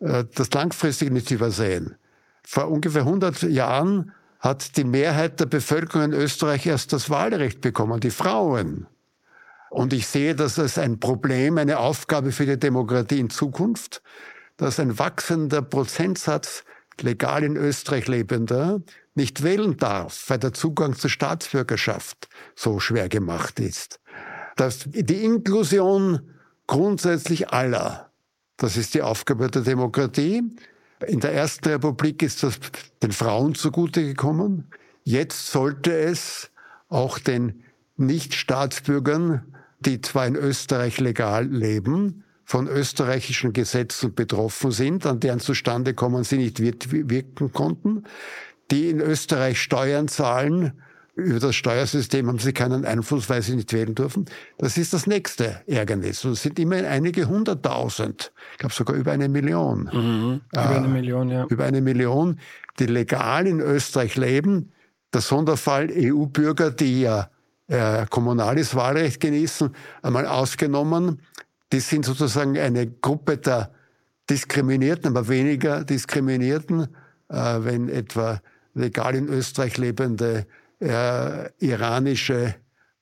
das 0.02 0.50
langfristig 0.54 1.10
nicht 1.10 1.30
übersehen. 1.30 1.94
Vor 2.42 2.70
ungefähr 2.70 3.02
100 3.02 3.42
Jahren 3.42 4.12
hat 4.40 4.76
die 4.76 4.84
Mehrheit 4.84 5.38
der 5.38 5.46
Bevölkerung 5.46 6.06
in 6.06 6.12
Österreich 6.14 6.66
erst 6.66 6.92
das 6.92 7.10
Wahlrecht 7.10 7.60
bekommen, 7.60 8.00
die 8.00 8.10
Frauen. 8.10 8.86
Und 9.68 9.92
ich 9.92 10.08
sehe 10.08 10.34
das 10.34 10.58
als 10.58 10.78
ein 10.78 10.98
Problem, 10.98 11.58
eine 11.58 11.78
Aufgabe 11.78 12.32
für 12.32 12.46
die 12.46 12.58
Demokratie 12.58 13.20
in 13.20 13.30
Zukunft, 13.30 14.02
dass 14.56 14.80
ein 14.80 14.98
wachsender 14.98 15.62
Prozentsatz 15.62 16.64
legal 17.00 17.44
in 17.44 17.56
Österreich 17.56 18.08
lebender 18.08 18.80
nicht 19.14 19.42
wählen 19.42 19.76
darf, 19.76 20.24
weil 20.28 20.38
der 20.38 20.52
Zugang 20.52 20.96
zur 20.96 21.10
Staatsbürgerschaft 21.10 22.28
so 22.54 22.80
schwer 22.80 23.08
gemacht 23.08 23.60
ist. 23.60 24.00
Dass 24.56 24.84
die 24.86 25.24
Inklusion 25.24 26.34
grundsätzlich 26.66 27.50
aller, 27.50 28.10
das 28.56 28.76
ist 28.76 28.94
die 28.94 29.02
Aufgabe 29.02 29.50
der 29.50 29.62
Demokratie, 29.62 30.42
in 31.06 31.20
der 31.20 31.32
Ersten 31.32 31.68
Republik 31.68 32.22
ist 32.22 32.42
das 32.42 32.58
den 33.02 33.12
Frauen 33.12 33.54
zugute 33.54 34.02
gekommen. 34.02 34.68
Jetzt 35.04 35.50
sollte 35.50 35.92
es 35.92 36.50
auch 36.88 37.18
den 37.18 37.64
Nicht-Staatsbürgern, 37.96 39.46
die 39.80 40.00
zwar 40.00 40.26
in 40.26 40.36
Österreich 40.36 41.00
legal 41.00 41.46
leben, 41.46 42.24
von 42.44 42.66
österreichischen 42.66 43.52
Gesetzen 43.52 44.14
betroffen 44.14 44.72
sind, 44.72 45.06
an 45.06 45.20
deren 45.20 45.38
Zustandekommen 45.38 46.24
sie 46.24 46.38
nicht 46.38 46.60
wirken 46.60 47.52
konnten, 47.52 48.04
die 48.72 48.90
in 48.90 49.00
Österreich 49.00 49.62
Steuern 49.62 50.08
zahlen, 50.08 50.72
über 51.20 51.40
das 51.40 51.54
Steuersystem 51.56 52.28
haben 52.28 52.38
sie 52.38 52.52
keinen 52.52 52.84
Einfluss, 52.84 53.28
weil 53.28 53.42
sie 53.42 53.56
nicht 53.56 53.72
wählen 53.72 53.94
dürfen. 53.94 54.26
Das 54.58 54.76
ist 54.76 54.92
das 54.92 55.06
nächste 55.06 55.60
Ärgernis. 55.66 56.24
Und 56.24 56.32
es 56.32 56.42
sind 56.42 56.58
immerhin 56.58 56.84
einige 56.84 57.28
hunderttausend, 57.28 58.32
ich 58.52 58.58
glaube 58.58 58.74
sogar 58.74 58.96
über 58.96 59.12
eine 59.12 59.28
Million. 59.28 59.90
Mhm, 59.92 60.40
über 60.52 60.62
äh, 60.62 60.76
eine 60.76 60.88
Million, 60.88 61.30
ja. 61.30 61.46
Über 61.48 61.64
eine 61.64 61.80
Million, 61.80 62.38
die 62.78 62.86
legal 62.86 63.46
in 63.46 63.60
Österreich 63.60 64.16
leben. 64.16 64.72
Der 65.12 65.20
Sonderfall 65.20 65.90
EU-Bürger, 65.92 66.70
die 66.70 67.02
ja 67.02 67.30
äh, 67.66 68.06
kommunales 68.06 68.74
Wahlrecht 68.74 69.20
genießen, 69.20 69.70
einmal 70.02 70.26
ausgenommen. 70.26 71.22
Die 71.72 71.80
sind 71.80 72.04
sozusagen 72.04 72.58
eine 72.58 72.86
Gruppe 72.86 73.38
der 73.38 73.70
Diskriminierten, 74.28 75.10
aber 75.10 75.28
weniger 75.28 75.84
Diskriminierten, 75.84 76.88
äh, 77.28 77.58
wenn 77.60 77.88
etwa 77.88 78.40
legal 78.74 79.14
in 79.14 79.28
Österreich 79.28 79.78
lebende 79.78 80.46
äh, 80.80 81.50
iranische 81.58 82.54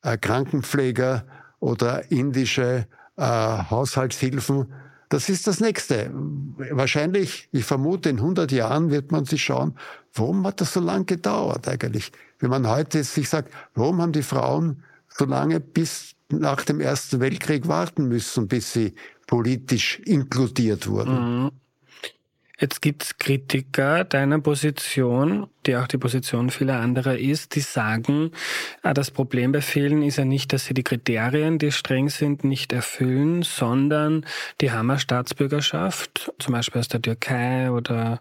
äh, 0.03 0.17
Krankenpfleger 0.17 1.25
oder 1.59 2.11
indische 2.11 2.87
äh, 3.17 3.23
Haushaltshilfen. 3.23 4.71
Das 5.09 5.27
ist 5.27 5.47
das 5.47 5.59
Nächste. 5.59 6.11
Wahrscheinlich, 6.71 7.49
ich 7.51 7.65
vermute, 7.65 8.09
in 8.09 8.17
100 8.17 8.51
Jahren 8.51 8.91
wird 8.91 9.11
man 9.11 9.25
sich 9.25 9.43
schauen, 9.43 9.75
warum 10.13 10.45
hat 10.45 10.61
das 10.61 10.73
so 10.73 10.79
lange 10.79 11.05
gedauert 11.05 11.67
eigentlich? 11.67 12.11
Wenn 12.39 12.51
man 12.51 12.67
heute 12.67 13.03
sich 13.03 13.27
sagt, 13.27 13.51
warum 13.73 14.01
haben 14.01 14.11
die 14.11 14.23
Frauen 14.23 14.83
so 15.09 15.25
lange 15.25 15.59
bis 15.59 16.15
nach 16.31 16.63
dem 16.63 16.79
Ersten 16.79 17.19
Weltkrieg 17.19 17.67
warten 17.67 18.07
müssen, 18.07 18.47
bis 18.47 18.71
sie 18.71 18.93
politisch 19.25 19.99
inkludiert 20.05 20.87
wurden? 20.87 21.43
Mhm. 21.43 21.51
Jetzt 22.59 22.81
gibt's 22.81 23.17
Kritiker 23.17 24.03
deiner 24.03 24.39
Position, 24.39 25.47
die 25.65 25.77
auch 25.77 25.87
die 25.87 25.97
Position 25.97 26.49
vieler 26.49 26.79
anderer 26.79 27.17
ist, 27.17 27.55
die 27.55 27.61
sagen, 27.61 28.31
ah, 28.83 28.93
das 28.93 29.11
Problem 29.11 29.53
bei 29.53 29.61
vielen 29.61 30.01
ist 30.01 30.17
ja 30.17 30.25
nicht, 30.25 30.51
dass 30.51 30.65
sie 30.65 30.73
die 30.73 30.83
Kriterien, 30.83 31.57
die 31.57 31.71
streng 31.71 32.09
sind, 32.09 32.43
nicht 32.43 32.73
erfüllen, 32.73 33.43
sondern 33.43 34.25
die 34.59 34.71
haben 34.71 34.89
eine 34.89 34.99
Staatsbürgerschaft, 34.99 36.33
zum 36.37 36.53
Beispiel 36.53 36.79
aus 36.81 36.89
der 36.89 37.01
Türkei 37.01 37.71
oder 37.71 38.19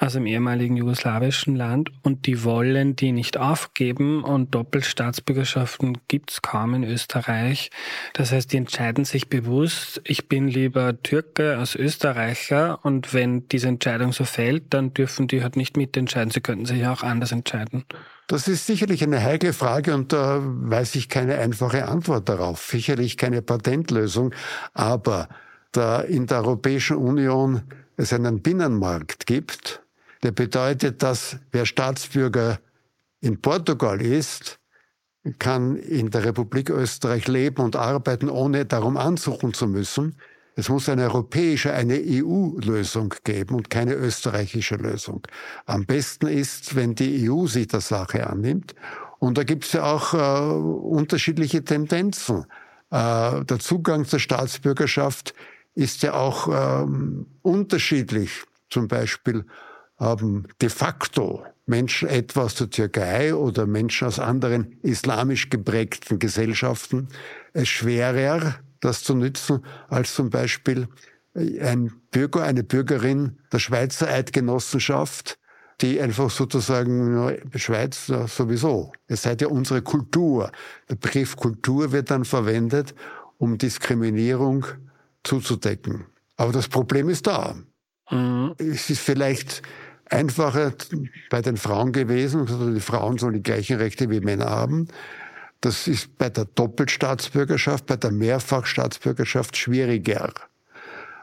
aus 0.00 0.14
dem 0.14 0.24
ehemaligen 0.24 0.78
jugoslawischen 0.78 1.54
Land 1.56 1.90
und 2.02 2.26
die 2.26 2.42
wollen 2.42 2.96
die 2.96 3.12
nicht 3.12 3.36
aufgeben 3.36 4.24
und 4.24 4.54
Doppelstaatsbürgerschaften 4.54 5.98
gibt's 6.08 6.40
kaum 6.40 6.72
in 6.72 6.84
Österreich. 6.84 7.70
Das 8.14 8.32
heißt, 8.32 8.50
die 8.50 8.56
entscheiden 8.56 9.04
sich 9.04 9.28
bewusst, 9.28 10.00
ich 10.04 10.26
bin 10.26 10.48
lieber 10.48 11.00
Türke 11.02 11.58
als 11.58 11.76
Österreicher 11.76 12.82
und 12.82 13.12
wenn 13.12 13.46
diese 13.48 13.68
Entscheidung 13.68 14.14
so 14.14 14.24
fällt, 14.24 14.72
dann 14.72 14.94
dürfen 14.94 15.28
die 15.28 15.42
halt 15.42 15.56
nicht 15.56 15.76
mitentscheiden. 15.76 16.30
Sie 16.30 16.40
könnten 16.40 16.64
sich 16.64 16.86
auch 16.86 17.02
anders 17.02 17.30
entscheiden. 17.30 17.84
Das 18.26 18.48
ist 18.48 18.66
sicherlich 18.66 19.02
eine 19.02 19.22
heikle 19.22 19.52
Frage 19.52 19.94
und 19.94 20.14
da 20.14 20.40
weiß 20.42 20.94
ich 20.94 21.10
keine 21.10 21.36
einfache 21.36 21.86
Antwort 21.88 22.26
darauf. 22.26 22.64
Sicherlich 22.64 23.18
keine 23.18 23.42
Patentlösung, 23.42 24.34
aber 24.72 25.28
da 25.72 26.00
in 26.00 26.26
der 26.26 26.38
Europäischen 26.38 26.96
Union 26.96 27.62
es 27.96 28.14
einen 28.14 28.40
Binnenmarkt 28.40 29.26
gibt, 29.26 29.82
der 30.22 30.32
bedeutet, 30.32 31.02
dass 31.02 31.38
wer 31.52 31.66
Staatsbürger 31.66 32.60
in 33.20 33.40
Portugal 33.40 34.00
ist, 34.00 34.58
kann 35.38 35.76
in 35.76 36.10
der 36.10 36.24
Republik 36.24 36.70
Österreich 36.70 37.28
leben 37.28 37.62
und 37.62 37.76
arbeiten, 37.76 38.28
ohne 38.28 38.64
darum 38.64 38.96
ansuchen 38.96 39.52
zu 39.52 39.66
müssen. 39.66 40.16
Es 40.56 40.68
muss 40.68 40.88
eine 40.88 41.04
europäische, 41.04 41.72
eine 41.72 42.00
EU-Lösung 42.04 43.14
geben 43.24 43.54
und 43.54 43.70
keine 43.70 43.94
österreichische 43.94 44.76
Lösung. 44.76 45.22
Am 45.66 45.86
besten 45.86 46.26
ist, 46.26 46.74
wenn 46.74 46.94
die 46.94 47.30
EU 47.30 47.46
sich 47.46 47.68
der 47.68 47.80
Sache 47.80 48.26
annimmt. 48.26 48.74
Und 49.18 49.38
da 49.38 49.44
gibt 49.44 49.64
es 49.64 49.72
ja 49.72 49.84
auch 49.84 50.14
äh, 50.14 50.52
unterschiedliche 50.52 51.62
Tendenzen. 51.62 52.46
Äh, 52.90 53.44
der 53.44 53.58
Zugang 53.58 54.06
zur 54.06 54.18
Staatsbürgerschaft 54.18 55.34
ist 55.74 56.02
ja 56.02 56.14
auch 56.14 56.48
ähm, 56.82 57.26
unterschiedlich. 57.42 58.44
Zum 58.70 58.88
Beispiel 58.88 59.44
haben 60.00 60.48
de 60.60 60.70
facto 60.70 61.44
Menschen 61.66 62.08
etwa 62.08 62.42
aus 62.42 62.56
der 62.56 62.70
Türkei 62.70 63.34
oder 63.34 63.66
Menschen 63.66 64.08
aus 64.08 64.18
anderen 64.18 64.78
islamisch 64.82 65.50
geprägten 65.50 66.18
Gesellschaften 66.18 67.08
es 67.52 67.68
schwerer, 67.68 68.56
das 68.80 69.02
zu 69.04 69.14
nützen, 69.14 69.64
als 69.88 70.14
zum 70.14 70.30
Beispiel 70.30 70.88
ein 71.34 71.92
Bürger, 72.10 72.42
eine 72.42 72.64
Bürgerin 72.64 73.38
der 73.52 73.58
Schweizer 73.58 74.08
Eidgenossenschaft, 74.08 75.38
die 75.80 76.00
einfach 76.00 76.30
sozusagen, 76.30 77.38
Schweiz 77.54 78.06
sowieso, 78.06 78.92
ihr 79.08 79.16
seid 79.16 79.40
ja 79.40 79.48
unsere 79.48 79.82
Kultur. 79.82 80.50
Der 80.88 80.96
Begriff 80.96 81.36
Kultur 81.36 81.92
wird 81.92 82.10
dann 82.10 82.24
verwendet, 82.24 82.94
um 83.38 83.58
Diskriminierung 83.58 84.66
zuzudecken. 85.22 86.06
Aber 86.36 86.52
das 86.52 86.68
Problem 86.68 87.08
ist 87.08 87.26
da. 87.26 87.54
Mhm. 88.10 88.54
Es 88.58 88.90
ist 88.90 89.00
vielleicht 89.00 89.62
einfacher 90.10 90.72
bei 91.30 91.40
den 91.40 91.56
Frauen 91.56 91.92
gewesen, 91.92 92.40
also 92.40 92.72
die 92.72 92.80
Frauen 92.80 93.18
sollen 93.18 93.34
die 93.34 93.42
gleichen 93.42 93.78
Rechte 93.78 94.10
wie 94.10 94.20
Männer 94.20 94.50
haben. 94.50 94.88
Das 95.60 95.86
ist 95.86 96.16
bei 96.18 96.30
der 96.30 96.46
Doppelstaatsbürgerschaft, 96.46 97.86
bei 97.86 97.96
der 97.96 98.10
Mehrfachstaatsbürgerschaft 98.10 99.56
schwieriger. 99.56 100.32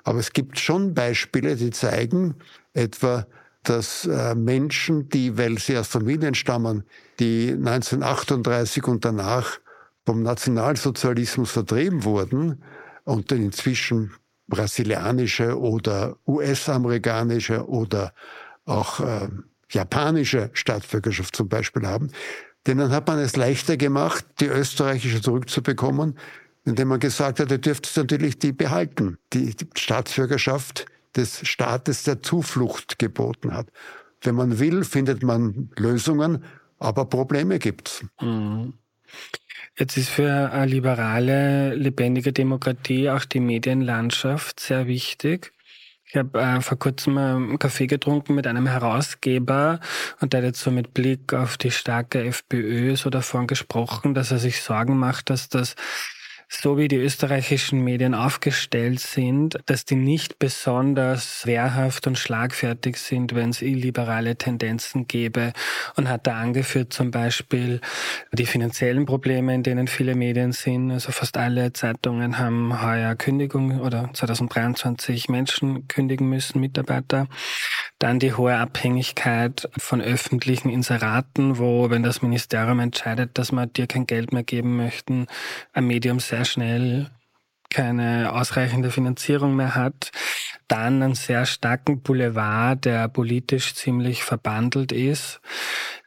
Aber 0.04 0.20
es 0.20 0.32
gibt 0.32 0.60
schon 0.60 0.94
Beispiele, 0.94 1.56
die 1.56 1.72
zeigen, 1.72 2.36
etwa, 2.74 3.28
dass 3.64 4.06
äh, 4.06 4.36
Menschen, 4.36 5.10
die, 5.10 5.38
weil 5.38 5.58
sie 5.58 5.78
aus 5.78 5.90
Familien 5.90 6.36
stammen, 6.36 6.84
die 7.20 7.50
1938 7.50 8.88
und 8.88 9.04
danach 9.04 9.60
vom 10.06 10.24
Nationalsozialismus 10.24 11.52
vertrieben 11.52 12.06
wurden 12.06 12.64
und 13.04 13.32
inzwischen 13.32 14.14
brasilianische 14.48 15.60
oder 15.60 16.16
US-amerikanische 16.26 17.68
oder 17.68 18.14
auch 18.68 19.00
äh, 19.00 19.30
japanische 19.70 20.50
Staatsbürgerschaft 20.54 21.36
zum 21.36 21.50
Beispiel 21.50 21.88
haben, 21.88 22.12
denen 22.68 22.92
hat 22.92 23.08
man 23.08 23.20
es 23.20 23.36
leichter 23.36 23.78
gemacht, 23.78 24.26
die 24.40 24.48
österreichische 24.48 25.22
zurückzubekommen, 25.22 26.18
indem 26.66 26.90
man 26.90 27.00
gesagt 27.00 27.40
hat, 27.40 27.50
ihr 27.50 27.58
dürft 27.58 27.96
natürlich 27.96 28.40
die 28.40 28.52
behalten, 28.52 29.18
die 29.34 29.56
Staatsbürgerschaft 29.76 30.86
des 31.16 31.48
Staates 31.48 32.04
der 32.04 32.22
Zuflucht 32.22 33.00
geboten 33.00 33.54
hat. 33.54 33.68
Wenn 34.22 34.36
man 34.36 34.60
will, 34.60 34.84
findet 34.84 35.24
man 35.24 35.70
Lösungen, 35.78 36.44
aber 36.80 37.06
Probleme 37.06 37.60
gibt's. 37.60 38.04
Mhm. 38.22 38.74
Jetzt 39.78 39.96
ist 39.96 40.10
für 40.10 40.52
eine 40.52 40.66
liberale, 40.66 41.76
lebendige 41.76 42.34
Demokratie 42.34 43.10
auch 43.10 43.26
die 43.26 43.40
Medienlandschaft 43.40 44.60
sehr 44.60 44.88
wichtig. 44.88 45.54
Ich 46.10 46.16
habe 46.16 46.40
äh, 46.40 46.62
vor 46.62 46.80
kurzem 46.80 47.18
einen 47.18 47.60
Kaffee 47.60 47.88
getrunken 47.88 48.36
mit 48.36 48.48
einem 48.48 48.66
Herausgeber 48.66 49.82
und 50.22 50.32
der 50.32 50.40
hat 50.40 50.46
jetzt 50.46 50.62
so 50.62 50.72
mit 50.72 50.94
Blick 50.94 51.34
auf 51.34 51.58
die 51.58 51.72
starke 51.72 52.24
FPÖ 52.24 52.96
so 52.96 53.10
davon 53.10 53.46
gesprochen, 53.46 54.14
dass 54.14 54.32
er 54.32 54.40
sich 54.40 54.62
Sorgen 54.62 54.98
macht, 54.98 55.30
dass 55.30 55.50
das 55.50 55.76
so 56.50 56.78
wie 56.78 56.88
die 56.88 56.96
österreichischen 56.96 57.84
Medien 57.84 58.14
aufgestellt 58.14 59.02
sind, 59.02 59.60
dass 59.66 59.84
die 59.84 59.96
nicht 59.96 60.40
besonders 60.40 61.46
wehrhaft 61.46 62.08
und 62.08 62.18
schlagfertig 62.18 62.98
sind, 62.98 63.36
wenn 63.36 63.50
es 63.50 63.62
illiberale 63.62 64.38
Tendenzen 64.38 65.08
gäbe. 65.08 65.52
Und 65.96 66.08
hat 66.08 66.26
da 66.26 66.40
angeführt 66.40 66.94
zum 66.94 67.12
Beispiel 67.12 67.82
die 68.32 68.46
finanziellen 68.46 69.06
Probleme, 69.06 69.54
in 69.54 69.64
denen 69.64 69.88
viele 69.88 70.16
Medien 70.16 70.54
sind. 70.54 70.92
Also 70.92 71.12
fast 71.12 71.38
alle 71.38 71.74
Zeitungen 71.74 72.38
haben 72.38 72.82
heuer 72.82 73.16
Kündigung 73.16 73.82
oder 73.82 74.10
2023 74.14 75.28
Menschen 75.28 75.88
kündigen 75.88 76.30
müssen, 76.30 76.62
Mitarbeiter. 76.62 77.28
Dann 78.00 78.20
die 78.20 78.34
hohe 78.34 78.56
Abhängigkeit 78.56 79.68
von 79.78 80.02
öffentlichen 80.02 80.70
Inseraten, 80.70 81.58
wo, 81.58 81.90
wenn 81.90 82.04
das 82.04 82.22
Ministerium 82.22 82.80
entscheidet, 82.80 83.38
dass 83.38 83.52
man 83.52 83.74
dir 83.74 83.88
kein 83.88 84.06
Geld 84.06 84.32
mehr 84.32 84.44
geben 84.44 84.78
möchten, 84.78 85.26
ein 85.74 85.88
Medium 85.88 86.20
sehr 86.38 86.46
schnell 86.46 87.10
keine 87.70 88.32
ausreichende 88.32 88.92
Finanzierung 88.92 89.56
mehr 89.56 89.76
hat. 89.76 90.12
Dann 90.68 91.02
einen 91.02 91.16
sehr 91.16 91.46
starken 91.46 92.02
Boulevard, 92.02 92.86
der 92.86 93.08
politisch 93.08 93.74
ziemlich 93.74 94.24
verbandelt 94.24 94.92
ist. 94.92 95.42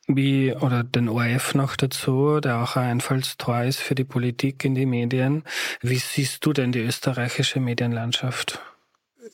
Wie, 0.07 0.53
oder 0.55 0.83
den 0.85 1.09
ORF 1.09 1.55
noch 1.55 1.77
dazu, 1.77 2.41
der 2.41 2.59
auch 2.59 2.77
ein 2.77 2.91
Einfallstor 2.91 3.63
ist 3.65 3.81
für 3.81 3.95
die 3.95 4.05
Politik 4.05 4.65
in 4.65 4.75
die 4.75 4.87
Medien. 4.87 5.45
Wie 5.83 5.99
siehst 5.99 6.45
du 6.47 6.53
denn 6.53 6.73
die 6.73 6.81
österreichische 6.81 7.61
Medienlandschaft? 7.61 8.61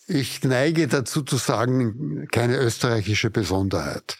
Ich 0.06 0.42
neige 0.42 0.88
dazu 0.88 1.22
zu 1.22 1.36
sagen, 1.36 2.28
keine 2.30 2.56
österreichische 2.56 3.30
Besonderheit. 3.30 4.18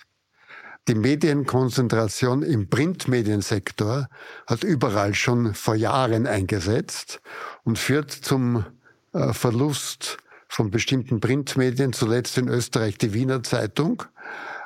Die 0.89 0.95
Medienkonzentration 0.95 2.43
im 2.43 2.69
Printmediensektor 2.69 4.09
hat 4.47 4.63
überall 4.63 5.15
schon 5.15 5.53
vor 5.55 5.75
Jahren 5.75 6.29
eingesetzt 6.29 7.21
und 7.65 7.77
führt 7.77 8.13
zum 8.13 8.65
äh, 9.13 9.33
Verlust 9.33 10.19
von 10.47 10.71
bestimmten 10.71 11.19
Printmedien, 11.19 11.93
zuletzt 11.93 12.39
in 12.39 12.49
Österreich 12.49 12.99
die 12.99 13.13
Wiener 13.15 13.43
Zeitung. 13.43 14.05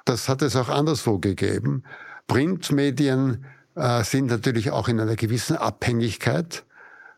Das 0.05 0.29
hat 0.29 0.43
es 0.43 0.57
auch 0.57 0.69
anderswo 0.69 1.19
gegeben. 1.19 1.85
Printmedien 2.27 3.47
äh, 3.75 4.05
sind 4.05 4.27
natürlich 4.27 4.73
auch 4.73 4.89
in 4.89 5.01
einer 5.01 5.17
gewissen 5.17 5.57
Abhängigkeit 5.57 6.65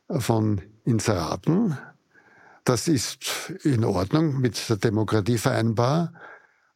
von 0.09 0.61
Inseraten. 0.85 1.77
Das 2.65 2.87
ist 2.87 3.53
in 3.65 3.85
Ordnung, 3.85 4.41
mit 4.41 4.69
der 4.69 4.77
Demokratie 4.77 5.39
vereinbar. 5.39 6.13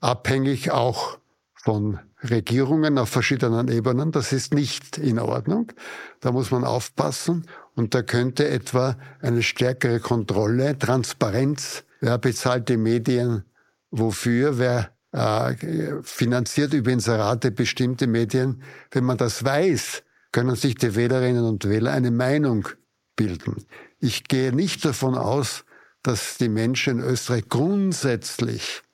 Abhängig 0.01 0.73
auch 0.73 1.19
von 1.67 1.99
Regierungen 2.23 2.97
auf 2.97 3.09
verschiedenen 3.09 3.67
Ebenen. 3.67 4.13
Das 4.13 4.33
ist 4.33 4.55
nicht 4.55 4.99
in 4.99 5.19
Ordnung. 5.19 5.73
Da 6.21 6.31
muss 6.31 6.53
man 6.53 6.63
aufpassen. 6.63 7.45
Und 7.75 7.93
da 7.93 8.03
könnte 8.03 8.49
etwa 8.49 8.97
eine 9.21 9.43
stärkere 9.43 9.99
Kontrolle, 9.99 10.79
Transparenz, 10.79 11.83
wer 12.01 12.19
bezahlt 12.19 12.69
die 12.69 12.77
Medien, 12.77 13.43
wofür, 13.91 14.59
wer 14.59 14.93
äh, 15.11 15.57
finanziert 16.05 16.73
über 16.73 16.93
Inserate 16.93 17.51
bestimmte 17.51 18.07
Medien. 18.07 18.63
Wenn 18.93 19.03
man 19.03 19.19
das 19.19 19.45
weiß, 19.45 20.05
können 20.31 20.55
sich 20.55 20.77
die 20.77 20.95
Wählerinnen 20.95 21.45
und 21.45 21.69
Wähler 21.69 21.91
eine 21.91 22.13
Meinung 22.13 22.69
bilden. 23.17 23.67
Ich 23.99 24.29
gehe 24.29 24.53
nicht 24.55 24.85
davon 24.85 25.17
aus, 25.17 25.65
dass 26.05 26.39
die 26.39 26.49
Menschen 26.49 27.01
in 27.01 27.05
Österreich 27.05 27.49
grundsätzlich 27.49 28.85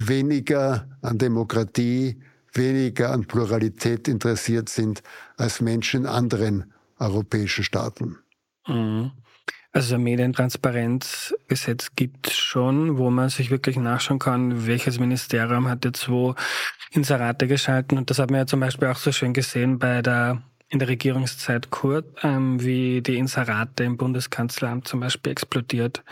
weniger 0.00 0.88
an 1.02 1.18
Demokratie, 1.18 2.20
weniger 2.52 3.12
an 3.12 3.26
Pluralität 3.26 4.08
interessiert 4.08 4.68
sind 4.68 5.02
als 5.36 5.60
Menschen 5.60 6.02
in 6.02 6.06
anderen 6.06 6.72
europäischen 6.98 7.62
Staaten. 7.64 8.18
Mhm. 8.66 9.12
Also 9.72 9.98
Medientransparenzgesetz 9.98 11.90
gibt 11.94 12.30
schon, 12.30 12.98
wo 12.98 13.08
man 13.10 13.28
sich 13.28 13.52
wirklich 13.52 13.76
nachschauen 13.76 14.18
kann, 14.18 14.66
welches 14.66 14.98
Ministerium 14.98 15.68
hat 15.68 15.84
jetzt 15.84 16.08
wo 16.08 16.34
Inserate 16.90 17.46
geschalten. 17.46 17.96
Und 17.96 18.10
das 18.10 18.18
hat 18.18 18.30
man 18.30 18.40
ja 18.40 18.46
zum 18.46 18.58
Beispiel 18.58 18.88
auch 18.88 18.96
so 18.96 19.12
schön 19.12 19.32
gesehen 19.32 19.78
bei 19.78 20.02
der 20.02 20.42
in 20.70 20.78
der 20.78 20.88
Regierungszeit 20.88 21.70
Kurt, 21.70 22.06
ähm, 22.22 22.62
wie 22.62 23.02
die 23.02 23.18
Inserate 23.18 23.82
im 23.82 23.96
Bundeskanzleramt 23.96 24.86
zum 24.86 25.00
Beispiel 25.00 25.32
explodiert 25.32 26.02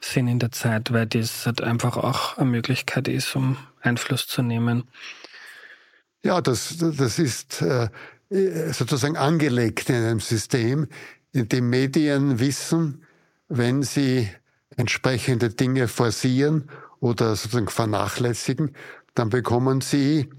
sind 0.00 0.28
in 0.28 0.38
der 0.38 0.52
Zeit, 0.52 0.92
weil 0.92 1.06
das 1.06 1.44
halt 1.44 1.60
einfach 1.60 1.96
auch 1.96 2.38
eine 2.38 2.50
Möglichkeit 2.50 3.08
ist, 3.08 3.34
um 3.34 3.56
Einfluss 3.80 4.28
zu 4.28 4.42
nehmen. 4.42 4.84
Ja, 6.22 6.40
das, 6.40 6.76
das 6.78 7.18
ist 7.18 7.62
äh, 7.62 7.88
sozusagen 8.72 9.16
angelegt 9.16 9.90
in 9.90 9.96
einem 9.96 10.20
System, 10.20 10.86
in 11.32 11.48
dem 11.48 11.68
Medien 11.68 12.38
wissen, 12.38 13.04
wenn 13.48 13.82
sie 13.82 14.28
entsprechende 14.76 15.50
Dinge 15.50 15.88
forcieren 15.88 16.70
oder 17.00 17.34
sozusagen 17.34 17.68
vernachlässigen, 17.68 18.72
dann 19.14 19.30
bekommen 19.30 19.80
sie 19.80 20.30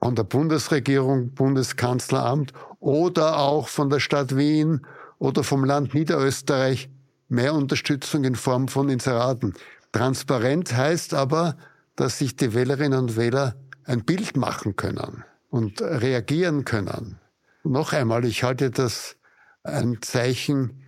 von 0.00 0.14
der 0.14 0.24
Bundesregierung, 0.24 1.30
Bundeskanzleramt 1.30 2.52
oder 2.80 3.38
auch 3.38 3.68
von 3.68 3.90
der 3.90 4.00
Stadt 4.00 4.36
Wien 4.36 4.86
oder 5.18 5.42
vom 5.42 5.64
Land 5.64 5.94
Niederösterreich 5.94 6.88
mehr 7.28 7.54
Unterstützung 7.54 8.24
in 8.24 8.34
Form 8.34 8.68
von 8.68 8.88
Inseraten. 8.88 9.54
Transparent 9.92 10.76
heißt 10.76 11.14
aber, 11.14 11.56
dass 11.96 12.18
sich 12.18 12.36
die 12.36 12.54
Wählerinnen 12.54 12.98
und 12.98 13.16
Wähler 13.16 13.56
ein 13.84 14.04
Bild 14.04 14.36
machen 14.36 14.76
können 14.76 15.24
und 15.48 15.80
reagieren 15.80 16.64
können. 16.64 17.18
Noch 17.64 17.92
einmal, 17.92 18.24
ich 18.24 18.42
halte 18.42 18.70
das 18.70 19.16
ein 19.62 19.98
Zeichen 20.02 20.82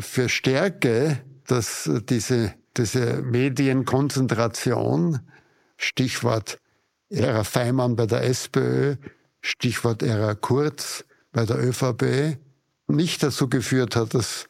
für 0.00 0.28
Stärke, 0.28 1.22
dass 1.46 1.90
diese, 2.08 2.54
diese 2.76 3.22
Medienkonzentration, 3.22 5.20
Stichwort 5.76 6.58
Ära 7.08 7.44
Feimann 7.44 7.96
bei 7.96 8.06
der 8.06 8.24
SPÖ, 8.24 8.96
Stichwort 9.40 10.02
Ära 10.02 10.34
Kurz 10.34 11.04
bei 11.38 11.46
der 11.46 11.64
ÖVP, 11.64 12.36
nicht 12.88 13.22
dazu 13.22 13.48
geführt 13.48 13.94
hat, 13.94 14.12
dass 14.12 14.48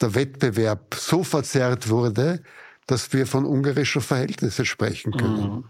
der 0.00 0.14
Wettbewerb 0.14 0.94
so 0.94 1.24
verzerrt 1.24 1.88
wurde, 1.88 2.44
dass 2.86 3.12
wir 3.12 3.26
von 3.26 3.44
ungarischen 3.44 4.02
Verhältnissen 4.02 4.64
sprechen 4.64 5.10
können. 5.10 5.42
Mhm. 5.42 5.64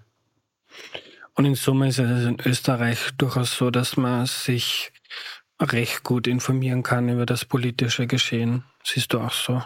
Und 1.33 1.45
in 1.47 1.55
Summe 1.55 1.89
ist 1.89 1.99
es 1.99 2.27
in 2.27 2.39
Österreich 2.45 2.99
durchaus 3.16 3.57
so, 3.57 3.71
dass 3.71 3.97
man 3.97 4.27
sich 4.27 4.93
recht 5.59 6.05
gut 6.05 6.27
informieren 6.27 6.83
kann 6.83 7.09
über 7.09 7.25
das 7.25 7.47
politische 7.47 8.07
Geschehen. 8.07 8.64
Siehst 8.85 9.14
du 9.14 9.21
auch 9.21 9.33
so? 9.33 9.62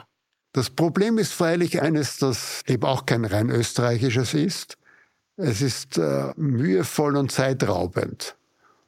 Das 0.53 0.71
Problem 0.71 1.19
ist 1.19 1.33
freilich 1.33 1.83
eines, 1.83 2.19
das 2.19 2.63
eben 2.69 2.85
auch 2.85 3.07
kein 3.07 3.25
rein 3.25 3.51
österreichisches 3.51 4.35
ist. 4.35 4.79
Es 5.37 5.63
ist 5.63 5.99
äh, 5.99 6.33
mühevoll 6.37 7.17
und 7.17 7.33
zeitraubend 7.33 8.37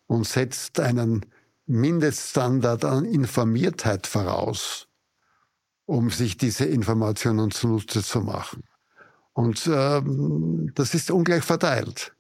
und 0.07 0.29
setzt 0.29 0.79
einen 0.79 1.27
Mindeststandard 1.67 2.85
an 2.85 3.05
Informiertheit 3.05 4.07
voraus, 4.07 4.89
um 5.87 6.11
sich 6.11 6.37
diese 6.37 6.65
Informationen 6.65 7.51
zunutze 7.51 8.03
zu 8.03 8.21
machen. 8.21 8.65
Und 9.33 9.67
ähm, 9.67 10.71
das 10.75 10.95
ist 10.95 11.11
ungleich 11.11 11.43
verteilt. 11.43 12.15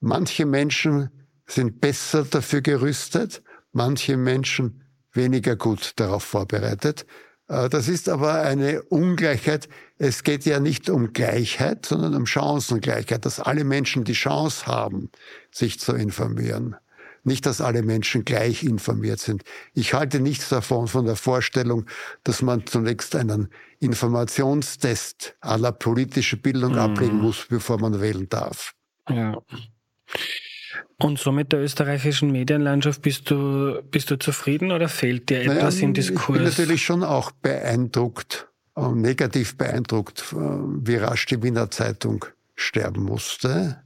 Manche 0.00 0.46
Menschen 0.46 1.10
sind 1.46 1.80
besser 1.80 2.24
dafür 2.24 2.60
gerüstet, 2.60 3.42
manche 3.72 4.16
Menschen 4.16 4.84
weniger 5.12 5.56
gut 5.56 5.94
darauf 5.96 6.22
vorbereitet. 6.22 7.06
Äh, 7.48 7.68
das 7.68 7.88
ist 7.88 8.08
aber 8.08 8.34
eine 8.42 8.82
Ungleichheit. 8.82 9.68
Es 9.98 10.22
geht 10.22 10.44
ja 10.44 10.60
nicht 10.60 10.90
um 10.90 11.12
Gleichheit, 11.12 11.86
sondern 11.86 12.14
um 12.14 12.26
Chancengleichheit, 12.26 13.24
dass 13.24 13.40
alle 13.40 13.64
Menschen 13.64 14.04
die 14.04 14.12
Chance 14.12 14.66
haben, 14.66 15.10
sich 15.50 15.80
zu 15.80 15.92
informieren. 15.92 16.76
Nicht, 17.24 17.46
dass 17.46 17.60
alle 17.60 17.82
Menschen 17.82 18.24
gleich 18.24 18.62
informiert 18.62 19.18
sind. 19.18 19.42
Ich 19.72 19.94
halte 19.94 20.20
nichts 20.20 20.50
davon 20.50 20.88
von 20.88 21.06
der 21.06 21.16
Vorstellung, 21.16 21.86
dass 22.22 22.42
man 22.42 22.66
zunächst 22.66 23.16
einen 23.16 23.48
Informationstest 23.80 25.34
aller 25.40 25.72
politische 25.72 26.36
Bildung 26.36 26.72
mhm. 26.72 26.78
ablegen 26.78 27.18
muss, 27.20 27.46
bevor 27.48 27.80
man 27.80 28.00
wählen 28.00 28.28
darf. 28.28 28.74
Ja. 29.08 29.38
Und 30.98 31.18
so 31.18 31.32
mit 31.32 31.52
der 31.52 31.60
österreichischen 31.60 32.30
Medienlandschaft 32.30 33.02
bist 33.02 33.30
du, 33.30 33.82
bist 33.90 34.10
du 34.10 34.18
zufrieden 34.18 34.70
oder 34.70 34.88
fehlt 34.88 35.28
dir 35.28 35.42
etwas 35.42 35.76
naja, 35.76 35.86
im 35.86 35.94
Diskurs? 35.94 36.28
Ich 36.28 36.34
bin 36.34 36.44
natürlich 36.44 36.84
schon 36.84 37.02
auch 37.02 37.30
beeindruckt, 37.30 38.48
negativ 38.76 39.56
beeindruckt, 39.56 40.32
äh, 40.32 40.36
wie 40.36 40.96
rasch 40.96 41.26
die 41.26 41.42
Wiener 41.42 41.70
Zeitung 41.70 42.24
sterben 42.54 43.02
musste. 43.02 43.82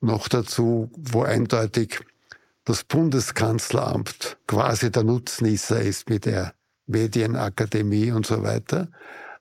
Noch 0.00 0.28
dazu, 0.28 0.90
wo 0.96 1.22
eindeutig 1.22 2.00
das 2.66 2.82
Bundeskanzleramt 2.82 4.36
quasi 4.46 4.90
der 4.90 5.04
Nutznießer 5.04 5.80
ist 5.80 6.10
mit 6.10 6.26
der 6.26 6.52
Medienakademie 6.86 8.10
und 8.10 8.26
so 8.26 8.42
weiter. 8.42 8.88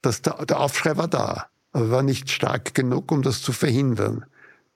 Das, 0.01 0.21
der, 0.21 0.59
Aufschrei 0.59 0.95
war 0.95 1.07
da, 1.07 1.47
aber 1.73 1.89
war 1.89 2.03
nicht 2.03 2.29
stark 2.29 2.75
genug, 2.75 3.11
um 3.11 3.23
das 3.23 3.41
zu 3.41 3.51
verhindern, 3.51 4.25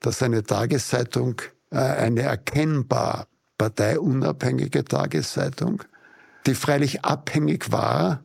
dass 0.00 0.22
eine 0.22 0.42
Tageszeitung 0.42 1.40
äh, 1.70 1.78
eine 1.78 2.22
erkennbar 2.22 3.28
parteiunabhängige 3.56 4.84
Tageszeitung, 4.84 5.84
die 6.46 6.54
freilich 6.54 7.04
abhängig 7.04 7.70
war 7.70 8.24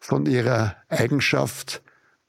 von 0.00 0.26
ihrer 0.26 0.74
Eigenschaft 0.88 1.80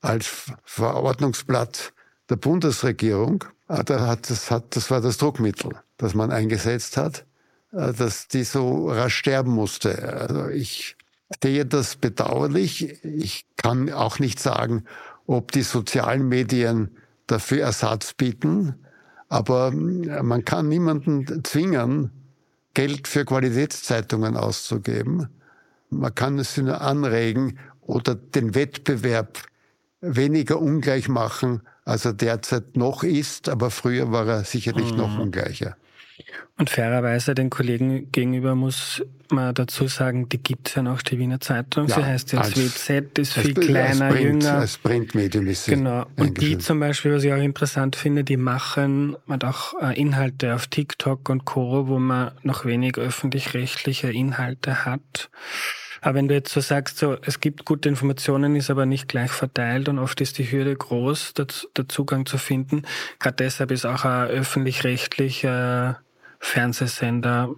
als 0.02 0.52
Verordnungsblatt 0.64 1.94
der 2.30 2.36
Bundesregierung. 2.36 3.46
Ah, 3.68 3.84
das, 3.84 4.52
hat, 4.52 4.76
das 4.76 4.92
war 4.92 5.02
das 5.02 5.18
Druckmittel, 5.18 5.72
das 5.98 6.14
man 6.14 6.32
eingesetzt 6.32 6.98
hat, 6.98 7.20
äh, 7.20 7.31
dass 7.72 8.28
die 8.28 8.44
so 8.44 8.90
rasch 8.90 9.16
sterben 9.16 9.52
musste. 9.52 10.14
Also 10.14 10.50
ich 10.50 10.98
sehe 11.42 11.66
das 11.66 11.96
bedauerlich. 11.96 13.04
Ich 13.04 13.46
kann 13.58 13.92
auch 13.92 14.20
nicht 14.20 14.40
sagen, 14.40 14.84
ob 15.26 15.52
die 15.52 15.62
sozialen 15.62 16.28
Medien 16.28 16.92
dafür 17.28 17.64
Ersatz 17.64 18.14
bieten. 18.14 18.76
Aber 19.30 19.70
äh, 19.70 20.24
man 20.24 20.44
kann 20.44 20.68
niemanden 20.68 21.44
zwingen, 21.44 22.12
Geld 22.74 23.08
für 23.08 23.26
Qualitätszeitungen 23.26 24.38
auszugeben. 24.38 25.28
Man 25.90 26.16
kann 26.16 26.40
es 26.40 26.56
nur 26.58 26.80
anregen 26.80 27.60
oder 27.82 28.16
den 28.16 28.56
Wettbewerb 28.56 29.40
weniger 30.00 30.60
ungleich 30.60 31.10
machen, 31.10 31.62
als 31.84 32.06
er 32.06 32.14
derzeit 32.14 32.78
noch 32.78 33.04
ist, 33.04 33.50
aber 33.50 33.72
früher 33.72 34.12
war 34.12 34.28
er 34.28 34.44
sicherlich 34.46 34.92
mhm. 34.92 34.98
noch 34.98 35.20
ungleicher. 35.20 35.76
Und 36.58 36.70
fairerweise 36.70 37.34
den 37.34 37.50
Kollegen 37.50 38.12
gegenüber 38.12 38.56
muss 38.56 39.04
man 39.32 39.54
dazu 39.56 39.88
sagen, 39.88 40.30
die 40.30 40.42
gibt 40.42 40.68
es 40.68 40.76
ja 40.76 40.84
noch, 40.84 41.02
die 41.02 41.18
Wiener 41.18 41.40
Zeitung. 41.40 41.88
Ja, 41.88 41.96
sie 41.96 42.06
heißt 42.06 42.34
jetzt 42.34 42.58
WZ, 42.58 43.18
ist 43.18 43.34
viel 43.34 43.58
als, 43.58 43.66
kleiner, 43.68 44.06
als 44.06 44.14
Print, 44.14 44.44
jünger. 44.44 44.54
Als 44.58 44.78
Printmedium 44.78 45.48
ist 45.48 45.66
sie. 45.66 45.72
Genau. 45.72 46.06
Und 46.18 46.42
die 46.42 46.58
zum 46.58 46.80
Beispiel, 46.80 47.14
was 47.14 47.24
ich 47.24 47.34
auch 47.34 47.38
interessant 47.38 47.96
finde, 47.96 48.24
die 48.24 48.38
machen, 48.38 49.16
man 49.26 49.42
hat 49.42 49.46
auch 49.46 49.82
äh, 49.82 50.00
Inhalte 50.00 50.54
auf 50.54 50.68
TikTok 50.68 51.30
und 51.30 51.46
Co., 51.46 51.88
wo 51.88 52.00
man 52.00 52.32
noch 52.44 52.66
wenig 52.66 52.98
öffentlich-rechtliche 52.98 54.12
Inhalte 54.12 54.86
hat. 54.86 55.30
Aber 56.02 56.16
wenn 56.16 56.28
du 56.28 56.34
jetzt 56.34 56.52
so 56.52 56.62
sagst, 56.62 56.98
so, 56.98 57.16
es 57.22 57.40
gibt 57.40 57.64
gute 57.64 57.88
Informationen, 57.88 58.56
ist 58.56 58.72
aber 58.72 58.88
nicht 58.88 59.08
gleich 59.08 59.30
verteilt 59.30 59.88
und 59.88 60.00
oft 60.00 60.20
ist 60.20 60.40
die 60.40 60.52
Hürde 60.52 60.76
groß, 60.76 61.36
der 61.36 61.88
Zugang 61.88 62.26
zu 62.26 62.40
finden. 62.40 62.82
Gerade 63.20 63.36
deshalb 63.38 63.70
ist 63.72 63.86
auch 63.86 64.04
ein 64.04 64.28
öffentlich-rechtlicher 64.28 66.02
Fernsehsender 66.42 67.56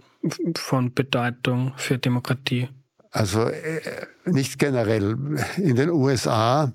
von 0.55 0.93
Bedeutung 0.93 1.73
für 1.77 1.97
Demokratie? 1.97 2.69
Also 3.11 3.47
äh, 3.47 3.81
nicht 4.25 4.59
generell. 4.59 5.17
In 5.57 5.75
den 5.75 5.89
USA, 5.89 6.71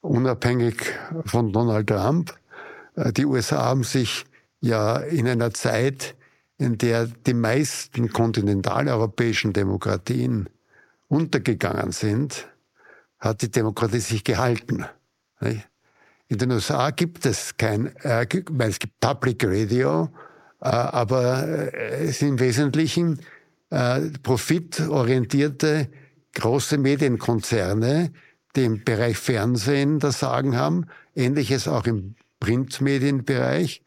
unabhängig 0.00 0.76
von 1.26 1.52
Donald 1.52 1.88
Trump, 1.88 2.34
äh, 2.96 3.12
die 3.12 3.26
USA 3.26 3.66
haben 3.66 3.84
sich 3.84 4.24
ja 4.60 4.96
in 4.96 5.28
einer 5.28 5.52
Zeit, 5.52 6.16
in 6.56 6.78
der 6.78 7.06
die 7.06 7.34
meisten 7.34 8.10
kontinentaleuropäischen 8.10 9.52
Demokratien 9.52 10.48
untergegangen 11.08 11.92
sind, 11.92 12.48
hat 13.18 13.42
die 13.42 13.50
Demokratie 13.50 14.00
sich 14.00 14.24
gehalten. 14.24 14.86
In 15.40 16.38
den 16.38 16.52
USA 16.52 16.90
gibt 16.90 17.26
es 17.26 17.56
kein, 17.56 17.94
äh, 17.96 18.26
es 18.26 18.78
gibt 18.78 19.00
Public 19.00 19.44
Radio, 19.44 20.08
aber 20.68 21.46
äh, 21.46 22.06
es 22.06 22.18
sind 22.20 22.28
im 22.28 22.40
Wesentlichen 22.40 23.20
äh, 23.70 24.00
profitorientierte 24.22 25.88
große 26.34 26.78
Medienkonzerne, 26.78 28.12
die 28.56 28.64
im 28.64 28.84
Bereich 28.84 29.18
Fernsehen 29.18 29.98
das 29.98 30.20
Sagen 30.20 30.56
haben, 30.56 30.86
ähnliches 31.14 31.68
auch 31.68 31.84
im 31.84 32.14
Printmedienbereich. 32.40 33.82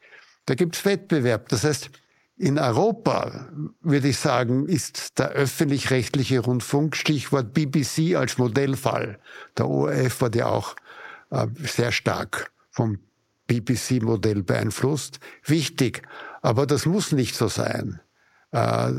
Da 0.45 0.55
gibt's 0.55 0.85
Wettbewerb. 0.85 1.49
Das 1.49 1.63
heißt, 1.63 1.89
in 2.37 2.59
Europa, 2.59 3.47
würde 3.81 4.09
ich 4.09 4.19
sagen, 4.19 4.67
ist 4.67 5.17
der 5.17 5.29
öffentlich-rechtliche 5.29 6.39
Rundfunk, 6.39 6.95
Stichwort 6.95 7.53
BBC 7.53 8.15
als 8.15 8.37
Modellfall. 8.37 9.19
Der 9.57 9.67
ORF 9.67 10.21
war 10.21 10.35
ja 10.35 10.45
auch 10.45 10.75
sehr 11.57 11.91
stark 11.91 12.51
vom 12.69 12.99
BBC-Modell 13.47 14.43
beeinflusst, 14.43 15.19
wichtig. 15.43 16.03
Aber 16.41 16.65
das 16.65 16.85
muss 16.85 17.11
nicht 17.11 17.35
so 17.35 17.47
sein. 17.47 17.99
Äh, 18.51 18.91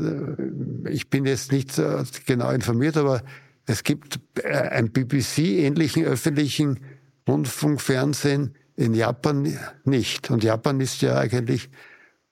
ich 0.89 1.09
bin 1.09 1.25
jetzt 1.25 1.51
nicht 1.51 1.81
genau 2.25 2.51
informiert, 2.51 2.97
aber 2.97 3.23
es 3.65 3.83
gibt 3.83 4.19
äh, 4.43 4.49
ein 4.49 4.91
BBC-ähnlichen 4.91 6.03
öffentlichen 6.03 6.79
Rundfunkfernsehen 7.27 8.55
in 8.75 8.93
Japan 8.93 9.57
nicht. 9.83 10.31
Und 10.31 10.43
Japan 10.43 10.79
ist 10.79 11.01
ja 11.01 11.17
eigentlich 11.17 11.69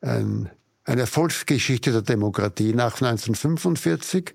ein, 0.01 0.49
eine 0.85 1.05
Volksgeschichte 1.05 1.91
der 1.91 2.01
Demokratie. 2.01 2.73
Nach 2.73 2.93
1945 3.01 4.33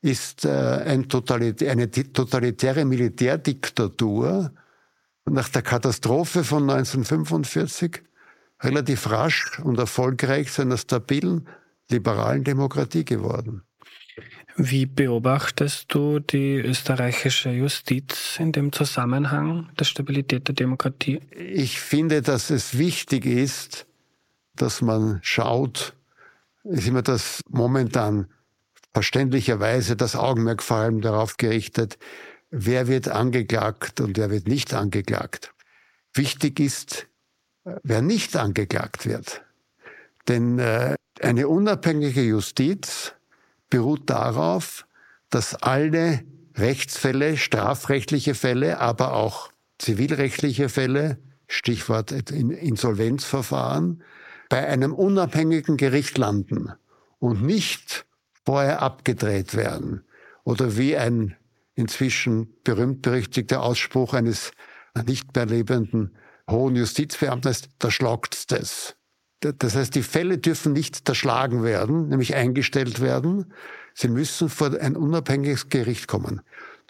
ist 0.00 0.44
äh, 0.44 0.48
ein 0.50 1.08
Totalit 1.08 1.62
eine 1.62 1.90
totalitäre 1.90 2.84
Militärdiktatur 2.84 4.52
nach 5.24 5.48
der 5.48 5.62
Katastrophe 5.62 6.42
von 6.42 6.68
1945 6.68 8.02
relativ 8.62 9.10
rasch 9.10 9.58
und 9.60 9.78
erfolgreich 9.78 10.52
zu 10.52 10.62
einer 10.62 10.78
stabilen, 10.78 11.48
liberalen 11.90 12.44
Demokratie 12.44 13.04
geworden. 13.04 13.62
Wie 14.56 14.84
beobachtest 14.84 15.92
du 15.94 16.18
die 16.18 16.56
österreichische 16.56 17.50
Justiz 17.50 18.36
in 18.38 18.52
dem 18.52 18.70
Zusammenhang 18.70 19.70
der 19.78 19.84
Stabilität 19.84 20.46
der 20.48 20.54
Demokratie? 20.54 21.20
Ich 21.30 21.80
finde, 21.80 22.20
dass 22.20 22.50
es 22.50 22.76
wichtig 22.76 23.24
ist, 23.24 23.86
dass 24.54 24.82
man 24.82 25.20
schaut, 25.22 25.94
ist 26.64 26.86
immer 26.86 27.02
das 27.02 27.40
momentan 27.48 28.26
verständlicherweise 28.92 29.96
das 29.96 30.16
Augenmerk 30.16 30.62
vor 30.62 30.76
allem 30.78 31.00
darauf 31.00 31.38
gerichtet, 31.38 31.98
wer 32.50 32.88
wird 32.88 33.08
angeklagt 33.08 34.00
und 34.00 34.18
wer 34.18 34.30
wird 34.30 34.46
nicht 34.46 34.74
angeklagt. 34.74 35.54
Wichtig 36.12 36.60
ist, 36.60 37.06
wer 37.64 38.02
nicht 38.02 38.36
angeklagt 38.36 39.06
wird. 39.06 39.42
Denn 40.28 40.58
äh, 40.58 40.96
eine 41.20 41.48
unabhängige 41.48 42.22
Justiz 42.22 43.12
beruht 43.70 44.10
darauf, 44.10 44.86
dass 45.30 45.54
alle 45.54 46.24
Rechtsfälle, 46.56 47.36
strafrechtliche 47.36 48.34
Fälle, 48.34 48.78
aber 48.78 49.14
auch 49.14 49.50
zivilrechtliche 49.78 50.68
Fälle, 50.68 51.18
Stichwort 51.48 52.12
Insolvenzverfahren, 52.12 54.02
bei 54.48 54.66
einem 54.66 54.92
unabhängigen 54.92 55.76
Gericht 55.76 56.18
landen 56.18 56.72
und 57.18 57.42
nicht 57.42 58.04
vorher 58.44 58.82
abgedreht 58.82 59.54
werden 59.54 60.04
oder 60.44 60.76
wie 60.76 60.96
ein 60.96 61.36
inzwischen 61.74 62.52
berühmt-berüchtigte 62.64 63.60
Ausspruch 63.60 64.12
eines 64.12 64.52
nicht 65.06 65.34
mehr 65.34 65.46
lebenden 65.46 66.14
hohen 66.50 66.76
Justizbeamten 66.76 67.54
da 67.78 67.90
schlagt's 67.90 68.46
das. 68.46 68.96
Das 69.40 69.74
heißt, 69.74 69.94
die 69.94 70.02
Fälle 70.02 70.38
dürfen 70.38 70.72
nicht 70.72 71.08
erschlagen 71.08 71.64
werden, 71.64 72.08
nämlich 72.08 72.34
eingestellt 72.34 73.00
werden. 73.00 73.52
Sie 73.94 74.08
müssen 74.08 74.48
vor 74.48 74.78
ein 74.80 74.96
unabhängiges 74.96 75.68
Gericht 75.68 76.06
kommen. 76.06 76.42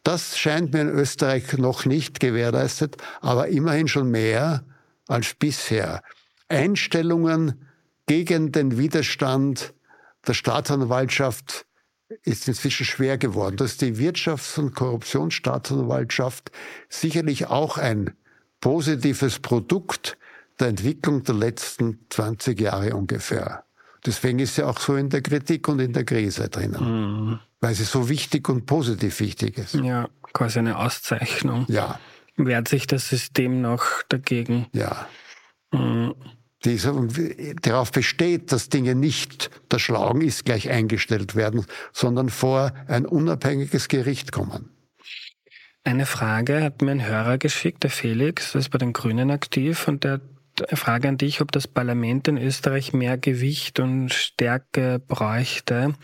Das 0.05 0.39
scheint 0.39 0.73
mir 0.73 0.83
in 0.83 0.89
Österreich 0.89 1.57
noch 1.57 1.87
nicht 1.87 2.21
gewährleistet, 2.21 2.97
aber 3.21 3.49
immerhin 3.49 3.89
schon 3.89 4.11
mehr 4.11 4.65
als 5.09 5.35
bisher. 5.35 6.03
Einstellungen 6.49 7.67
gegen 8.07 8.53
den 8.53 8.77
Widerstand 8.77 9.73
der 10.27 10.35
Staatsanwaltschaft 10.35 11.67
ist 12.23 12.49
inzwischen 12.49 12.85
schwer 12.85 13.17
geworden. 13.17 13.57
Dass 13.57 13.77
die 13.77 13.97
Wirtschafts- 13.97 14.59
und 14.59 14.75
Korruptionsstaatsanwaltschaft 14.75 16.51
sicherlich 16.89 17.47
auch 17.47 17.79
ein 17.79 18.15
positives 18.63 19.41
Produkt 19.41 20.17
der 20.59 20.69
Entwicklung 20.69 21.23
der 21.25 21.35
letzten 21.35 21.99
20 22.09 22.59
Jahre 22.59 22.97
ungefähr. 22.97 23.65
Deswegen 24.07 24.39
ist 24.39 24.55
sie 24.55 24.63
auch 24.63 24.79
so 24.79 24.97
in 24.97 25.11
der 25.11 25.21
Kritik 25.21 25.69
und 25.69 25.81
in 25.81 25.93
der 25.93 26.05
Krise 26.05 26.49
drinnen. 26.49 27.27
Mhm. 27.29 27.39
Weil 27.61 27.75
sie 27.75 27.85
so 27.85 28.09
wichtig 28.09 28.49
und 28.49 28.65
positiv 28.65 29.21
wichtig 29.21 29.59
ist. 29.59 29.75
Ja, 29.75 30.09
quasi 30.33 30.61
eine 30.61 30.79
Auszeichnung. 30.79 31.67
Ja. 31.69 32.01
Wehrt 32.37 32.69
sich 32.69 32.87
das 32.87 33.09
System 33.09 33.61
noch 33.61 33.85
dagegen? 34.09 34.67
Ja. 34.73 35.07
Mhm. 35.73 36.15
Die 36.65 36.81
darauf 37.61 37.91
besteht, 37.91 38.53
dass 38.53 38.69
Dinge 38.69 38.95
nicht, 38.95 39.51
der 39.73 39.81
Schlagen 39.81 40.21
ist, 40.21 40.45
gleich 40.45 40.71
eingestellt 40.71 41.35
werden, 41.35 41.67
sondern 41.93 42.29
vor 42.29 42.73
ein 42.87 43.05
unabhängiges 43.05 43.89
Gericht 43.89 44.31
kommen. 44.31 44.71
Eine 45.85 46.07
Frage 46.07 46.63
hat 46.63 46.81
mir 46.81 46.93
ein 46.93 47.07
Hörer 47.07 47.39
geschickt, 47.39 47.83
der 47.83 47.91
Felix, 47.91 48.53
der 48.53 48.61
ist 48.61 48.71
bei 48.71 48.79
den 48.79 48.93
Grünen 48.93 49.31
aktiv 49.31 49.89
und 49.89 50.05
der 50.05 50.21
Frage 50.75 51.09
an 51.09 51.19
dich, 51.19 51.41
ob 51.41 51.51
das 51.51 51.67
Parlament 51.67 52.29
in 52.29 52.37
Österreich 52.37 52.93
mehr 52.93 53.19
Gewicht 53.19 53.81
und 53.81 54.13
Stärke 54.13 55.01
bräuchte 55.01 55.95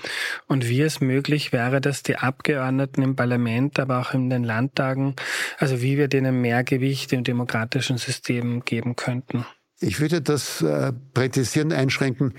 und 0.47 0.69
wie 0.69 0.81
es 0.81 1.01
möglich 1.01 1.53
wäre, 1.53 1.81
dass 1.81 2.03
die 2.03 2.17
Abgeordneten 2.17 3.03
im 3.03 3.15
Parlament, 3.15 3.79
aber 3.79 4.01
auch 4.01 4.15
in 4.15 4.31
den 4.31 4.43
Landtagen, 4.43 5.15
also 5.59 5.81
wie 5.81 5.97
wir 5.97 6.09
denen 6.09 6.41
mehr 6.41 6.65
Gewicht 6.65 7.13
im 7.13 7.23
demokratischen 7.23 7.99
System 7.99 8.65
geben 8.65 8.97
könnten. 8.97 9.45
Ich 9.81 10.01
würde 10.01 10.23
das 10.23 10.61
äh, 10.61 10.93
präzisieren, 11.15 11.73
einschränken. 11.73 12.35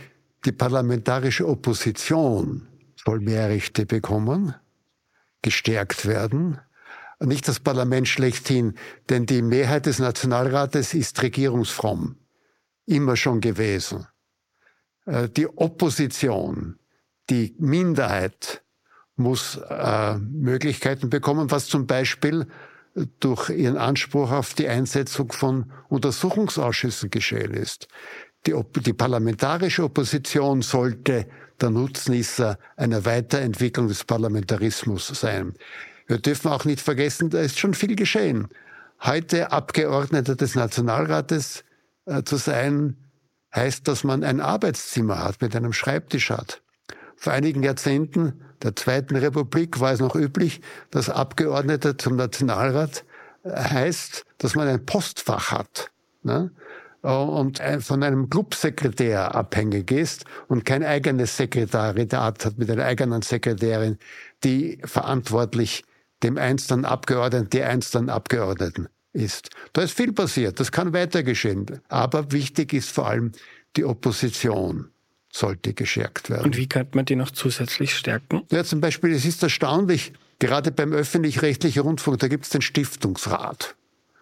Die 0.45 0.51
parlamentarische 0.51 1.47
Opposition 1.47 2.67
soll 2.97 3.21
mehr 3.21 3.47
Rechte 3.47 3.85
bekommen, 3.85 4.55
gestärkt 5.41 6.05
werden 6.05 6.59
nicht 7.19 7.47
das 7.47 7.59
Parlament 7.59 8.07
schlechthin, 8.07 8.75
denn 9.09 9.25
die 9.25 9.41
Mehrheit 9.41 9.85
des 9.85 9.99
Nationalrates 9.99 10.93
ist 10.93 11.21
regierungsfromm, 11.21 12.15
immer 12.85 13.15
schon 13.15 13.41
gewesen. 13.41 14.07
Äh, 15.05 15.29
die 15.29 15.47
Opposition, 15.47 16.79
die 17.29 17.55
Minderheit 17.59 18.63
muss 19.15 19.57
äh, 19.69 20.15
Möglichkeiten 20.17 21.09
bekommen, 21.09 21.51
was 21.51 21.67
zum 21.67 21.87
Beispiel 21.87 22.47
durch 23.19 23.49
ihren 23.49 23.77
Anspruch 23.77 24.31
auf 24.31 24.53
die 24.53 24.67
Einsetzung 24.67 25.31
von 25.31 25.71
Untersuchungsausschüssen 25.89 27.09
geschehen 27.09 27.53
ist. 27.53 27.87
Die, 28.47 28.53
die, 28.77 28.93
parlamentarische 28.93 29.83
Opposition 29.83 30.61
sollte 30.61 31.27
der 31.59 31.69
Nutznießer 31.69 32.57
einer 32.77 33.03
Weiterentwicklung 33.05 33.89
des 33.89 34.05
Parlamentarismus 34.05 35.07
sein. 35.07 35.53
Wir 36.09 36.17
dürfen 36.17 36.49
auch 36.51 36.65
nicht 36.65 36.81
vergessen, 36.81 37.29
da 37.29 37.39
ist 37.39 37.59
schon 37.59 37.75
viel 37.75 37.95
geschehen. 37.95 38.47
Heute 38.99 39.51
Abgeordneter 39.51 40.35
des 40.35 40.55
Nationalrates 40.55 41.63
äh, 42.07 42.23
zu 42.23 42.37
sein, 42.37 42.97
heißt, 43.55 43.87
dass 43.87 44.03
man 44.03 44.23
ein 44.23 44.41
Arbeitszimmer 44.41 45.23
hat, 45.23 45.39
mit 45.39 45.55
einem 45.55 45.71
Schreibtisch 45.71 46.31
hat. 46.31 46.63
Vor 47.15 47.33
einigen 47.33 47.61
Jahrzehnten 47.61 48.41
der 48.63 48.75
Zweiten 48.75 49.15
Republik 49.15 49.79
war 49.79 49.91
es 49.91 49.99
noch 49.99 50.15
üblich, 50.15 50.61
dass 50.89 51.11
Abgeordneter 51.11 51.95
zum 51.95 52.15
Nationalrat 52.15 53.05
äh, 53.43 53.51
heißt, 53.51 54.25
dass 54.39 54.55
man 54.55 54.67
ein 54.67 54.85
Postfach 54.87 55.51
hat. 55.51 55.91
Ne? 56.23 56.51
und 57.01 57.61
von 57.79 58.03
einem 58.03 58.29
Clubsekretär 58.29 59.33
abhängig 59.33 59.89
ist 59.89 60.25
und 60.49 60.65
kein 60.65 60.83
eigenes 60.83 61.37
Sekretariat 61.37 62.45
hat 62.45 62.57
mit 62.57 62.69
einer 62.69 62.83
eigenen 62.83 63.21
Sekretärin, 63.21 63.97
die 64.43 64.81
verantwortlich 64.83 65.85
dem 66.23 66.37
einzelnen 66.37 66.85
Abgeordneten, 66.85 67.49
die 67.49 67.63
einzelnen 67.63 68.09
Abgeordneten 68.09 68.89
ist. 69.13 69.49
Da 69.73 69.81
ist 69.81 69.95
viel 69.95 70.13
passiert, 70.13 70.59
das 70.59 70.71
kann 70.71 70.93
weiter 70.93 71.23
geschehen. 71.23 71.81
Aber 71.87 72.31
wichtig 72.31 72.73
ist 72.73 72.89
vor 72.89 73.07
allem, 73.07 73.31
die 73.75 73.85
Opposition 73.85 74.89
sollte 75.31 75.73
gestärkt 75.73 76.29
werden. 76.29 76.45
Und 76.45 76.57
wie 76.57 76.67
könnte 76.67 76.95
man 76.95 77.05
die 77.05 77.15
noch 77.15 77.31
zusätzlich 77.31 77.95
stärken? 77.95 78.41
Ja, 78.51 78.63
zum 78.63 78.81
Beispiel, 78.81 79.13
es 79.13 79.25
ist 79.25 79.43
erstaunlich, 79.43 80.13
gerade 80.39 80.71
beim 80.71 80.91
öffentlich-rechtlichen 80.91 81.81
Rundfunk, 81.81 82.19
da 82.19 82.27
gibt 82.27 82.45
es 82.45 82.49
den 82.49 82.61
Stiftungsrat. 82.61 83.75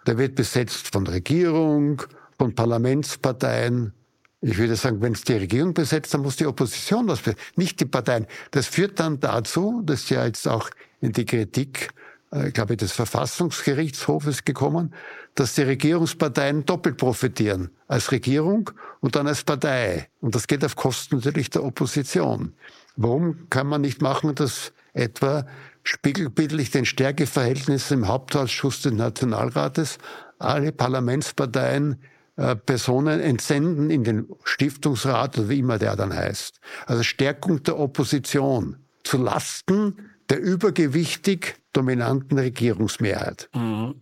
Der 0.06 0.18
wird 0.18 0.36
besetzt 0.36 0.91
von 0.91 1.08
Regierung, 1.08 2.02
von 2.38 2.56
Parlamentsparteien. 2.56 3.93
Ich 4.42 4.58
würde 4.58 4.76
sagen, 4.76 5.02
wenn 5.02 5.14
es 5.14 5.24
die 5.24 5.34
Regierung 5.34 5.74
besetzt, 5.74 6.14
dann 6.14 6.22
muss 6.22 6.36
die 6.36 6.46
Opposition 6.46 7.08
das 7.08 7.20
besetzen, 7.20 7.42
nicht 7.56 7.80
die 7.80 7.86
Parteien. 7.86 8.28
Das 8.52 8.68
führt 8.68 9.00
dann 9.00 9.20
dazu, 9.20 9.82
dass 9.84 10.10
ja 10.10 10.26
jetzt 10.26 10.48
auch 10.48 10.70
in 11.02 11.12
die 11.12 11.26
Kritik, 11.26 11.90
äh, 12.32 12.52
glaube 12.52 12.74
ich, 12.74 12.78
des 12.78 12.92
Verfassungsgerichtshofes 12.92 14.46
gekommen, 14.46 14.94
dass 15.34 15.56
die 15.56 15.64
Regierungsparteien 15.64 16.66
doppelt 16.66 16.98
profitieren. 16.98 17.72
Als 17.88 18.12
Regierung 18.12 18.70
und 19.00 19.16
dann 19.16 19.28
als 19.28 19.44
Partei. 19.44 20.08
Und 20.22 20.36
das 20.36 20.46
geht 20.46 20.64
auf 20.64 20.76
Kosten 20.76 21.16
natürlich 21.18 21.50
der 21.50 21.64
Opposition. 21.64 22.54
Warum 22.96 23.50
kann 23.50 23.68
man 23.68 23.82
nicht 23.82 24.02
machen, 24.02 24.36
dass 24.36 24.72
etwa 24.94 25.48
spiegelbildlich 25.84 26.70
den 26.70 26.86
Stärkeverhältnissen 26.86 28.00
im 28.00 28.08
Hauptausschuss 28.08 28.82
des 28.82 28.94
Nationalrates 28.94 29.98
alle 30.38 30.72
Parlamentsparteien 30.72 31.98
Personen 32.38 33.20
entsenden 33.20 33.90
in 33.90 34.04
den 34.04 34.28
Stiftungsrat 34.44 35.38
oder 35.40 35.50
wie 35.50 35.60
immer 35.60 35.80
der 35.80 35.96
dann 35.96 36.14
heißt. 36.14 36.60
Also 36.86 37.04
Stärkung 37.04 37.64
der 37.64 37.80
Opposition 37.80 38.78
zu 39.04 39.18
Lasten 39.18 39.98
der 40.30 40.40
übergewichtig 40.40 41.56
dominanten 41.74 42.38
Regierungsmehrheit. 42.38 43.50
Mhm. 43.56 43.96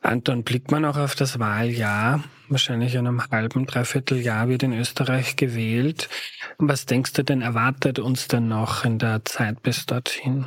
Anton, 0.00 0.44
blickt 0.44 0.70
man 0.70 0.84
auch 0.84 0.96
auf 0.96 1.14
das 1.14 1.38
Wahljahr? 1.38 2.22
Wahrscheinlich 2.48 2.94
in 2.94 3.06
einem 3.06 3.22
halben, 3.30 3.66
dreiviertel 3.66 4.18
Jahr 4.18 4.48
wird 4.48 4.62
in 4.62 4.72
Österreich 4.72 5.36
gewählt. 5.36 6.08
Was 6.56 6.86
denkst 6.86 7.12
du 7.12 7.24
denn, 7.24 7.42
erwartet 7.42 7.98
uns 7.98 8.28
denn 8.28 8.48
noch 8.48 8.84
in 8.84 8.98
der 8.98 9.24
Zeit 9.24 9.62
bis 9.62 9.84
dorthin? 9.86 10.46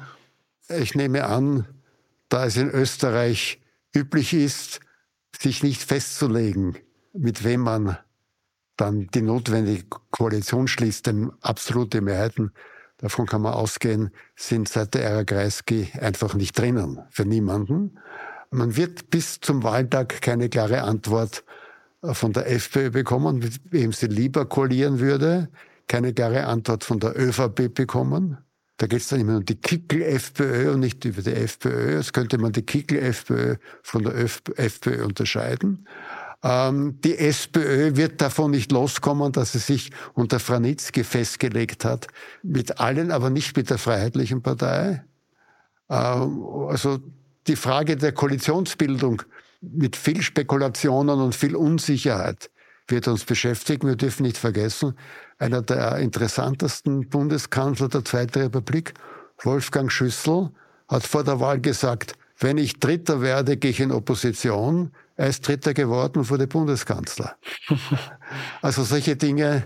Ich 0.69 0.95
nehme 0.95 1.25
an, 1.25 1.67
da 2.29 2.45
es 2.45 2.57
in 2.57 2.69
Österreich 2.69 3.59
üblich 3.93 4.33
ist, 4.33 4.79
sich 5.39 5.63
nicht 5.63 5.81
festzulegen, 5.81 6.77
mit 7.13 7.43
wem 7.43 7.61
man 7.61 7.97
dann 8.77 9.07
die 9.13 9.21
notwendige 9.21 9.83
Koalition 10.11 10.67
schließt, 10.67 11.05
denn 11.07 11.31
absolute 11.41 12.01
Mehrheiten 12.01 12.51
davon 12.97 13.25
kann 13.25 13.41
man 13.41 13.53
ausgehen, 13.53 14.11
sind 14.35 14.69
seit 14.69 14.93
der 14.93 15.03
Ära 15.03 15.23
Kreisky 15.23 15.91
einfach 15.99 16.33
nicht 16.33 16.57
drinnen, 16.57 16.99
für 17.09 17.25
niemanden. 17.25 17.99
Man 18.51 18.75
wird 18.75 19.09
bis 19.09 19.39
zum 19.39 19.63
Wahltag 19.63 20.21
keine 20.21 20.49
klare 20.49 20.83
Antwort 20.83 21.43
äh, 22.01 22.13
von 22.13 22.33
der 22.33 22.49
FPÖ 22.49 22.91
bekommen, 22.91 23.39
mit 23.39 23.61
wem 23.71 23.93
sie 23.93 24.07
lieber 24.07 24.45
koalieren 24.45 24.99
würde, 24.99 25.49
keine 25.87 26.13
klare 26.13 26.45
Antwort 26.45 26.83
von 26.83 26.99
der 26.99 27.19
ÖVP 27.19 27.73
bekommen. 27.73 28.37
Da 28.81 28.87
geht 28.87 29.01
es 29.01 29.09
dann 29.09 29.19
immer 29.19 29.37
um 29.37 29.45
die 29.45 29.61
Kickel-FPÖ 29.61 30.71
und 30.73 30.79
nicht 30.79 31.05
über 31.05 31.21
die 31.21 31.33
FPÖ. 31.33 31.97
Jetzt 31.97 32.13
könnte 32.13 32.39
man 32.39 32.51
die 32.51 32.63
Kickel-FPÖ 32.63 33.57
von 33.83 34.03
der 34.03 34.15
FPÖ 34.15 35.05
unterscheiden. 35.05 35.87
Ähm, 36.41 36.99
die 37.03 37.15
SPÖ 37.15 37.95
wird 37.95 38.21
davon 38.21 38.49
nicht 38.49 38.71
loskommen, 38.71 39.33
dass 39.33 39.51
sie 39.51 39.59
sich 39.59 39.91
unter 40.15 40.39
Franitzky 40.39 41.03
festgelegt 41.03 41.85
hat, 41.85 42.07
mit 42.41 42.79
allen, 42.79 43.11
aber 43.11 43.29
nicht 43.29 43.55
mit 43.55 43.69
der 43.69 43.77
Freiheitlichen 43.77 44.41
Partei. 44.41 45.05
Ähm, 45.87 46.43
also 46.67 46.97
die 47.45 47.57
Frage 47.57 47.97
der 47.97 48.13
Koalitionsbildung 48.13 49.21
mit 49.61 49.95
viel 49.95 50.23
Spekulationen 50.23 51.19
und 51.19 51.35
viel 51.35 51.55
Unsicherheit 51.55 52.49
wird 52.91 53.07
uns 53.07 53.25
beschäftigen. 53.25 53.87
Wir 53.87 53.95
dürfen 53.95 54.23
nicht 54.23 54.37
vergessen, 54.37 54.95
einer 55.39 55.61
der 55.61 55.97
interessantesten 55.97 57.09
Bundeskanzler 57.09 57.89
der 57.89 58.05
Zweiten 58.05 58.39
Republik, 58.39 58.93
Wolfgang 59.43 59.91
Schüssel, 59.91 60.51
hat 60.87 61.03
vor 61.03 61.23
der 61.23 61.39
Wahl 61.39 61.59
gesagt, 61.59 62.13
wenn 62.37 62.57
ich 62.57 62.79
Dritter 62.79 63.21
werde, 63.21 63.57
gehe 63.57 63.71
ich 63.71 63.79
in 63.79 63.91
Opposition. 63.91 64.91
Er 65.15 65.27
ist 65.27 65.47
Dritter 65.47 65.73
geworden 65.73 66.19
und 66.19 66.29
wurde 66.29 66.47
Bundeskanzler. 66.47 67.35
also 68.61 68.83
solche 68.83 69.15
Dinge 69.15 69.63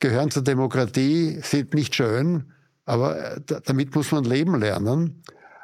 gehören 0.00 0.30
zur 0.30 0.42
Demokratie, 0.42 1.40
sind 1.42 1.74
nicht 1.74 1.94
schön, 1.94 2.52
aber 2.84 3.40
damit 3.64 3.94
muss 3.94 4.12
man 4.12 4.24
leben 4.24 4.58
lernen. 4.60 5.22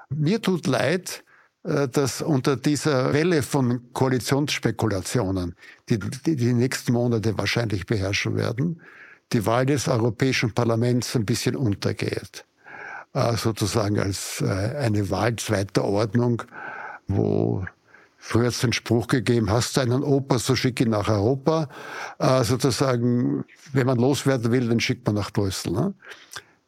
Mir 0.09 0.43
tut 0.43 0.67
leid, 0.67 1.23
dass 1.63 2.23
unter 2.23 2.57
dieser 2.57 3.13
Welle 3.13 3.43
von 3.43 3.93
Koalitionsspekulationen, 3.93 5.55
die, 5.91 5.99
die 5.99 6.55
nächsten 6.55 6.93
Monate 6.95 7.37
wahrscheinlich 7.37 7.85
beherrschen 7.85 8.35
werden, 8.35 8.81
die 9.33 9.45
Wahl 9.47 9.67
des 9.67 9.89
Europäischen 9.89 10.53
Parlaments 10.53 11.15
ein 11.17 11.25
bisschen 11.25 11.57
untergeht. 11.57 12.45
Äh, 13.13 13.37
sozusagen 13.37 13.99
als 13.99 14.41
äh, 14.41 14.47
eine 14.47 15.11
Wahl 15.11 15.35
zweiter 15.37 15.85
Ordnung, 15.85 16.43
wo 17.09 17.65
früher 18.19 18.49
es 18.49 18.61
den 18.61 18.73
Spruch 18.73 19.09
gegeben, 19.09 19.51
hast 19.51 19.77
du 19.77 19.81
einen 19.81 20.05
Opa, 20.05 20.39
so 20.39 20.55
schick 20.55 20.81
ihn 20.81 20.91
nach 20.91 21.09
Europa. 21.09 21.69
Äh, 22.19 22.45
sozusagen, 22.45 23.45
wenn 23.73 23.87
man 23.87 23.99
loswerden 23.99 24.53
will, 24.53 24.69
dann 24.69 24.79
schickt 24.79 25.07
man 25.07 25.17
nach 25.17 25.33
Brüssel. 25.33 25.95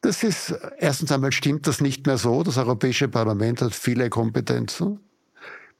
Das 0.02 0.24
ist, 0.24 0.52
erstens 0.78 1.12
einmal 1.12 1.30
stimmt 1.30 1.68
das 1.68 1.80
nicht 1.80 2.06
mehr 2.06 2.18
so. 2.18 2.42
Das 2.42 2.58
Europäische 2.58 3.06
Parlament 3.08 3.62
hat 3.62 3.72
viele 3.72 4.10
Kompetenzen. 4.10 4.98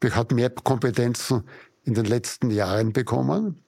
Wir 0.00 0.14
hatten 0.14 0.36
mehr 0.36 0.50
Kompetenzen 0.50 1.42
in 1.84 1.94
den 1.94 2.04
letzten 2.04 2.50
Jahren 2.50 2.92
bekommen. 2.92 3.64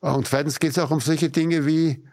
Und 0.00 0.28
zweitens 0.28 0.60
geht 0.60 0.70
es 0.70 0.78
auch 0.78 0.92
um 0.92 1.00
solche 1.00 1.30
Dinge 1.30 1.66
wie 1.66 2.04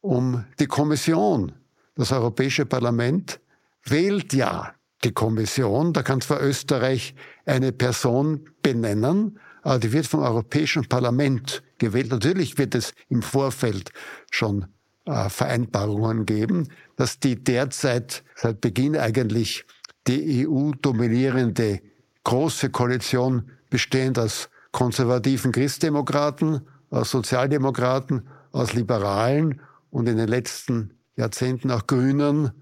um 0.00 0.44
die 0.58 0.66
Kommission. 0.66 1.52
Das 1.94 2.10
Europäische 2.10 2.64
Parlament 2.64 3.38
wählt 3.84 4.32
ja 4.32 4.74
die 5.04 5.12
Kommission. 5.12 5.92
Da 5.92 6.02
kann 6.02 6.22
zwar 6.22 6.40
Österreich 6.40 7.14
eine 7.44 7.72
Person 7.72 8.48
benennen, 8.62 9.38
aber 9.60 9.78
die 9.78 9.92
wird 9.92 10.06
vom 10.06 10.20
Europäischen 10.20 10.88
Parlament 10.88 11.62
gewählt. 11.76 12.10
Natürlich 12.10 12.56
wird 12.56 12.74
es 12.74 12.94
im 13.10 13.20
Vorfeld 13.20 13.92
schon 14.30 14.66
äh, 15.04 15.28
Vereinbarungen 15.28 16.26
geben, 16.26 16.68
dass 17.02 17.18
die 17.18 17.34
derzeit 17.34 18.22
seit 18.36 18.60
Beginn 18.60 18.96
eigentlich 18.96 19.64
die 20.06 20.46
EU 20.46 20.70
dominierende 20.80 21.80
große 22.22 22.70
Koalition 22.70 23.50
bestehend 23.70 24.20
aus 24.20 24.48
konservativen 24.70 25.50
Christdemokraten, 25.50 26.60
aus 26.90 27.10
Sozialdemokraten, 27.10 28.28
aus 28.52 28.74
Liberalen 28.74 29.60
und 29.90 30.08
in 30.08 30.16
den 30.16 30.28
letzten 30.28 30.94
Jahrzehnten 31.16 31.72
auch 31.72 31.88
Grünen 31.88 32.52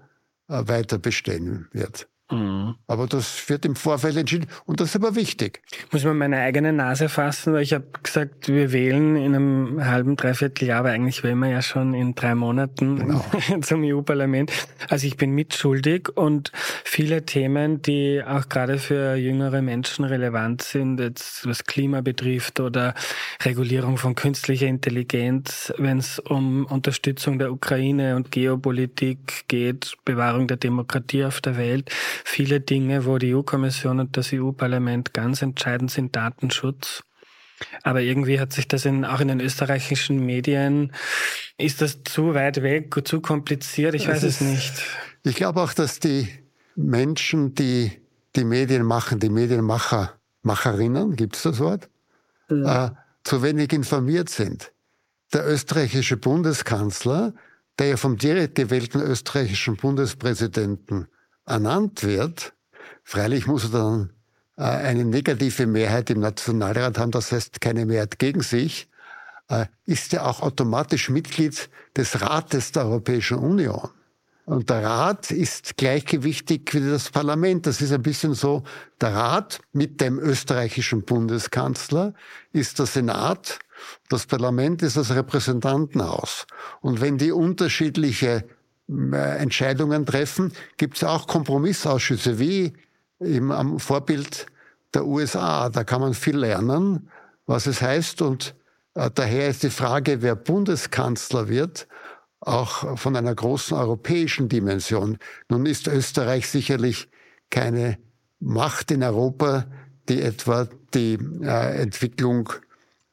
äh, 0.47 0.63
weiter 0.67 0.97
bestehen 0.97 1.67
wird. 1.71 2.07
Mhm. 2.31 2.75
Aber 2.87 3.07
das 3.07 3.49
wird 3.49 3.65
im 3.65 3.75
Vorfeld 3.75 4.15
entschieden 4.17 4.47
und 4.65 4.79
das 4.79 4.89
ist 4.89 4.95
aber 4.95 5.15
wichtig. 5.15 5.61
Muss 5.91 6.03
man 6.03 6.17
meine 6.17 6.37
eigene 6.37 6.73
Nase 6.73 7.09
fassen, 7.09 7.53
weil 7.53 7.63
ich 7.63 7.73
habe 7.73 7.85
gesagt, 8.01 8.47
wir 8.47 8.71
wählen 8.71 9.15
in 9.15 9.35
einem 9.35 9.85
halben, 9.85 10.15
dreiviertel 10.15 10.67
Jahr, 10.67 10.79
aber 10.79 10.89
eigentlich 10.89 11.23
wählen 11.23 11.39
wir 11.39 11.49
ja 11.49 11.61
schon 11.61 11.93
in 11.93 12.15
drei 12.15 12.35
Monaten 12.35 12.97
genau. 12.97 13.25
zum 13.61 13.83
EU-Parlament. 13.83 14.51
Also 14.89 15.07
ich 15.07 15.17
bin 15.17 15.31
mitschuldig 15.31 16.09
und 16.15 16.51
viele 16.83 17.25
Themen, 17.25 17.81
die 17.81 18.21
auch 18.25 18.49
gerade 18.49 18.77
für 18.77 19.15
jüngere 19.15 19.61
Menschen 19.61 20.05
relevant 20.05 20.61
sind, 20.61 20.99
jetzt 20.99 21.47
was 21.47 21.65
Klima 21.65 22.01
betrifft 22.01 22.59
oder 22.59 22.93
Regulierung 23.43 23.97
von 23.97 24.15
künstlicher 24.15 24.67
Intelligenz, 24.67 25.73
wenn 25.77 25.97
es 25.97 26.19
um 26.19 26.65
Unterstützung 26.65 27.39
der 27.39 27.51
Ukraine 27.51 28.15
und 28.15 28.31
Geopolitik 28.31 29.45
geht, 29.47 29.95
Bewahrung 30.05 30.47
der 30.47 30.57
Demokratie 30.57 31.25
auf 31.25 31.41
der 31.41 31.57
Welt, 31.57 31.91
viele 32.23 32.59
Dinge, 32.59 33.05
wo 33.05 33.17
die 33.17 33.33
EU-Kommission 33.35 33.99
und 33.99 34.17
das 34.17 34.31
EU-Parlament 34.33 35.13
ganz 35.13 35.41
entscheidend 35.41 35.91
sind, 35.91 36.15
Datenschutz. 36.15 37.03
Aber 37.83 38.01
irgendwie 38.01 38.39
hat 38.39 38.53
sich 38.53 38.67
das 38.67 38.85
in, 38.85 39.05
auch 39.05 39.19
in 39.19 39.27
den 39.27 39.39
österreichischen 39.39 40.25
Medien, 40.25 40.93
ist 41.57 41.81
das 41.81 42.03
zu 42.03 42.33
weit 42.33 42.63
weg, 42.63 42.93
zu 43.05 43.21
kompliziert? 43.21 43.93
Ich 43.93 44.07
weiß 44.07 44.23
es, 44.23 44.35
es 44.35 44.41
nicht. 44.41 44.73
Ich 45.23 45.35
glaube 45.35 45.61
auch, 45.61 45.73
dass 45.73 45.99
die 45.99 46.27
Menschen, 46.75 47.53
die 47.53 47.91
die 48.35 48.45
Medien 48.45 48.83
machen, 48.83 49.19
die 49.19 49.29
Medienmacher, 49.29 50.13
Macherinnen, 50.41 51.15
gibt 51.15 51.35
es 51.35 51.43
das 51.43 51.59
Wort, 51.59 51.89
ja. 52.49 52.87
äh, 52.87 52.91
zu 53.23 53.43
wenig 53.43 53.71
informiert 53.73 54.29
sind. 54.29 54.71
Der 55.33 55.47
österreichische 55.47 56.17
Bundeskanzler, 56.17 57.33
der 57.77 57.87
ja 57.87 57.97
vom 57.97 58.17
direkt 58.17 58.55
gewählten 58.55 59.01
österreichischen 59.01 59.75
Bundespräsidenten 59.75 61.07
ernannt 61.45 62.03
wird, 62.03 62.53
freilich 63.03 63.47
muss 63.47 63.65
er 63.65 63.69
dann 63.71 64.13
äh, 64.57 64.63
eine 64.63 65.05
negative 65.05 65.67
Mehrheit 65.67 66.09
im 66.09 66.19
Nationalrat 66.19 66.97
haben, 66.97 67.11
das 67.11 67.31
heißt 67.31 67.61
keine 67.61 67.85
Mehrheit 67.85 68.19
gegen 68.19 68.41
sich, 68.41 68.89
äh, 69.49 69.65
ist 69.85 70.13
er 70.13 70.27
auch 70.27 70.41
automatisch 70.41 71.09
Mitglied 71.09 71.69
des 71.95 72.21
Rates 72.21 72.71
der 72.71 72.85
Europäischen 72.85 73.37
Union. 73.37 73.89
Und 74.45 74.69
der 74.69 74.83
Rat 74.83 75.31
ist 75.31 75.77
gleichgewichtig 75.77 76.73
wie 76.73 76.89
das 76.89 77.09
Parlament. 77.09 77.67
Das 77.67 77.79
ist 77.81 77.91
ein 77.93 78.01
bisschen 78.01 78.33
so, 78.33 78.63
der 78.99 79.13
Rat 79.13 79.59
mit 79.71 80.01
dem 80.01 80.19
österreichischen 80.19 81.03
Bundeskanzler 81.03 82.13
ist 82.51 82.79
der 82.79 82.85
Senat, 82.85 83.59
das 84.09 84.25
Parlament 84.25 84.81
ist 84.81 84.97
das 84.97 85.11
Repräsentantenhaus. 85.15 86.45
Und 86.81 87.01
wenn 87.01 87.17
die 87.17 87.31
unterschiedliche 87.31 88.43
Entscheidungen 88.91 90.05
treffen, 90.05 90.51
gibt 90.77 90.97
es 90.97 91.03
auch 91.03 91.27
Kompromissausschüsse, 91.27 92.39
wie 92.39 92.73
im, 93.19 93.51
am 93.51 93.79
Vorbild 93.79 94.47
der 94.93 95.05
USA. 95.05 95.69
Da 95.69 95.83
kann 95.83 96.01
man 96.01 96.13
viel 96.13 96.37
lernen, 96.37 97.09
was 97.45 97.67
es 97.67 97.81
heißt. 97.81 98.21
Und 98.21 98.55
äh, 98.95 99.09
daher 99.13 99.49
ist 99.49 99.63
die 99.63 99.69
Frage, 99.69 100.21
wer 100.21 100.35
Bundeskanzler 100.35 101.47
wird, 101.47 101.87
auch 102.41 102.97
von 102.97 103.15
einer 103.15 103.35
großen 103.35 103.77
europäischen 103.77 104.49
Dimension. 104.49 105.17
Nun 105.47 105.65
ist 105.65 105.87
Österreich 105.87 106.49
sicherlich 106.49 107.07
keine 107.49 107.97
Macht 108.39 108.89
in 108.91 109.03
Europa, 109.03 109.67
die 110.09 110.21
etwa 110.21 110.67
die 110.95 111.19
äh, 111.41 111.81
Entwicklung, 111.81 112.49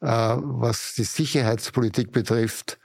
äh, 0.01 0.07
was 0.07 0.95
die 0.95 1.05
Sicherheitspolitik 1.05 2.11
betrifft, 2.11 2.79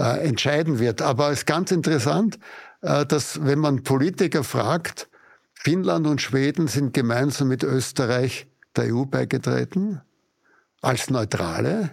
äh, 0.00 0.26
entscheiden 0.26 0.78
wird. 0.78 1.02
Aber 1.02 1.30
es 1.30 1.40
ist 1.40 1.46
ganz 1.46 1.70
interessant, 1.70 2.38
äh, 2.80 3.04
dass 3.04 3.44
wenn 3.44 3.58
man 3.58 3.82
Politiker 3.82 4.44
fragt, 4.44 5.10
Finnland 5.52 6.06
und 6.06 6.22
Schweden 6.22 6.68
sind 6.68 6.94
gemeinsam 6.94 7.48
mit 7.48 7.62
Österreich 7.62 8.46
der 8.76 8.94
EU 8.94 9.04
beigetreten 9.04 10.00
als 10.80 11.10
Neutrale. 11.10 11.90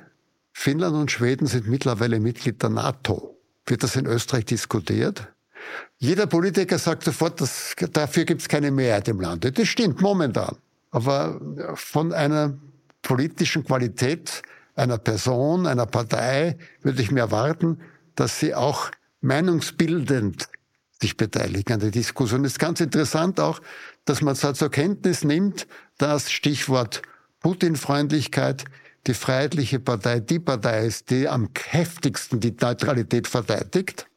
Finnland 0.53 0.95
und 0.95 1.11
Schweden 1.11 1.47
sind 1.47 1.67
mittlerweile 1.67 2.21
Mitglied 2.21 2.63
der 2.63 2.69
NATO. 2.69 3.37
Wird 3.65 3.83
das 3.83 3.97
in 3.97 4.05
Österreich 4.05 4.45
diskutiert? 4.45 5.27
Jeder 5.97 6.27
Politiker 6.27 6.79
sagt 6.79 7.03
sofort, 7.03 7.41
dass, 7.41 7.75
dafür 7.91 8.23
gibt 8.23 8.41
es 8.41 8.47
keine 8.47 8.71
Mehrheit 8.71 9.09
im 9.09 9.19
Land. 9.19 9.43
Das 9.57 9.67
stimmt 9.67 9.99
momentan. 9.99 10.55
Aber 10.91 11.41
von 11.75 12.13
einer 12.13 12.57
politischen 13.01 13.65
Qualität 13.65 14.43
einer 14.75 14.97
Person, 14.97 15.67
einer 15.67 15.85
Partei 15.87 16.57
würde 16.83 17.01
ich 17.01 17.11
mir 17.11 17.21
erwarten, 17.21 17.79
dass 18.17 18.39
sie 18.39 18.53
auch 18.53 18.91
meinungsbildend 19.21 20.49
sich 20.99 21.15
beteiligen 21.15 21.73
an 21.73 21.79
der 21.79 21.91
Diskussion. 21.91 22.43
Es 22.43 22.53
ist 22.53 22.59
ganz 22.59 22.81
interessant 22.81 23.39
auch, 23.39 23.61
dass 24.05 24.21
man 24.21 24.35
zwar 24.35 24.55
zur 24.55 24.71
Kenntnis 24.71 25.23
nimmt, 25.23 25.67
dass 25.97 26.31
Stichwort 26.31 27.01
Putin-Freundlichkeit 27.39 28.65
die 29.05 29.13
Freiheitliche 29.13 29.79
Partei 29.79 30.19
die 30.19 30.39
Partei 30.39 30.85
ist, 30.85 31.09
die 31.11 31.29
am 31.29 31.49
heftigsten 31.69 32.39
die 32.39 32.55
Neutralität 32.59 33.27
verteidigt. 33.27 34.07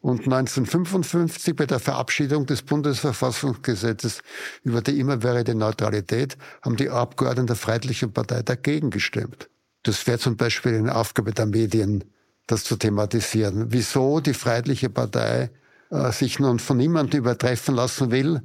Und 0.00 0.20
1955 0.20 1.54
bei 1.54 1.66
der 1.66 1.78
Verabschiedung 1.78 2.46
des 2.46 2.62
Bundesverfassungsgesetzes 2.62 4.22
über 4.64 4.80
die 4.80 4.98
immerwährende 4.98 5.54
Neutralität 5.54 6.36
haben 6.62 6.76
die 6.76 6.90
Abgeordneten 6.90 7.48
der 7.48 7.56
Freiheitlichen 7.56 8.12
Partei 8.12 8.42
dagegen 8.42 8.90
gestimmt. 8.90 9.48
Das 9.84 10.06
wäre 10.06 10.18
zum 10.18 10.36
Beispiel 10.36 10.76
eine 10.76 10.94
Aufgabe 10.94 11.32
der 11.32 11.46
Medien, 11.46 12.04
das 12.52 12.64
zu 12.64 12.76
thematisieren. 12.76 13.72
Wieso 13.72 14.20
die 14.20 14.34
Freiheitliche 14.34 14.90
Partei 14.90 15.50
äh, 15.90 16.12
sich 16.12 16.38
nun 16.38 16.58
von 16.58 16.76
niemandem 16.76 17.20
übertreffen 17.20 17.74
lassen 17.74 18.10
will, 18.10 18.42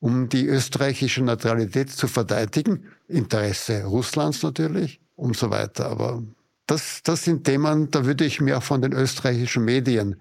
um 0.00 0.28
die 0.28 0.46
österreichische 0.46 1.22
Neutralität 1.22 1.90
zu 1.90 2.08
verteidigen. 2.08 2.84
Interesse 3.08 3.84
Russlands 3.84 4.42
natürlich 4.42 5.00
und 5.16 5.36
so 5.36 5.50
weiter. 5.50 5.86
Aber 5.86 6.22
das, 6.66 7.02
das 7.02 7.24
sind 7.24 7.44
Themen, 7.44 7.90
da 7.90 8.04
würde 8.04 8.24
ich 8.24 8.40
mir 8.40 8.58
auch 8.58 8.62
von 8.62 8.82
den 8.82 8.92
österreichischen 8.92 9.64
Medien 9.64 10.16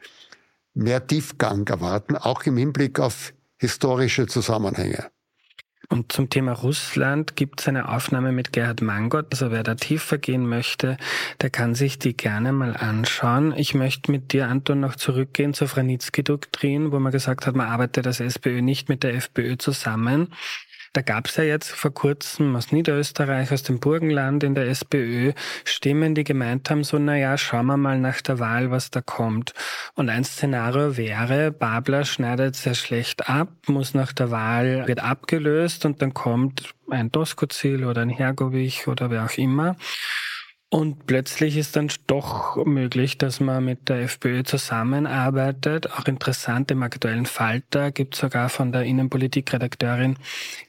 mehr 0.73 1.05
Tiefgang 1.05 1.67
erwarten, 1.67 2.15
auch 2.15 2.43
im 2.43 2.57
Hinblick 2.57 2.99
auf 2.99 3.33
historische 3.57 4.27
Zusammenhänge. 4.27 5.09
Und 5.91 6.09
zum 6.13 6.29
Thema 6.29 6.53
Russland 6.53 7.35
gibt 7.35 7.59
es 7.59 7.67
eine 7.67 7.89
Aufnahme 7.89 8.31
mit 8.31 8.53
Gerhard 8.53 8.81
Mangott. 8.81 9.25
Also 9.31 9.51
wer 9.51 9.61
da 9.61 9.75
tiefer 9.75 10.17
gehen 10.17 10.47
möchte, 10.47 10.95
der 11.41 11.49
kann 11.49 11.75
sich 11.75 11.99
die 11.99 12.15
gerne 12.15 12.53
mal 12.53 12.77
anschauen. 12.77 13.53
Ich 13.57 13.73
möchte 13.73 14.09
mit 14.09 14.31
dir, 14.31 14.47
Anton, 14.47 14.79
noch 14.79 14.95
zurückgehen 14.95 15.53
zur 15.53 15.67
Franitzky-Doktrin, 15.67 16.93
wo 16.93 16.99
man 16.99 17.11
gesagt 17.11 17.45
hat, 17.45 17.57
man 17.57 17.67
arbeitet 17.67 18.07
als 18.07 18.21
SPÖ 18.21 18.61
nicht 18.61 18.87
mit 18.87 19.03
der 19.03 19.15
FPÖ 19.15 19.57
zusammen. 19.57 20.29
Da 20.93 21.01
gab 21.01 21.27
es 21.27 21.37
ja 21.37 21.45
jetzt 21.45 21.71
vor 21.71 21.93
kurzem 21.93 22.53
aus 22.53 22.73
Niederösterreich, 22.73 23.53
aus 23.53 23.63
dem 23.63 23.79
Burgenland 23.79 24.43
in 24.43 24.55
der 24.55 24.67
SPÖ 24.67 25.31
Stimmen, 25.63 26.15
die 26.15 26.25
gemeint 26.25 26.69
haben, 26.69 26.83
so, 26.83 26.99
naja, 26.99 27.37
schauen 27.37 27.67
wir 27.67 27.77
mal 27.77 27.97
nach 27.97 28.19
der 28.19 28.39
Wahl, 28.39 28.71
was 28.71 28.91
da 28.91 28.99
kommt. 28.99 29.53
Und 29.95 30.09
ein 30.09 30.25
Szenario 30.25 30.97
wäre, 30.97 31.51
Babler 31.51 32.03
schneidet 32.03 32.57
sehr 32.57 32.75
schlecht 32.75 33.29
ab, 33.29 33.47
muss 33.67 33.93
nach 33.93 34.11
der 34.11 34.31
Wahl, 34.31 34.85
wird 34.85 35.01
abgelöst 35.01 35.85
und 35.85 36.01
dann 36.01 36.13
kommt 36.13 36.73
ein 36.89 37.09
Doskozil 37.09 37.85
oder 37.85 38.01
ein 38.01 38.09
Hergovich 38.09 38.89
oder 38.89 39.09
wer 39.09 39.23
auch 39.23 39.37
immer. 39.37 39.77
Und 40.73 41.05
plötzlich 41.05 41.57
ist 41.57 41.75
dann 41.75 41.91
doch 42.07 42.55
möglich, 42.65 43.17
dass 43.17 43.41
man 43.41 43.65
mit 43.65 43.89
der 43.89 44.03
FPÖ 44.03 44.43
zusammenarbeitet. 44.43 45.91
Auch 45.91 46.05
interessant 46.05 46.71
im 46.71 46.81
aktuellen 46.81 47.25
Falter 47.25 47.91
gibt 47.91 48.15
sogar 48.15 48.47
von 48.47 48.71
der 48.71 48.83
Innenpolitikredakteurin 48.83 50.15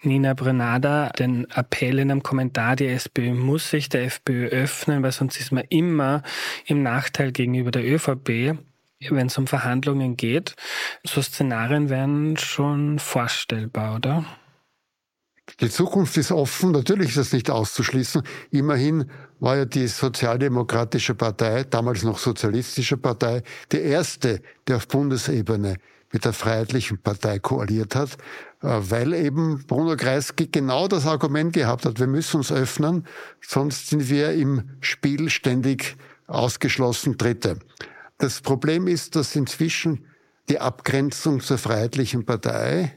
Nina 0.03 0.35
Brenada 0.35 1.11
den 1.11 1.49
Appell 1.53 2.01
in 2.01 2.11
einem 2.11 2.25
Kommentar, 2.25 2.75
die 2.75 2.89
SPÖ 2.89 3.33
muss 3.33 3.71
sich 3.71 3.91
der 3.91 4.03
FPÖ 4.03 4.49
öffnen, 4.49 5.05
weil 5.05 5.13
sonst 5.13 5.39
ist 5.39 5.53
man 5.53 5.63
immer 5.69 6.25
im 6.67 6.83
Nachteil 6.83 7.31
gegenüber 7.31 7.71
der 7.71 7.85
ÖVP 7.85 8.59
wenn 9.11 9.27
es 9.27 9.37
um 9.37 9.49
Verhandlungen 9.49 10.17
geht. 10.17 10.55
So 11.03 11.21
Szenarien 11.21 11.89
wären 11.91 12.37
schon 12.37 13.01
vorstellbar, 13.01 13.97
oder? 13.97 14.25
Die 15.61 15.71
Zukunft 15.71 16.17
ist 16.17 16.31
offen, 16.31 16.71
natürlich 16.71 17.09
ist 17.09 17.19
das 17.19 17.33
nicht 17.33 17.51
auszuschließen. 17.51 18.23
Immerhin 18.51 19.11
war 19.43 19.57
ja 19.57 19.65
die 19.65 19.89
Sozialdemokratische 19.89 21.17
Partei, 21.17 21.65
damals 21.65 22.05
noch 22.05 22.19
Sozialistische 22.19 22.97
Partei, 22.97 23.43
die 23.73 23.81
erste, 23.81 24.41
die 24.69 24.73
auf 24.73 24.87
Bundesebene 24.87 25.79
mit 26.13 26.25
der 26.25 26.33
Freiheitlichen 26.33 26.99
Partei 26.99 27.41
koaliert 27.41 27.97
hat, 27.97 28.11
äh, 28.63 28.69
weil 28.69 29.13
eben 29.15 29.65
Bruno 29.67 29.97
Kreisky 29.97 30.47
genau 30.47 30.87
das 30.87 31.07
Argument 31.07 31.53
gehabt 31.55 31.87
hat, 31.87 31.99
wir 31.99 32.07
müssen 32.07 32.37
uns 32.37 32.53
öffnen, 32.53 33.05
sonst 33.41 33.89
sind 33.89 34.09
wir 34.09 34.33
im 34.33 34.71
Spiel 34.81 35.29
ständig 35.29 35.97
ausgeschlossen 36.29 37.17
Dritte. 37.17 37.59
Das 38.19 38.43
Problem 38.43 38.87
ist, 38.87 39.17
dass 39.17 39.35
inzwischen 39.35 40.07
die 40.51 40.61
Abgrenzung 40.61 41.41
zur 41.41 41.59
Freiheitlichen 41.59 42.25
Partei 42.25 42.97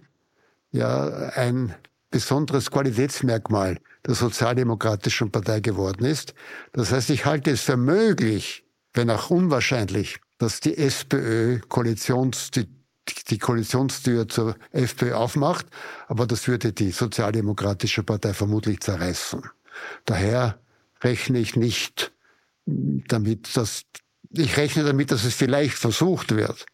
ja 0.71 1.07
ein 1.33 1.73
besonderes 2.11 2.69
Qualitätsmerkmal 2.69 3.79
der 4.05 4.15
Sozialdemokratischen 4.15 5.31
Partei 5.31 5.59
geworden 5.59 6.05
ist. 6.05 6.33
Das 6.73 6.91
heißt, 6.91 7.09
ich 7.09 7.25
halte 7.25 7.51
es 7.51 7.61
für 7.61 7.77
möglich, 7.77 8.63
wenn 8.93 9.09
auch 9.09 9.29
unwahrscheinlich, 9.29 10.19
dass 10.37 10.59
die 10.59 10.77
SPÖ 10.77 11.59
Koalitions, 11.67 12.51
die, 12.51 12.67
die 13.29 13.39
Koalitionstür 13.39 14.27
zur 14.27 14.55
FPÖ 14.71 15.13
aufmacht, 15.13 15.65
aber 16.07 16.27
das 16.27 16.47
würde 16.47 16.73
die 16.73 16.91
Sozialdemokratische 16.91 18.03
Partei 18.03 18.33
vermutlich 18.33 18.81
zerreißen. 18.81 19.41
Daher 20.05 20.59
rechne 21.01 21.39
ich 21.39 21.55
nicht 21.55 22.11
damit, 22.65 23.55
dass 23.57 23.83
ich 24.31 24.57
rechne 24.57 24.83
damit, 24.83 25.11
dass 25.11 25.23
es 25.23 25.35
vielleicht 25.35 25.75
versucht 25.75 26.35
wird, 26.35 26.65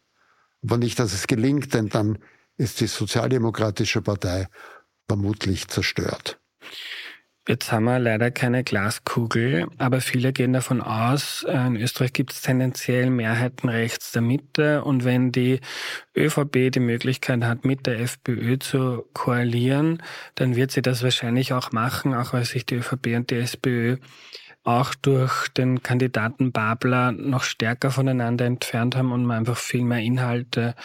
aber 0.62 0.78
nicht, 0.78 0.98
dass 0.98 1.12
es 1.12 1.26
gelingt, 1.26 1.74
denn 1.74 1.88
dann 1.88 2.18
ist 2.56 2.80
die 2.80 2.86
Sozialdemokratische 2.86 4.02
Partei 4.02 4.48
vermutlich 5.08 5.68
zerstört. 5.68 6.40
Jetzt 7.48 7.72
haben 7.72 7.84
wir 7.84 7.98
leider 7.98 8.30
keine 8.30 8.62
Glaskugel, 8.62 9.66
aber 9.76 10.00
viele 10.00 10.32
gehen 10.32 10.52
davon 10.52 10.80
aus, 10.80 11.44
äh, 11.48 11.66
in 11.66 11.76
Österreich 11.76 12.12
gibt 12.12 12.32
es 12.32 12.40
tendenziell 12.40 13.10
Mehrheiten 13.10 13.68
rechts 13.68 14.12
der 14.12 14.22
Mitte. 14.22 14.84
Und 14.84 15.04
wenn 15.04 15.32
die 15.32 15.60
ÖVP 16.16 16.70
die 16.70 16.78
Möglichkeit 16.78 17.42
hat, 17.42 17.64
mit 17.64 17.86
der 17.86 17.98
FPÖ 17.98 18.60
zu 18.60 19.04
koalieren, 19.12 20.00
dann 20.36 20.54
wird 20.54 20.70
sie 20.70 20.82
das 20.82 21.02
wahrscheinlich 21.02 21.52
auch 21.52 21.72
machen, 21.72 22.14
auch 22.14 22.32
weil 22.32 22.44
sich 22.44 22.64
die 22.64 22.76
ÖVP 22.76 23.16
und 23.16 23.30
die 23.30 23.38
SPÖ 23.38 23.96
auch 24.62 24.94
durch 24.94 25.48
den 25.48 25.82
Kandidaten 25.82 26.52
Babler 26.52 27.10
noch 27.10 27.42
stärker 27.42 27.90
voneinander 27.90 28.44
entfernt 28.44 28.94
haben 28.94 29.10
und 29.10 29.24
man 29.24 29.38
einfach 29.38 29.58
viel 29.58 29.82
mehr 29.82 29.98
Inhalte 29.98 30.76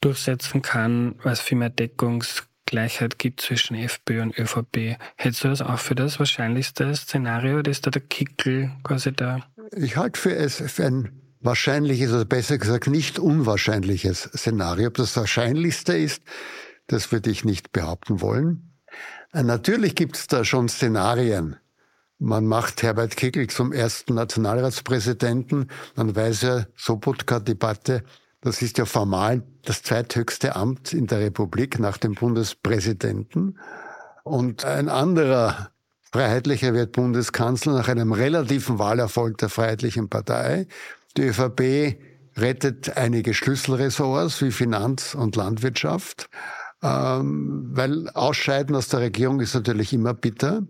durchsetzen 0.00 0.62
kann, 0.62 1.16
es 1.24 1.40
viel 1.40 1.58
mehr 1.58 1.70
Deckungs 1.70 2.47
Gleichheit 2.68 3.18
gibt 3.18 3.40
zwischen 3.40 3.74
FPÖ 3.74 4.22
und 4.22 4.38
ÖVP. 4.38 4.98
Hältst 5.16 5.42
du 5.42 5.48
das 5.48 5.62
auch 5.62 5.78
für 5.78 5.94
das 5.94 6.18
wahrscheinlichste 6.18 6.94
Szenario? 6.94 7.60
Ist 7.60 7.86
da 7.86 7.90
der 7.90 8.02
Kickel 8.02 8.70
quasi 8.84 9.12
da? 9.12 9.40
Ich 9.72 9.96
halte 9.96 10.20
für 10.20 10.36
es 10.36 10.62
für 10.66 10.84
ein 10.84 11.22
wahrscheinliches, 11.40 12.12
oder 12.12 12.26
besser 12.26 12.58
gesagt 12.58 12.86
nicht 12.86 13.18
unwahrscheinliches 13.18 14.30
Szenario. 14.36 14.88
Ob 14.88 14.94
das 14.94 15.16
wahrscheinlichste 15.16 15.96
ist, 15.96 16.22
das 16.88 17.10
würde 17.10 17.30
ich 17.30 17.44
nicht 17.44 17.72
behaupten 17.72 18.20
wollen. 18.20 18.70
Äh, 19.32 19.44
natürlich 19.44 19.94
gibt 19.94 20.16
es 20.16 20.26
da 20.26 20.44
schon 20.44 20.68
Szenarien. 20.68 21.56
Man 22.18 22.46
macht 22.46 22.82
Herbert 22.82 23.16
Kickel 23.16 23.46
zum 23.46 23.72
ersten 23.72 24.14
Nationalratspräsidenten. 24.14 25.70
Man 25.94 26.14
weiß 26.14 26.42
ja, 26.42 26.66
Sobotka-Debatte, 26.76 28.02
das 28.40 28.62
ist 28.62 28.78
ja 28.78 28.84
formal 28.84 29.42
das 29.64 29.82
zweithöchste 29.82 30.54
Amt 30.56 30.92
in 30.92 31.06
der 31.06 31.20
Republik 31.20 31.78
nach 31.78 31.98
dem 31.98 32.14
Bundespräsidenten. 32.14 33.58
Und 34.22 34.64
ein 34.64 34.88
anderer 34.88 35.70
Freiheitlicher 36.12 36.72
wird 36.72 36.92
Bundeskanzler 36.92 37.74
nach 37.74 37.88
einem 37.88 38.12
relativen 38.12 38.78
Wahlerfolg 38.78 39.38
der 39.38 39.48
Freiheitlichen 39.48 40.08
Partei. 40.08 40.66
Die 41.16 41.22
ÖVP 41.22 41.98
rettet 42.36 42.96
einige 42.96 43.34
Schlüsselressorts 43.34 44.40
wie 44.42 44.52
Finanz 44.52 45.14
und 45.14 45.36
Landwirtschaft, 45.36 46.30
ähm, 46.82 47.70
weil 47.72 48.08
Ausscheiden 48.10 48.76
aus 48.76 48.88
der 48.88 49.00
Regierung 49.00 49.40
ist 49.40 49.54
natürlich 49.54 49.92
immer 49.92 50.14
bitter. 50.14 50.62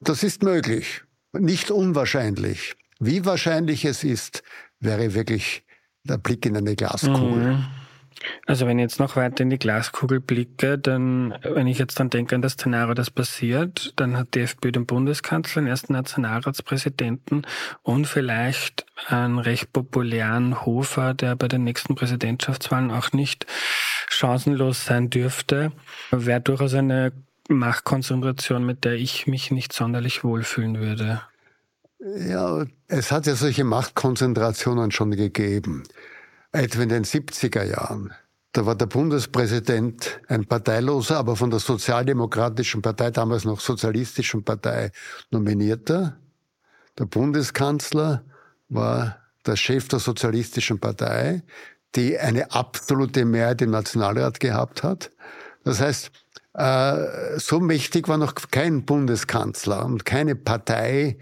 Das 0.00 0.22
ist 0.22 0.42
möglich, 0.42 1.02
nicht 1.32 1.70
unwahrscheinlich. 1.70 2.74
Wie 2.98 3.24
wahrscheinlich 3.24 3.84
es 3.84 4.02
ist, 4.02 4.42
wäre 4.80 5.14
wirklich 5.14 5.64
der 6.04 6.18
Blick 6.18 6.46
in 6.46 6.56
eine 6.56 6.76
Glaskugel. 6.76 7.56
Mhm. 7.56 7.66
Also 8.46 8.66
wenn 8.66 8.78
ich 8.78 8.82
jetzt 8.82 9.00
noch 9.00 9.16
weiter 9.16 9.42
in 9.42 9.50
die 9.50 9.58
Glaskugel 9.58 10.20
blicke, 10.20 10.78
dann, 10.78 11.34
wenn 11.42 11.66
ich 11.66 11.78
jetzt 11.78 11.98
dann 11.98 12.10
denke 12.10 12.34
an 12.34 12.42
das 12.42 12.52
Szenario, 12.52 12.92
das 12.92 13.10
passiert, 13.10 13.94
dann 13.96 14.16
hat 14.16 14.34
die 14.34 14.40
FPÖ 14.40 14.72
den 14.72 14.84
Bundeskanzler, 14.84 15.62
den 15.62 15.68
ersten 15.68 15.94
Nationalratspräsidenten 15.94 17.46
und 17.82 18.06
vielleicht 18.06 18.84
einen 19.06 19.38
recht 19.38 19.72
populären 19.72 20.66
Hofer, 20.66 21.14
der 21.14 21.36
bei 21.36 21.48
den 21.48 21.64
nächsten 21.64 21.94
Präsidentschaftswahlen 21.94 22.90
auch 22.90 23.12
nicht 23.12 23.46
chancenlos 24.08 24.84
sein 24.84 25.08
dürfte, 25.08 25.72
wäre 26.10 26.40
durchaus 26.40 26.74
eine 26.74 27.12
Machtkonzentration, 27.48 28.64
mit 28.64 28.84
der 28.84 28.94
ich 28.94 29.26
mich 29.26 29.50
nicht 29.50 29.72
sonderlich 29.72 30.24
wohlfühlen 30.24 30.78
würde. 30.78 31.22
Ja, 32.00 32.64
es 32.88 33.12
hat 33.12 33.26
ja 33.26 33.34
solche 33.34 33.64
Machtkonzentrationen 33.64 34.90
schon 34.90 35.10
gegeben. 35.10 35.82
Etwa 36.50 36.82
in 36.82 36.88
den 36.88 37.04
70er 37.04 37.62
Jahren. 37.62 38.12
Da 38.52 38.66
war 38.66 38.74
der 38.74 38.86
Bundespräsident 38.86 40.20
ein 40.26 40.46
Parteiloser, 40.46 41.18
aber 41.18 41.36
von 41.36 41.50
der 41.50 41.60
Sozialdemokratischen 41.60 42.82
Partei, 42.82 43.10
damals 43.10 43.44
noch 43.44 43.60
Sozialistischen 43.60 44.44
Partei, 44.44 44.90
nominierter. 45.30 46.16
Der 46.98 47.04
Bundeskanzler 47.04 48.24
war 48.68 49.18
der 49.46 49.56
Chef 49.56 49.86
der 49.88 49.98
Sozialistischen 49.98 50.80
Partei, 50.80 51.42
die 51.94 52.18
eine 52.18 52.50
absolute 52.50 53.24
Mehrheit 53.24 53.62
im 53.62 53.70
Nationalrat 53.70 54.40
gehabt 54.40 54.82
hat. 54.82 55.10
Das 55.64 55.80
heißt, 55.80 56.10
äh, 56.54 57.38
so 57.38 57.60
mächtig 57.60 58.08
war 58.08 58.16
noch 58.16 58.34
kein 58.50 58.84
Bundeskanzler 58.84 59.84
und 59.84 60.04
keine 60.04 60.34
Partei 60.34 61.18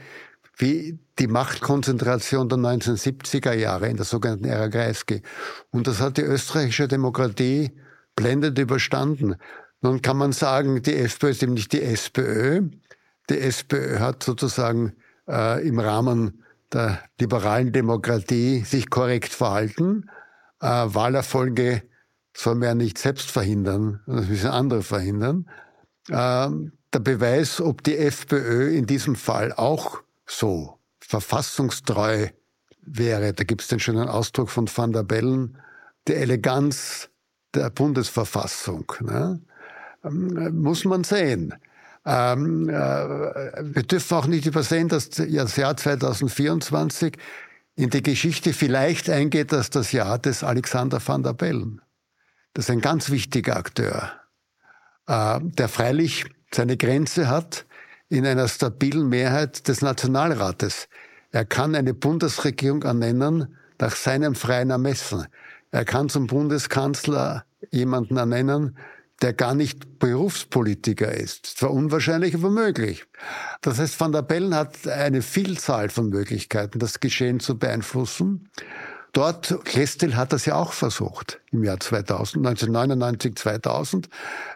wie 0.59 0.99
die 1.19 1.29
Machtkonzentration 1.29 2.49
der 2.49 2.59
1970er 2.59 3.55
Jahre 3.55 3.89
in 3.89 3.97
der 3.97 4.05
sogenannten 4.05 4.45
Ära 4.45 4.69
Kreisky. 4.69 5.23
Und 5.71 5.87
das 5.87 6.01
hat 6.01 6.17
die 6.17 6.23
österreichische 6.23 6.89
Demokratie 6.89 7.73
blendend 8.17 8.59
überstanden. 8.59 9.37
Nun 9.81 10.03
kann 10.03 10.17
man 10.17 10.33
sagen, 10.33 10.83
die 10.83 10.97
FPÖ 10.97 11.31
ist 11.31 11.43
eben 11.43 11.55
nicht 11.55 11.73
die 11.73 11.83
SPÖ. 11.83 12.63
Die 13.31 13.39
SPÖ 13.39 14.01
hat 14.01 14.25
sozusagen 14.25 14.95
äh, 15.29 15.67
im 15.67 15.79
Rahmen 15.79 16.43
der 16.73 17.01
liberalen 17.21 17.73
Demokratie 17.73 18.65
sich 18.65 18.91
korrekt 18.91 19.33
verhalten. 19.33 20.11
Äh, 20.61 20.67
Wahlerfolge 20.67 21.83
soll 22.37 22.57
man 22.57 22.69
ja 22.69 22.75
nicht 22.75 22.99
selbst 22.99 23.31
verhindern, 23.31 24.01
das 24.07 24.29
müssen 24.29 24.51
andere 24.51 24.83
verhindern. 24.83 25.49
Äh, 26.09 26.49
der 26.93 27.01
Beweis, 27.01 27.61
ob 27.61 27.83
die 27.85 27.97
FPÖ 27.97 28.71
in 28.71 28.87
diesem 28.87 29.15
Fall 29.15 29.53
auch 29.53 30.03
so 30.29 30.79
verfassungstreu 31.01 32.29
wäre, 32.83 33.33
da 33.33 33.45
gibt 33.45 33.63
es 33.63 33.69
den 33.69 33.81
schönen 33.81 34.09
Ausdruck 34.09 34.51
von 34.51 34.69
Van 34.75 34.93
der 34.93 35.03
Bellen, 35.03 35.59
die 36.07 36.15
Eleganz 36.15 37.11
der 37.55 37.71
Bundesverfassung. 37.71 38.93
Ne? 39.01 39.41
Ähm, 40.05 40.61
muss 40.61 40.85
man 40.85 41.05
sehen. 41.05 41.55
Ähm, 42.05 42.69
äh, 42.69 42.73
wir 42.73 43.83
dürfen 43.83 44.15
auch 44.17 44.27
nicht 44.27 44.47
übersehen, 44.47 44.89
dass 44.89 45.11
das 45.11 45.57
Jahr 45.57 45.77
2024 45.77 47.17
in 47.75 47.91
die 47.91 48.03
Geschichte 48.03 48.53
vielleicht 48.53 49.11
eingeht 49.11 49.53
als 49.53 49.71
das 49.71 49.93
Jahr 49.93 50.19
des 50.19 50.43
Alexander 50.43 51.01
van 51.05 51.23
der 51.23 51.35
Bellen. 51.35 51.81
Das 52.55 52.67
ist 52.67 52.71
ein 52.71 52.81
ganz 52.81 53.11
wichtiger 53.11 53.57
Akteur. 53.57 54.13
äh, 55.07 55.41
der 55.43 55.69
freilich 55.69 56.27
seine 56.53 56.77
Grenze 56.77 57.29
hat 57.29 57.67
in 58.09 58.27
einer 58.27 58.49
stabilen 58.49 59.09
Mehrheit 59.09 59.69
des 59.69 59.83
Nationalrates. 59.83 60.89
Er 61.31 61.45
kann 61.45 61.75
eine 61.75 61.95
Bundesregierung 61.95 62.83
ernennen 62.83 63.57
nach 63.79 63.95
seinem 63.95 64.35
freien 64.35 64.71
Ermessen. 64.71 65.27
Er 65.71 65.85
kann 65.85 66.09
zum 66.09 66.27
Bundeskanzler 66.27 67.45
jemanden 67.71 68.17
ernennen, 68.17 68.77
der 69.21 69.33
gar 69.33 69.55
nicht 69.55 69.99
Berufspolitiker 69.99 71.13
ist. 71.13 71.47
Zwar 71.47 71.73
unwahrscheinlich, 71.73 72.35
aber 72.35 72.51
möglich. 72.51 73.05
Das 73.61 73.79
heißt, 73.79 74.01
Van 74.01 74.13
der 74.13 74.23
Bellen 74.23 74.55
hat 74.55 74.87
eine 74.87 75.23
Vielzahl 75.23 75.89
von 75.89 76.09
Möglichkeiten, 76.09 76.79
das 76.79 77.01
Geschehen 77.01 77.41
zu 77.41 77.59
beeinflussen. 77.59 78.49
Dort, 79.13 79.65
Kestel 79.65 80.17
hat 80.17 80.33
das 80.33 80.45
ja 80.45 80.55
auch 80.55 80.73
versucht 80.73 81.41
im 81.51 81.65
Jahr 81.65 81.81
2000, 81.81 82.47
1999, 82.47 83.37
2000, 83.37 84.09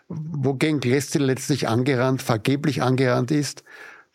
wogegen 0.08 0.80
Kestel 0.80 1.24
letztlich 1.24 1.68
angerannt, 1.68 2.22
vergeblich 2.22 2.82
angerannt 2.82 3.30
ist, 3.30 3.64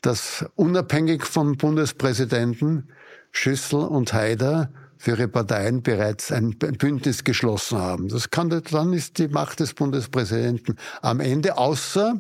dass 0.02 0.46
unabhängig 0.56 1.24
vom 1.24 1.58
Bundespräsidenten 1.58 2.90
Schüssel 3.32 3.80
und 3.80 4.14
Haider 4.14 4.72
für 4.98 5.12
ihre 5.12 5.28
Parteien 5.28 5.84
bereits 5.84 6.32
ein 6.32 6.58
Bündnis 6.58 7.24
geschlossen 7.24 7.78
haben. 7.78 8.08
Das 8.08 8.32
kann, 8.32 8.50
dann 8.50 8.94
ist 8.94 9.20
die 9.20 9.28
Macht 9.28 9.60
des 9.60 9.74
Bundespräsidenten 9.74 10.78
am 11.02 11.20
Ende, 11.20 11.58
außer 11.58 12.20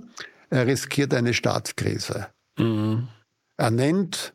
er 0.49 0.68
riskiert 0.68 1.13
eine 1.13 1.34
Staatskrise. 1.34 2.28
Mhm. 2.57 3.07
Er 3.57 3.72
nennt 3.72 4.34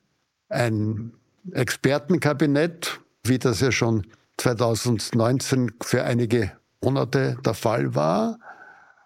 ein 0.49 1.13
Expertenkabinett, 1.53 3.01
wie 3.25 3.39
das 3.39 3.61
ja 3.61 3.73
schon 3.73 4.07
2019 4.39 5.73
für 5.83 6.05
einige 6.05 6.53
Monate 6.83 7.37
der 7.45 7.55
Fall 7.55 7.95
war, 7.95 8.39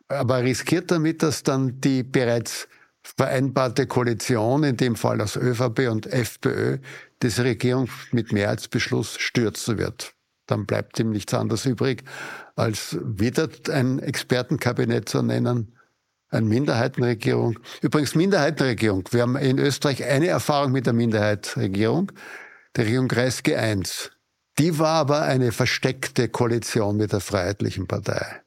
aber 0.08 0.38
er 0.38 0.44
riskiert 0.44 0.90
damit, 0.90 1.22
dass 1.22 1.42
dann 1.42 1.80
die 1.80 2.02
bereits 2.02 2.68
vereinbarte 3.02 3.86
Koalition, 3.86 4.64
in 4.64 4.76
dem 4.76 4.96
Fall 4.96 5.20
aus 5.20 5.36
ÖVP 5.36 5.90
und 5.90 6.06
FPÖ, 6.06 6.78
diese 7.22 7.44
Regierung 7.44 7.88
mit 8.12 8.32
Mehrheitsbeschluss 8.32 9.16
stürzen 9.18 9.78
wird. 9.78 10.12
Dann 10.46 10.66
bleibt 10.66 10.98
ihm 10.98 11.10
nichts 11.10 11.34
anderes 11.34 11.66
übrig, 11.66 12.04
als 12.54 12.98
wieder 13.02 13.48
ein 13.70 13.98
Expertenkabinett 13.98 15.08
zu 15.08 15.22
nennen, 15.22 15.76
eine 16.30 16.46
Minderheitenregierung. 16.46 17.58
Übrigens 17.80 18.14
Minderheitenregierung. 18.14 19.04
Wir 19.10 19.22
haben 19.22 19.36
in 19.36 19.58
Österreich 19.58 20.04
eine 20.04 20.26
Erfahrung 20.26 20.72
mit 20.72 20.86
der 20.86 20.92
Minderheitsregierung, 20.92 22.12
der 22.76 22.84
Regierung 22.84 23.08
Kreisky 23.08 23.52
I. 23.52 23.82
Die 24.58 24.78
war 24.78 25.00
aber 25.00 25.22
eine 25.22 25.52
versteckte 25.52 26.28
Koalition 26.28 26.96
mit 26.96 27.12
der 27.12 27.20
Freiheitlichen 27.20 27.86
Partei. 27.86 28.42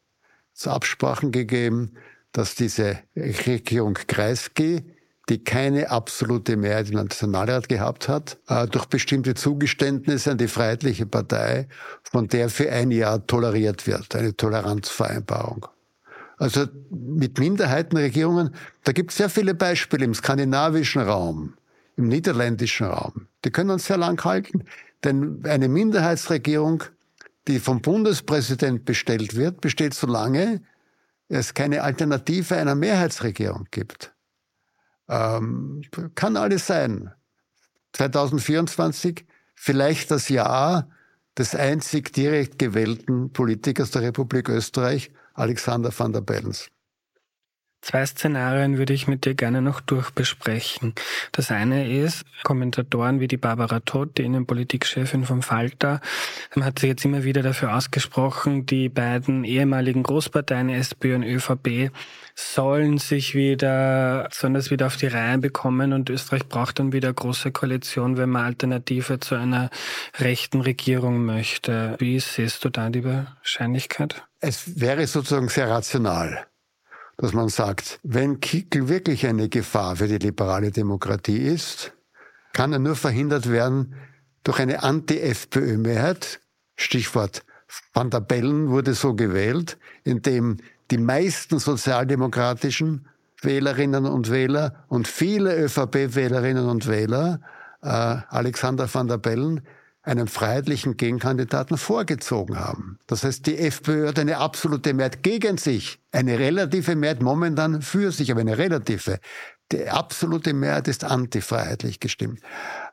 Es 0.55 0.65
hat 0.65 0.75
Absprachen 0.75 1.31
gegeben, 1.31 1.93
dass 2.31 2.55
diese 2.55 2.99
Regierung 3.15 3.93
Kreisky 3.93 4.83
die 5.29 5.43
keine 5.43 5.91
absolute 5.91 6.57
Mehrheit 6.57 6.89
im 6.89 6.95
Nationalrat 6.95 7.69
gehabt 7.69 8.09
hat, 8.09 8.37
äh, 8.47 8.67
durch 8.67 8.85
bestimmte 8.85 9.35
Zugeständnisse 9.35 10.31
an 10.31 10.37
die 10.39 10.47
Freiheitliche 10.47 11.05
Partei, 11.05 11.67
von 12.03 12.27
der 12.27 12.49
für 12.49 12.71
ein 12.71 12.91
Jahr 12.91 13.25
toleriert 13.25 13.85
wird, 13.85 14.15
eine 14.15 14.35
Toleranzvereinbarung. 14.35 15.67
Also 16.37 16.65
mit 16.89 17.37
Minderheitenregierungen, 17.37 18.55
da 18.83 18.91
gibt 18.91 19.11
es 19.11 19.17
sehr 19.17 19.29
viele 19.29 19.53
Beispiele 19.53 20.05
im 20.05 20.13
skandinavischen 20.13 21.01
Raum, 21.01 21.53
im 21.99 22.07
niederländischen 22.07 22.87
Raum. 22.87 23.27
Die 23.43 23.51
können 23.51 23.71
uns 23.71 23.85
sehr 23.85 23.97
lang 23.97 24.23
halten, 24.23 24.63
denn 25.03 25.41
eine 25.43 25.67
Minderheitsregierung, 25.67 26.85
die 27.49 27.59
vom 27.59 27.81
Bundespräsident 27.81 28.85
bestellt 28.85 29.35
wird, 29.35 29.59
besteht 29.59 29.93
so 29.93 30.07
lange, 30.07 30.61
es 31.27 31.53
keine 31.53 31.83
Alternative 31.83 32.55
einer 32.55 32.75
Mehrheitsregierung 32.75 33.67
gibt. 33.69 34.13
Ähm, 35.09 35.81
kann 36.15 36.37
alles 36.37 36.67
sein. 36.67 37.11
2024 37.93 39.25
vielleicht 39.53 40.09
das 40.09 40.29
Jahr 40.29 40.89
des 41.37 41.53
einzig 41.53 42.13
direkt 42.13 42.59
gewählten 42.59 43.33
Politikers 43.33 43.91
der 43.91 44.03
Republik 44.03 44.47
Österreich, 44.47 45.11
Alexander 45.33 45.91
van 45.97 46.13
der 46.13 46.21
Bellens. 46.21 46.69
Zwei 47.81 48.05
Szenarien 48.05 48.77
würde 48.77 48.93
ich 48.93 49.07
mit 49.07 49.25
dir 49.25 49.35
gerne 49.35 49.61
noch 49.61 49.79
durchbesprechen. 49.79 50.93
Das 51.31 51.49
eine 51.49 51.89
ist, 51.89 52.25
Kommentatoren 52.43 53.21
wie 53.21 53.27
die 53.27 53.37
Barbara 53.37 53.79
Todt, 53.79 54.17
die 54.17 54.23
Innenpolitikchefin 54.23 55.23
vom 55.23 55.41
Falter, 55.41 56.01
hat 56.59 56.79
sich 56.79 56.89
jetzt 56.89 57.05
immer 57.05 57.23
wieder 57.23 57.41
dafür 57.41 57.75
ausgesprochen, 57.75 58.65
die 58.65 58.89
beiden 58.89 59.45
ehemaligen 59.45 60.03
Großparteien 60.03 60.69
SPÖ 60.69 61.15
und 61.15 61.23
ÖVP 61.23 61.91
sollen 62.35 62.97
sich 62.97 63.33
wieder, 63.33 64.27
sollen 64.31 64.53
das 64.53 64.71
wieder 64.71 64.87
auf 64.87 64.97
die 64.97 65.07
Reihe 65.07 65.37
bekommen 65.37 65.93
und 65.93 66.09
Österreich 66.09 66.47
braucht 66.47 66.79
dann 66.79 66.91
wieder 66.91 67.11
große 67.13 67.51
Koalition, 67.51 68.17
wenn 68.17 68.29
man 68.29 68.45
Alternative 68.45 69.19
zu 69.19 69.35
einer 69.35 69.69
rechten 70.17 70.61
Regierung 70.61 71.25
möchte. 71.25 71.95
Wie 71.99 72.19
siehst 72.19 72.63
du 72.65 72.69
da 72.69 72.89
die 72.89 73.05
Wahrscheinlichkeit? 73.05 74.23
Es 74.41 74.79
wäre 74.79 75.05
sozusagen 75.07 75.49
sehr 75.49 75.69
rational 75.69 76.45
dass 77.19 77.33
man 77.33 77.49
sagt, 77.49 77.99
wenn 78.03 78.39
Kickel 78.39 78.87
wirklich 78.87 79.27
eine 79.27 79.49
Gefahr 79.49 79.97
für 79.97 80.07
die 80.07 80.19
liberale 80.19 80.71
Demokratie 80.71 81.39
ist, 81.39 81.91
kann 82.53 82.71
er 82.71 82.79
nur 82.79 82.95
verhindert 82.95 83.51
werden 83.51 83.93
durch 84.45 84.59
eine 84.59 84.83
Anti-FPÖ-Mehrheit. 84.83 86.39
Stichwort 86.77 87.43
Van 87.93 88.09
der 88.09 88.21
Bellen 88.21 88.69
wurde 88.69 88.93
so 88.93 89.15
gewählt, 89.15 89.77
indem 90.05 90.57
die 90.91 90.97
meisten 90.97 91.59
sozialdemokratischen 91.59 93.09
Wählerinnen 93.41 94.05
und 94.05 94.31
Wähler 94.31 94.85
und 94.87 95.09
viele 95.09 95.61
ÖVP-Wählerinnen 95.61 96.69
und 96.69 96.87
Wähler 96.87 97.41
äh, 97.81 97.87
Alexander 97.87 98.91
van 98.91 99.09
der 99.09 99.17
Bellen 99.17 99.61
einen 100.09 100.27
freiheitlichen 100.27 100.97
Gegenkandidaten 100.97 101.77
vorgezogen 101.77 102.59
haben. 102.59 102.97
Das 103.05 103.23
heißt, 103.23 103.45
die 103.45 103.57
FPÖ 103.57 104.07
hat 104.07 104.17
eine 104.17 104.37
absolute 104.37 104.93
Mehrheit 104.93 105.21
gegen 105.21 105.57
sich, 105.57 105.99
eine 106.11 106.39
relative 106.39 106.95
Mehrheit 106.95 107.21
momentan 107.21 107.81
für 107.81 108.11
sich, 108.11 108.31
aber 108.31 108.41
eine 108.41 108.57
relative. 108.57 109.19
Die 109.71 109.87
absolute 109.87 110.53
Mehrheit 110.53 110.87
ist 110.87 111.03
antifreiheitlich 111.03 111.99
gestimmt. 111.99 112.39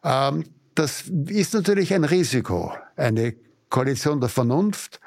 Ähm, 0.04 0.44
das 0.74 1.04
ist 1.26 1.54
natürlich 1.54 1.94
ein 1.94 2.04
Risiko, 2.04 2.74
eine 2.96 3.34
Koalition 3.70 4.20
der 4.20 4.28
Vernunft, 4.28 5.00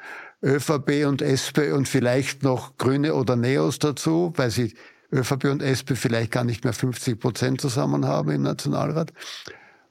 ÖVP 0.44 1.06
und 1.06 1.22
SP 1.22 1.72
und 1.74 1.88
vielleicht 1.88 2.42
noch 2.42 2.78
Grüne 2.78 3.14
oder 3.14 3.36
Neos 3.36 3.78
dazu, 3.78 4.34
weil 4.36 4.50
sie 4.50 4.74
ÖVP 5.12 5.46
und 5.46 5.62
SP 5.62 5.94
vielleicht 5.94 6.32
gar 6.32 6.44
nicht 6.44 6.64
mehr 6.64 6.74
50 6.74 7.20
Prozent 7.20 7.62
zusammen 7.62 8.06
haben 8.06 8.32
im 8.32 8.42
Nationalrat. 8.42 9.14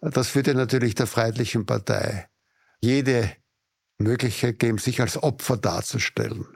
Das 0.01 0.35
würde 0.35 0.55
natürlich 0.55 0.95
der 0.95 1.07
Freiheitlichen 1.07 1.67
Partei 1.67 2.29
jede 2.81 3.31
Möglichkeit 3.99 4.59
geben, 4.61 4.79
sich 4.79 5.01
als 5.01 5.21
Opfer 5.21 5.57
darzustellen. 5.57 6.47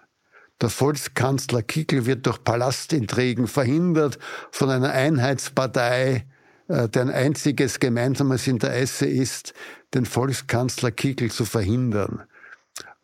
Der 0.60 0.68
Volkskanzler 0.68 1.62
Kickel 1.62 2.06
wird 2.06 2.24
durch 2.26 2.44
Palastintrigen 2.44 3.48
verhindert 3.48 4.18
von 4.52 4.70
einer 4.70 4.92
Einheitspartei, 4.92 6.26
äh, 6.68 6.88
deren 6.88 7.10
einziges 7.10 7.80
gemeinsames 7.80 8.46
Interesse 8.46 9.06
ist, 9.06 9.54
den 9.92 10.06
Volkskanzler 10.06 10.92
Kickel 10.92 11.32
zu 11.32 11.44
verhindern. 11.44 12.22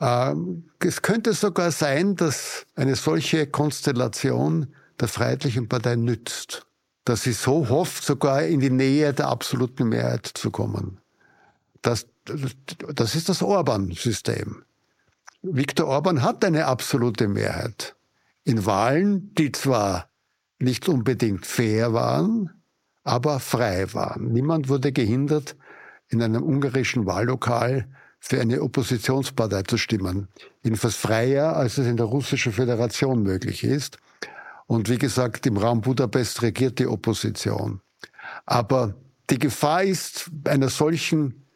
Ähm, 0.00 0.70
es 0.78 1.02
könnte 1.02 1.32
sogar 1.32 1.72
sein, 1.72 2.14
dass 2.14 2.64
eine 2.76 2.94
solche 2.94 3.48
Konstellation 3.48 4.72
der 5.00 5.08
Freiheitlichen 5.08 5.68
Partei 5.68 5.96
nützt 5.96 6.67
dass 7.08 7.22
sie 7.22 7.32
so 7.32 7.68
hofft, 7.70 8.04
sogar 8.04 8.44
in 8.44 8.60
die 8.60 8.70
Nähe 8.70 9.14
der 9.14 9.28
absoluten 9.28 9.88
Mehrheit 9.88 10.26
zu 10.26 10.50
kommen. 10.50 10.98
Das, 11.80 12.06
das 12.94 13.14
ist 13.14 13.30
das 13.30 13.42
Orban-System. 13.42 14.62
Viktor 15.40 15.86
Orban 15.86 16.22
hat 16.22 16.44
eine 16.44 16.66
absolute 16.66 17.28
Mehrheit. 17.28 17.96
In 18.44 18.66
Wahlen, 18.66 19.34
die 19.36 19.52
zwar 19.52 20.10
nicht 20.58 20.88
unbedingt 20.88 21.46
fair 21.46 21.94
waren, 21.94 22.50
aber 23.04 23.40
frei 23.40 23.86
waren. 23.94 24.32
Niemand 24.32 24.68
wurde 24.68 24.92
gehindert, 24.92 25.56
in 26.08 26.22
einem 26.22 26.42
ungarischen 26.42 27.06
Wahllokal 27.06 27.86
für 28.18 28.40
eine 28.40 28.60
Oppositionspartei 28.60 29.62
zu 29.62 29.78
stimmen. 29.78 30.28
Jedenfalls 30.62 30.96
freier, 30.96 31.56
als 31.56 31.78
es 31.78 31.86
in 31.86 31.96
der 31.96 32.06
Russischen 32.06 32.52
Föderation 32.52 33.22
möglich 33.22 33.64
ist. 33.64 33.98
Und 34.68 34.90
wie 34.90 34.98
gesagt, 34.98 35.46
im 35.46 35.56
Raum 35.56 35.80
Budapest 35.80 36.42
regiert 36.42 36.78
die 36.78 36.86
Opposition. 36.86 37.80
Aber 38.44 38.94
die 39.30 39.38
Gefahr 39.38 39.82
ist 39.82 40.30
einer 40.44 40.68
solchen 40.68 41.46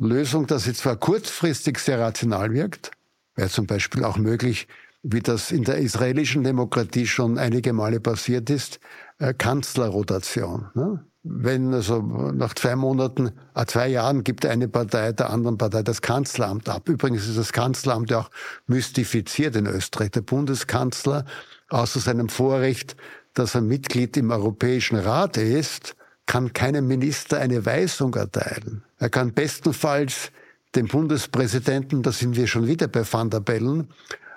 Lösung, 0.00 0.46
dass 0.46 0.64
sie 0.64 0.72
zwar 0.72 0.96
kurzfristig 0.96 1.78
sehr 1.78 2.00
rational 2.00 2.50
wirkt, 2.52 2.90
wäre 3.36 3.50
zum 3.50 3.66
Beispiel 3.66 4.04
auch 4.04 4.16
möglich, 4.16 4.68
wie 5.02 5.20
das 5.20 5.50
in 5.50 5.64
der 5.64 5.76
israelischen 5.78 6.44
Demokratie 6.44 7.06
schon 7.06 7.36
einige 7.36 7.74
Male 7.74 8.00
passiert 8.00 8.48
ist, 8.48 8.80
äh, 9.18 9.34
Kanzlerrotation. 9.34 10.68
Ne? 10.74 11.04
Wenn 11.24 11.74
also 11.74 12.00
nach 12.00 12.54
zwei 12.54 12.74
Monaten, 12.74 13.32
äh, 13.54 13.66
zwei 13.66 13.88
Jahren 13.88 14.24
gibt 14.24 14.46
eine 14.46 14.68
Partei 14.68 15.12
der 15.12 15.28
anderen 15.28 15.58
Partei 15.58 15.82
das 15.82 16.00
Kanzleramt 16.00 16.70
ab. 16.70 16.88
Übrigens 16.88 17.28
ist 17.28 17.36
das 17.36 17.52
Kanzleramt 17.52 18.10
ja 18.10 18.20
auch 18.20 18.30
mystifiziert 18.66 19.56
in 19.56 19.66
Österreich. 19.66 20.12
Der 20.12 20.22
Bundeskanzler 20.22 21.26
außer 21.72 22.00
seinem 22.00 22.28
Vorrecht, 22.28 22.96
dass 23.34 23.54
er 23.54 23.62
Mitglied 23.62 24.16
im 24.16 24.30
Europäischen 24.30 24.98
Rat 24.98 25.36
ist, 25.36 25.96
kann 26.26 26.52
keinem 26.52 26.86
Minister 26.86 27.38
eine 27.38 27.64
Weisung 27.66 28.14
erteilen. 28.14 28.84
Er 28.98 29.10
kann 29.10 29.32
bestenfalls 29.32 30.30
dem 30.74 30.86
Bundespräsidenten, 30.86 32.02
da 32.02 32.12
sind 32.12 32.36
wir 32.36 32.46
schon 32.46 32.66
wieder 32.66 32.88
bei 32.88 33.04
Van 33.10 33.30
der 33.30 33.40
Bellen, 33.40 33.88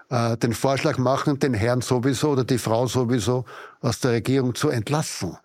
äh, 0.09 0.38
den 0.38 0.53
Vorschlag 0.53 0.97
machen, 0.97 1.39
den 1.39 1.53
Herrn 1.53 1.81
sowieso 1.81 2.31
oder 2.31 2.43
die 2.43 2.57
Frau 2.57 2.88
sowieso 2.88 3.45
aus 3.81 3.99
der 3.99 4.11
Regierung 4.11 4.55
zu 4.55 4.69
entlassen. 4.69 5.38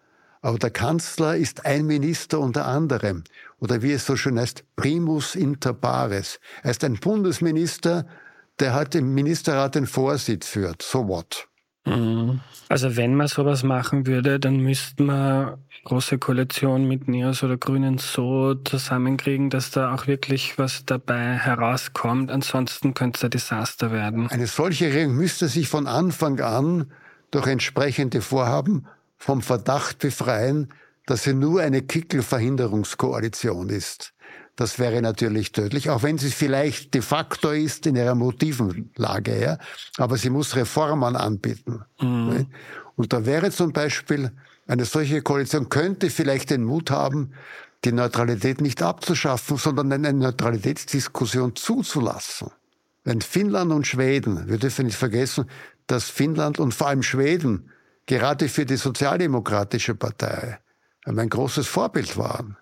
Aber 0.42 0.58
der 0.58 0.70
Kanzler 0.70 1.36
ist 1.36 1.66
ein 1.66 1.86
Minister 1.86 2.40
unter 2.40 2.66
anderem. 2.66 3.24
Oder 3.58 3.82
wie 3.82 3.92
es 3.92 4.06
so 4.06 4.16
schön 4.16 4.38
heißt, 4.38 4.64
primus 4.74 5.34
inter 5.34 5.74
pares. 5.74 6.40
Er 6.62 6.70
ist 6.70 6.82
ein 6.82 6.94
Bundesminister, 6.94 8.06
der 8.58 8.72
halt 8.72 8.94
im 8.94 9.14
Ministerrat 9.14 9.74
den 9.74 9.86
Vorsitz 9.86 10.46
führt. 10.46 10.82
So 10.82 11.06
what? 11.06 11.49
Mhm. 11.86 12.40
Also 12.68 12.96
wenn 12.96 13.14
man 13.14 13.26
sowas 13.26 13.62
machen 13.62 14.06
würde, 14.06 14.38
dann 14.38 14.58
müsste 14.58 15.02
man 15.02 15.58
große 15.84 16.18
Koalition 16.18 16.86
mit 16.86 17.08
Neos 17.08 17.42
oder 17.42 17.56
Grünen 17.56 17.98
so 17.98 18.54
zusammenkriegen, 18.54 19.50
dass 19.50 19.70
da 19.70 19.94
auch 19.94 20.06
wirklich 20.06 20.58
was 20.58 20.84
dabei 20.84 21.38
herauskommt. 21.38 22.30
Ansonsten 22.30 22.94
könnte 22.94 23.16
es 23.18 23.24
ein 23.24 23.30
Desaster 23.30 23.90
werden. 23.90 24.30
Eine 24.30 24.46
solche 24.46 24.86
Regierung 24.86 25.16
müsste 25.16 25.48
sich 25.48 25.68
von 25.68 25.86
Anfang 25.86 26.38
an 26.40 26.92
durch 27.30 27.46
entsprechende 27.46 28.20
Vorhaben 28.20 28.86
vom 29.16 29.42
Verdacht 29.42 29.98
befreien, 29.98 30.68
dass 31.06 31.24
sie 31.24 31.34
nur 31.34 31.62
eine 31.62 31.82
Kickelverhinderungskoalition 31.82 33.68
ist. 33.68 34.12
Das 34.60 34.78
wäre 34.78 35.00
natürlich 35.00 35.52
tödlich, 35.52 35.88
auch 35.88 36.02
wenn 36.02 36.18
sie 36.18 36.30
vielleicht 36.30 36.92
de 36.92 37.00
facto 37.00 37.48
ist 37.48 37.86
in 37.86 37.96
ihrer 37.96 38.14
Motivenlage 38.14 39.30
her. 39.30 39.58
Aber 39.96 40.18
sie 40.18 40.28
muss 40.28 40.54
Reformen 40.54 41.16
anbieten. 41.16 41.82
Mhm. 41.98 42.46
Und 42.94 43.14
da 43.14 43.24
wäre 43.24 43.50
zum 43.52 43.72
Beispiel 43.72 44.32
eine 44.66 44.84
solche 44.84 45.22
Koalition 45.22 45.70
könnte 45.70 46.10
vielleicht 46.10 46.50
den 46.50 46.64
Mut 46.64 46.90
haben, 46.90 47.32
die 47.86 47.92
Neutralität 47.92 48.60
nicht 48.60 48.82
abzuschaffen, 48.82 49.56
sondern 49.56 49.90
eine 49.94 50.12
Neutralitätsdiskussion 50.12 51.56
zuzulassen. 51.56 52.50
Wenn 53.02 53.22
Finnland 53.22 53.72
und 53.72 53.86
Schweden, 53.86 54.46
wir 54.46 54.58
dürfen 54.58 54.84
nicht 54.84 54.98
vergessen, 54.98 55.46
dass 55.86 56.10
Finnland 56.10 56.58
und 56.58 56.74
vor 56.74 56.88
allem 56.88 57.02
Schweden 57.02 57.70
gerade 58.04 58.50
für 58.50 58.66
die 58.66 58.76
Sozialdemokratische 58.76 59.94
Partei 59.94 60.58
ein 61.06 61.30
großes 61.30 61.66
Vorbild 61.66 62.18
waren. 62.18 62.58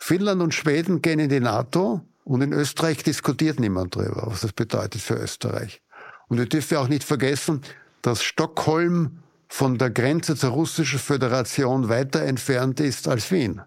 Finnland 0.00 0.42
und 0.42 0.54
Schweden 0.54 1.02
gehen 1.02 1.20
in 1.20 1.28
die 1.28 1.40
NATO 1.40 2.00
und 2.24 2.40
in 2.40 2.52
Österreich 2.52 3.02
diskutiert 3.02 3.60
niemand 3.60 3.94
darüber, 3.94 4.24
was 4.26 4.40
das 4.40 4.52
bedeutet 4.52 5.00
für 5.00 5.14
Österreich. 5.14 5.82
Und 6.28 6.38
wir 6.38 6.46
dürfen 6.46 6.78
auch 6.78 6.88
nicht 6.88 7.04
vergessen, 7.04 7.60
dass 8.02 8.22
Stockholm 8.22 9.22
von 9.46 9.78
der 9.78 9.90
Grenze 9.90 10.36
zur 10.36 10.50
Russischen 10.50 10.98
Föderation 10.98 11.88
weiter 11.88 12.22
entfernt 12.22 12.80
ist 12.80 13.08
als 13.08 13.30
Wien. 13.30 13.60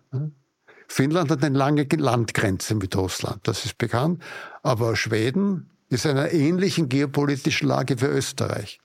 Finnland 0.88 1.30
hat 1.30 1.44
eine 1.44 1.58
lange 1.58 1.84
Landgrenze 1.84 2.76
mit 2.76 2.96
Russland, 2.96 3.48
das 3.48 3.66
ist 3.66 3.78
bekannt. 3.78 4.22
Aber 4.64 4.96
Schweden 4.96 5.70
ist 5.90 6.06
in 6.06 6.12
einer 6.12 6.32
ähnlichen 6.32 6.90
geopolitischen 6.90 7.68
Lage 7.68 8.02
wie 8.02 8.06
Österreich. 8.06 8.80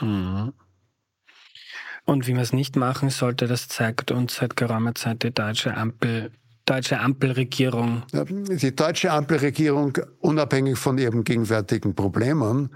Mhm. 0.00 0.52
Und 2.04 2.26
wie 2.26 2.32
man 2.32 2.42
es 2.42 2.52
nicht 2.52 2.76
machen 2.76 3.10
sollte, 3.10 3.46
das 3.46 3.68
zeigt 3.68 4.10
uns 4.10 4.36
seit 4.36 4.56
geraumer 4.56 4.94
Zeit 4.94 5.22
die 5.22 5.32
deutsche 5.32 5.76
Ampel 5.76 6.32
deutsche 6.64 7.00
Ampelregierung? 7.00 8.02
Die 8.12 8.74
deutsche 8.74 9.10
Ampelregierung, 9.10 9.98
unabhängig 10.20 10.78
von 10.78 10.98
ihren 10.98 11.24
gegenwärtigen 11.24 11.94
Problemen, 11.94 12.70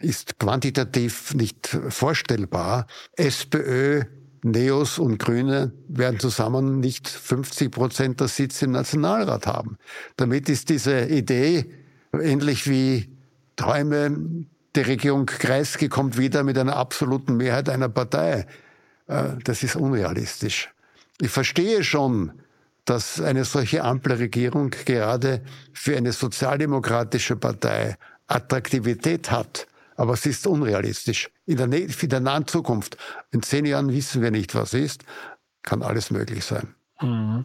ist 0.00 0.38
quantitativ 0.38 1.34
nicht 1.34 1.68
vorstellbar. 1.88 2.86
SPÖ, 3.16 4.02
Neos 4.42 4.98
und 4.98 5.18
Grüne 5.18 5.72
werden 5.88 6.20
zusammen 6.20 6.80
nicht 6.80 7.08
50 7.08 7.70
Prozent 7.70 8.20
der 8.20 8.28
Sitze 8.28 8.66
im 8.66 8.72
Nationalrat 8.72 9.46
haben. 9.46 9.78
Damit 10.16 10.48
ist 10.48 10.68
diese 10.68 11.06
Idee 11.06 11.66
ähnlich 12.12 12.68
wie 12.68 13.08
Träume, 13.56 14.46
die 14.76 14.80
Regierung 14.80 15.26
Kreisky 15.26 15.88
kommt 15.88 16.18
wieder 16.18 16.44
mit 16.44 16.56
einer 16.56 16.76
absoluten 16.76 17.36
Mehrheit 17.36 17.68
einer 17.68 17.88
Partei. 17.88 18.46
Äh, 19.08 19.24
das 19.42 19.62
ist 19.62 19.76
unrealistisch. 19.76 20.70
Ich 21.20 21.30
verstehe 21.30 21.82
schon, 21.82 22.32
dass 22.88 23.20
eine 23.20 23.44
solche 23.44 23.84
Ampelregierung 23.84 24.70
gerade 24.70 25.42
für 25.72 25.96
eine 25.96 26.12
sozialdemokratische 26.12 27.36
Partei 27.36 27.96
Attraktivität 28.26 29.30
hat. 29.30 29.66
Aber 29.96 30.14
es 30.14 30.24
ist 30.26 30.46
unrealistisch. 30.46 31.28
In 31.44 31.56
der, 31.56 31.72
in 31.72 32.08
der 32.08 32.20
nahen 32.20 32.46
Zukunft, 32.46 32.96
in 33.30 33.42
zehn 33.42 33.66
Jahren 33.66 33.92
wissen 33.92 34.22
wir 34.22 34.30
nicht, 34.30 34.54
was 34.54 34.72
ist, 34.72 35.04
kann 35.62 35.82
alles 35.82 36.10
möglich 36.10 36.44
sein. 36.44 36.74
Mhm. 37.00 37.44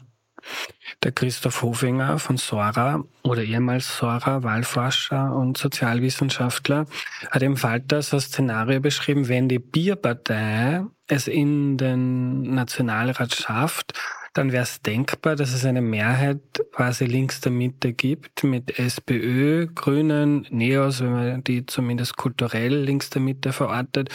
Der 1.02 1.12
Christoph 1.12 1.62
Hofinger 1.62 2.20
von 2.20 2.38
Sora 2.38 3.04
oder 3.24 3.44
ehemals 3.44 3.98
Sora, 3.98 4.44
Wahlforscher 4.44 5.34
und 5.34 5.58
Sozialwissenschaftler, 5.58 6.86
hat 7.32 7.42
im 7.42 7.58
Falter 7.58 8.02
so 8.02 8.18
ein 8.18 8.22
Szenario 8.22 8.80
beschrieben, 8.82 9.30
wenn 9.30 9.48
die 9.48 9.60
Bierpartei 9.60 10.84
es 11.08 11.28
in 11.28 11.78
den 11.78 12.54
Nationalrat 12.54 13.34
schafft, 13.36 13.94
dann 14.34 14.52
wäre 14.52 14.64
es 14.64 14.82
denkbar, 14.82 15.36
dass 15.36 15.54
es 15.54 15.66
eine 15.66 15.82
Mehrheit 15.82 16.42
quasi 16.72 17.06
links 17.06 17.40
der 17.42 17.52
Mitte 17.52 17.94
gibt 17.94 18.44
mit 18.44 18.80
SPÖ, 18.80 19.68
Grünen, 19.68 20.48
Neos, 20.50 21.02
wenn 21.02 21.12
man 21.12 21.44
die 21.44 21.66
zumindest 21.66 22.18
kulturell 22.18 22.76
links 22.76 23.10
der 23.10 23.22
Mitte 23.22 23.54
verortet, 23.54 24.10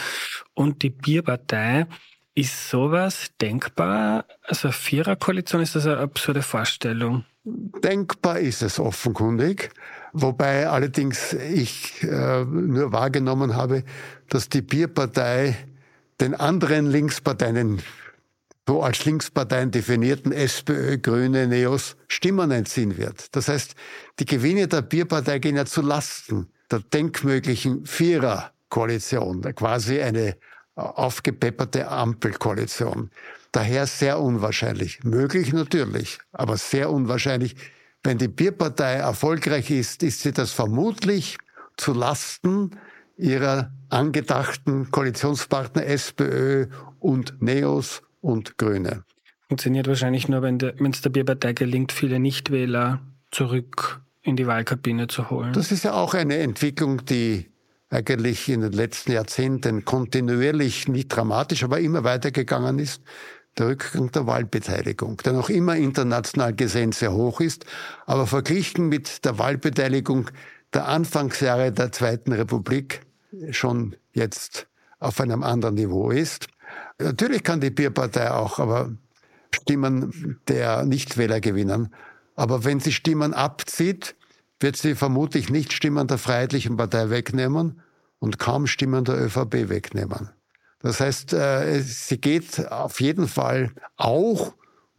und 0.53 0.83
die 0.83 0.89
Bierpartei. 0.89 1.87
Ist 2.35 2.69
sowas 2.69 3.31
denkbar? 3.41 4.25
Also 4.43 4.71
Viererkoalition, 4.71 5.61
ist 5.61 5.75
das 5.75 5.85
eine 5.85 5.97
absurde 5.97 6.41
Vorstellung? 6.41 7.25
Denkbar 7.43 8.39
ist 8.39 8.61
es 8.61 8.79
offenkundig, 8.79 9.71
wobei 10.13 10.67
allerdings 10.67 11.33
ich 11.33 12.03
äh, 12.03 12.45
nur 12.45 12.91
wahrgenommen 12.91 13.55
habe, 13.55 13.83
dass 14.27 14.49
die 14.49 14.61
Bierpartei 14.61 15.57
den 16.21 16.35
anderen 16.35 16.85
Linksparteien, 16.91 17.81
so 18.67 18.83
als 18.83 19.03
Linksparteien 19.05 19.71
definierten 19.71 20.31
SPÖ, 20.31 20.97
Grüne, 20.99 21.47
Neos 21.47 21.95
Stimmen 22.07 22.51
entziehen 22.51 22.97
wird. 22.97 23.35
Das 23.35 23.47
heißt, 23.47 23.73
die 24.19 24.25
Gewinne 24.25 24.67
der 24.67 24.83
Bierpartei 24.83 25.39
gehen 25.39 25.55
ja 25.55 25.65
zu 25.65 25.81
Lasten 25.81 26.47
der 26.69 26.79
denkmöglichen 26.79 27.85
Viererkoalition, 27.85 29.41
quasi 29.55 30.01
eine 30.01 30.35
aufgepepperte 30.75 31.87
Ampelkoalition. 31.89 33.09
Daher 33.51 33.87
sehr 33.87 34.19
unwahrscheinlich. 34.19 35.03
Möglich 35.03 35.51
natürlich, 35.51 36.19
aber 36.31 36.57
sehr 36.57 36.91
unwahrscheinlich. 36.91 37.55
Wenn 38.03 38.17
die 38.17 38.27
Bierpartei 38.27 38.93
erfolgreich 38.93 39.71
ist, 39.71 40.03
ist 40.03 40.21
sie 40.21 40.31
das 40.31 40.51
vermutlich 40.51 41.37
zu 41.75 41.93
Lasten 41.93 42.71
ihrer 43.17 43.71
angedachten 43.89 44.91
Koalitionspartner 44.91 45.85
SPÖ 45.85 46.67
und 46.99 47.41
Neos 47.41 48.01
und 48.21 48.57
Grüne. 48.57 49.03
Funktioniert 49.47 49.87
wahrscheinlich 49.87 50.27
nur, 50.27 50.41
wenn 50.41 50.59
es 50.91 51.01
der 51.01 51.09
Bierpartei 51.09 51.53
gelingt, 51.53 51.91
viele 51.91 52.19
Nichtwähler 52.19 53.01
zurück 53.31 54.01
in 54.21 54.35
die 54.35 54.45
Wahlkabine 54.47 55.07
zu 55.07 55.29
holen. 55.29 55.53
Das 55.53 55.71
ist 55.71 55.83
ja 55.83 55.93
auch 55.93 56.13
eine 56.13 56.37
Entwicklung, 56.37 57.05
die 57.05 57.49
eigentlich 57.89 58.47
in 58.49 58.61
den 58.61 58.73
letzten 58.73 59.13
Jahrzehnten 59.13 59.85
kontinuierlich, 59.85 60.87
nicht 60.87 61.07
dramatisch, 61.09 61.63
aber 61.63 61.79
immer 61.79 62.03
weitergegangen 62.03 62.77
ist. 62.77 63.01
Der 63.57 63.67
Rückgang 63.67 64.11
der 64.11 64.27
Wahlbeteiligung, 64.27 65.17
der 65.17 65.33
noch 65.33 65.49
immer 65.49 65.75
international 65.75 66.53
gesehen 66.53 66.91
sehr 66.91 67.13
hoch 67.13 67.41
ist, 67.41 67.65
aber 68.05 68.27
verglichen 68.27 68.87
mit 68.89 69.25
der 69.25 69.39
Wahlbeteiligung 69.39 70.29
der 70.73 70.87
Anfangsjahre 70.87 71.71
der 71.71 71.91
Zweiten 71.91 72.31
Republik 72.31 73.01
schon 73.49 73.95
jetzt 74.13 74.67
auf 74.99 75.19
einem 75.19 75.41
anderen 75.41 75.75
Niveau 75.75 76.11
ist. 76.11 76.47
Natürlich 76.99 77.43
kann 77.43 77.61
die 77.61 77.69
Bierpartei 77.69 78.31
auch, 78.31 78.59
aber 78.59 78.91
Stimmen 79.53 80.39
der 80.47 80.83
Nichtwähler 80.83 81.39
gewinnen. 81.39 81.93
Aber 82.35 82.63
wenn 82.65 82.79
sie 82.79 82.91
Stimmen 82.91 83.33
abzieht, 83.33 84.15
wird 84.59 84.75
sie 84.75 84.95
vermutlich 84.95 85.49
nicht 85.49 85.73
Stimmen 85.73 86.07
der 86.07 86.17
Freiheitlichen 86.17 86.77
Partei 86.77 87.09
wegnehmen 87.09 87.81
und 88.19 88.39
kaum 88.39 88.67
Stimmen 88.67 89.05
der 89.05 89.15
ÖVP 89.15 89.69
wegnehmen. 89.69 90.29
Das 90.81 90.99
heißt, 90.99 91.33
äh, 91.33 91.81
sie 91.81 92.19
geht 92.19 92.71
auf 92.71 93.01
jeden 93.01 93.27
Fall 93.27 93.71
auch 93.97 94.53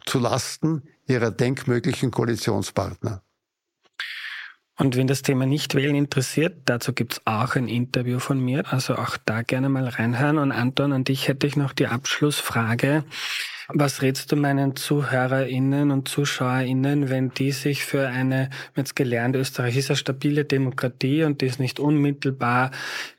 zu 0.07 0.18
Lasten 0.18 0.82
ihrer 1.07 1.30
denkmöglichen 1.30 2.11
Koalitionspartner. 2.11 3.22
Und 4.81 4.97
wenn 4.97 5.07
das 5.07 5.20
Thema 5.20 5.45
Nichtwählen 5.45 5.95
interessiert, 5.95 6.57
dazu 6.64 6.95
gibt's 6.95 7.20
auch 7.26 7.55
ein 7.55 7.68
Interview 7.68 8.18
von 8.18 8.41
mir, 8.41 8.64
also 8.72 8.95
auch 8.95 9.18
da 9.26 9.43
gerne 9.43 9.68
mal 9.68 9.87
reinhören. 9.87 10.39
Und 10.39 10.53
Anton, 10.53 10.95
an 10.95 11.05
dich 11.05 11.28
hätte 11.28 11.47
ich 11.47 11.55
noch 11.55 11.74
die 11.74 11.87
Abschlussfrage. 11.87 13.05
Was 13.68 14.01
rätst 14.01 14.33
du 14.33 14.37
meinen 14.37 14.76
ZuhörerInnen 14.76 15.91
und 15.91 16.09
ZuschauerInnen, 16.09 17.11
wenn 17.11 17.28
die 17.28 17.53
sich 17.53 17.85
für 17.85 18.09
eine, 18.09 18.49
jetzt 18.74 18.97
gelernt, 18.97 19.37
Österreich 19.37 19.76
ist 19.76 19.91
eine 19.91 19.99
stabile 19.99 20.47
Demokratie 20.47 21.24
und 21.24 21.43
die 21.43 21.47
ist 21.47 21.61
nicht 21.61 21.78
unmittelbar 21.78 22.70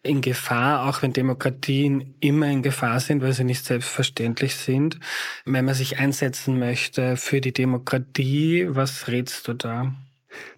in 0.02 0.22
Gefahr, 0.22 0.90
auch 0.90 1.04
wenn 1.04 1.14
Demokratien 1.14 2.16
immer 2.22 2.48
in 2.48 2.64
Gefahr 2.64 3.00
sind, 3.00 3.22
weil 3.22 3.34
sie 3.34 3.44
nicht 3.44 3.66
selbstverständlich 3.66 4.56
sind. 4.56 5.00
Wenn 5.46 5.66
man 5.66 5.76
sich 5.76 6.00
einsetzen 6.00 6.58
möchte 6.58 7.18
für 7.18 7.40
die 7.40 7.54
Demokratie, 7.54 8.66
was 8.68 9.08
rätst 9.10 9.48
du 9.48 9.54
da? 9.54 9.94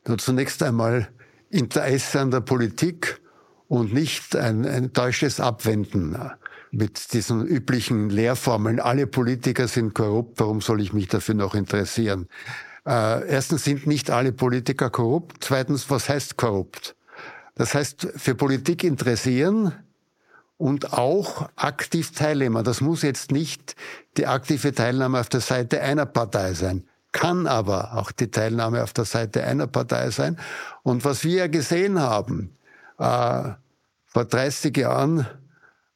Nur 0.08 0.18
zunächst 0.18 0.62
einmal 0.64 1.10
Interesse 1.50 2.20
an 2.20 2.32
der 2.32 2.42
Politik 2.42 3.22
und 3.68 3.94
nicht 3.94 4.36
ein, 4.36 4.66
ein 4.66 4.94
deutsches 4.94 5.40
Abwenden 5.40 6.18
mit 6.72 7.14
diesen 7.14 7.46
üblichen 7.46 8.10
Lehrformeln, 8.10 8.80
alle 8.80 9.06
Politiker 9.06 9.68
sind 9.68 9.94
korrupt, 9.94 10.40
warum 10.40 10.60
soll 10.60 10.82
ich 10.82 10.92
mich 10.92 11.08
dafür 11.08 11.36
noch 11.36 11.54
interessieren? 11.54 12.28
Äh, 12.86 13.28
erstens 13.30 13.64
sind 13.64 13.88
nicht 13.88 14.10
alle 14.10 14.34
Politiker 14.34 14.90
korrupt. 14.90 15.38
Zweitens, 15.42 15.90
was 15.90 16.10
heißt 16.10 16.38
korrupt? 16.38 16.96
Das 17.56 17.76
heißt, 17.76 18.08
für 18.16 18.36
Politik 18.36 18.84
interessieren 18.84 19.74
und 20.58 20.94
auch 20.94 21.50
aktiv 21.56 22.12
teilnehmen. 22.12 22.64
Das 22.64 22.82
muss 22.82 23.04
jetzt 23.04 23.32
nicht 23.32 23.76
die 24.18 24.28
aktive 24.28 24.74
Teilnahme 24.74 25.20
auf 25.20 25.30
der 25.30 25.42
Seite 25.42 25.82
einer 25.82 26.06
Partei 26.06 26.54
sein, 26.54 26.88
kann 27.14 27.48
aber 27.48 27.94
auch 27.98 28.12
die 28.12 28.30
Teilnahme 28.30 28.84
auf 28.84 28.92
der 28.92 29.06
Seite 29.06 29.44
einer 29.46 29.68
Partei 29.68 30.10
sein. 30.10 30.38
Und 30.82 31.06
was 31.06 31.24
wir 31.24 31.48
gesehen 31.48 32.00
haben, 32.00 32.58
äh, 33.00 33.52
vor 34.06 34.26
30 34.26 34.76
Jahren 34.76 35.22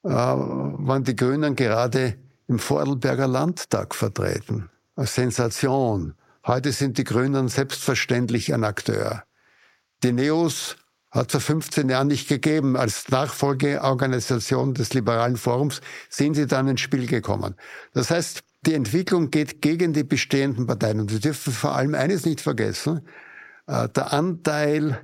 äh, 0.03 0.09
waren 0.09 1.03
die 1.03 1.15
Grünen 1.15 1.55
gerade 1.55 2.15
im 2.47 2.59
Vordelberger 2.59 3.27
Landtag 3.27 3.93
vertreten. 3.93 4.69
Als 4.95 5.15
Sensation. 5.15 6.13
Heute 6.45 6.71
sind 6.71 6.97
die 6.97 7.03
Grünen 7.03 7.49
selbstverständlich 7.49 8.53
ein 8.53 8.63
Akteur. 8.63 9.23
Die 10.03 10.13
Neos 10.13 10.77
hat 11.11 11.27
es 11.27 11.43
vor 11.43 11.55
15 11.55 11.89
Jahren 11.89 12.07
nicht 12.07 12.29
gegeben. 12.29 12.77
Als 12.77 13.09
Nachfolgeorganisation 13.09 14.73
des 14.73 14.93
Liberalen 14.93 15.37
Forums 15.37 15.81
sind 16.09 16.35
sie 16.35 16.47
dann 16.47 16.67
ins 16.67 16.81
Spiel 16.81 17.05
gekommen. 17.07 17.55
Das 17.93 18.11
heißt, 18.11 18.43
die 18.67 18.73
Entwicklung 18.73 19.31
geht 19.31 19.61
gegen 19.61 19.93
die 19.93 20.03
bestehenden 20.03 20.67
Parteien. 20.67 20.99
Und 20.99 21.11
wir 21.11 21.19
dürfen 21.19 21.53
vor 21.53 21.75
allem 21.75 21.95
eines 21.95 22.25
nicht 22.25 22.41
vergessen. 22.41 23.01
Äh, 23.65 23.87
der 23.89 24.13
Anteil 24.13 25.01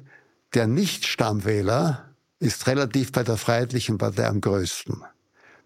der 0.53 0.67
Nicht-Stammwähler 0.67 2.05
ist 2.39 2.67
relativ 2.67 3.11
bei 3.11 3.23
der 3.23 3.37
Freiheitlichen 3.37 3.97
Partei 3.97 4.27
am 4.27 4.41
größten. 4.41 5.01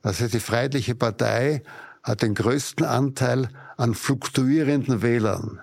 Das 0.03 0.21
heißt, 0.21 0.33
die 0.33 0.39
Freiheitliche 0.39 0.95
Partei 0.95 1.63
hat 2.03 2.21
den 2.21 2.35
größten 2.35 2.85
Anteil 2.85 3.49
an 3.75 3.95
fluktuierenden 3.95 5.01
Wählern. 5.01 5.59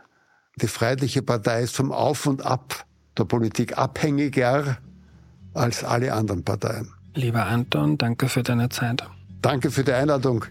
Die 0.60 0.66
Freiheitliche 0.66 1.22
Partei 1.22 1.62
ist 1.62 1.76
vom 1.76 1.92
Auf 1.92 2.26
und 2.26 2.44
Ab 2.44 2.84
der 3.16 3.24
Politik 3.24 3.78
abhängiger 3.78 4.78
als 5.54 5.84
alle 5.84 6.12
anderen 6.12 6.44
Parteien. 6.44 6.92
Lieber 7.14 7.46
Anton, 7.46 7.96
danke 7.96 8.28
für 8.28 8.42
deine 8.42 8.68
Zeit. 8.68 9.04
Danke 9.40 9.70
für 9.70 9.84
die 9.84 9.92
Einladung. 9.92 10.44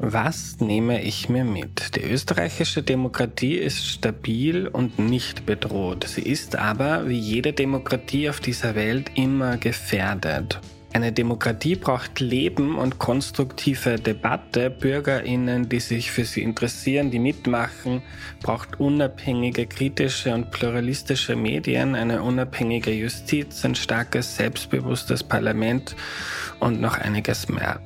Was 0.00 0.60
nehme 0.60 1.02
ich 1.02 1.28
mir 1.28 1.42
mit? 1.42 1.96
Die 1.96 2.04
österreichische 2.04 2.84
Demokratie 2.84 3.56
ist 3.56 3.84
stabil 3.84 4.68
und 4.68 5.00
nicht 5.00 5.44
bedroht. 5.44 6.04
Sie 6.06 6.22
ist 6.22 6.54
aber, 6.54 7.08
wie 7.08 7.18
jede 7.18 7.52
Demokratie 7.52 8.30
auf 8.30 8.38
dieser 8.38 8.76
Welt, 8.76 9.10
immer 9.16 9.56
gefährdet. 9.56 10.60
Eine 10.92 11.10
Demokratie 11.10 11.74
braucht 11.74 12.20
Leben 12.20 12.78
und 12.78 13.00
konstruktive 13.00 13.96
Debatte, 13.96 14.70
Bürgerinnen, 14.70 15.68
die 15.68 15.80
sich 15.80 16.12
für 16.12 16.24
sie 16.24 16.42
interessieren, 16.42 17.10
die 17.10 17.18
mitmachen, 17.18 18.00
braucht 18.40 18.78
unabhängige, 18.78 19.66
kritische 19.66 20.32
und 20.32 20.52
pluralistische 20.52 21.34
Medien, 21.34 21.96
eine 21.96 22.22
unabhängige 22.22 22.92
Justiz, 22.92 23.64
ein 23.64 23.74
starkes, 23.74 24.36
selbstbewusstes 24.36 25.24
Parlament 25.24 25.96
und 26.60 26.80
noch 26.80 26.96
einiges 26.96 27.48
mehr. 27.48 27.80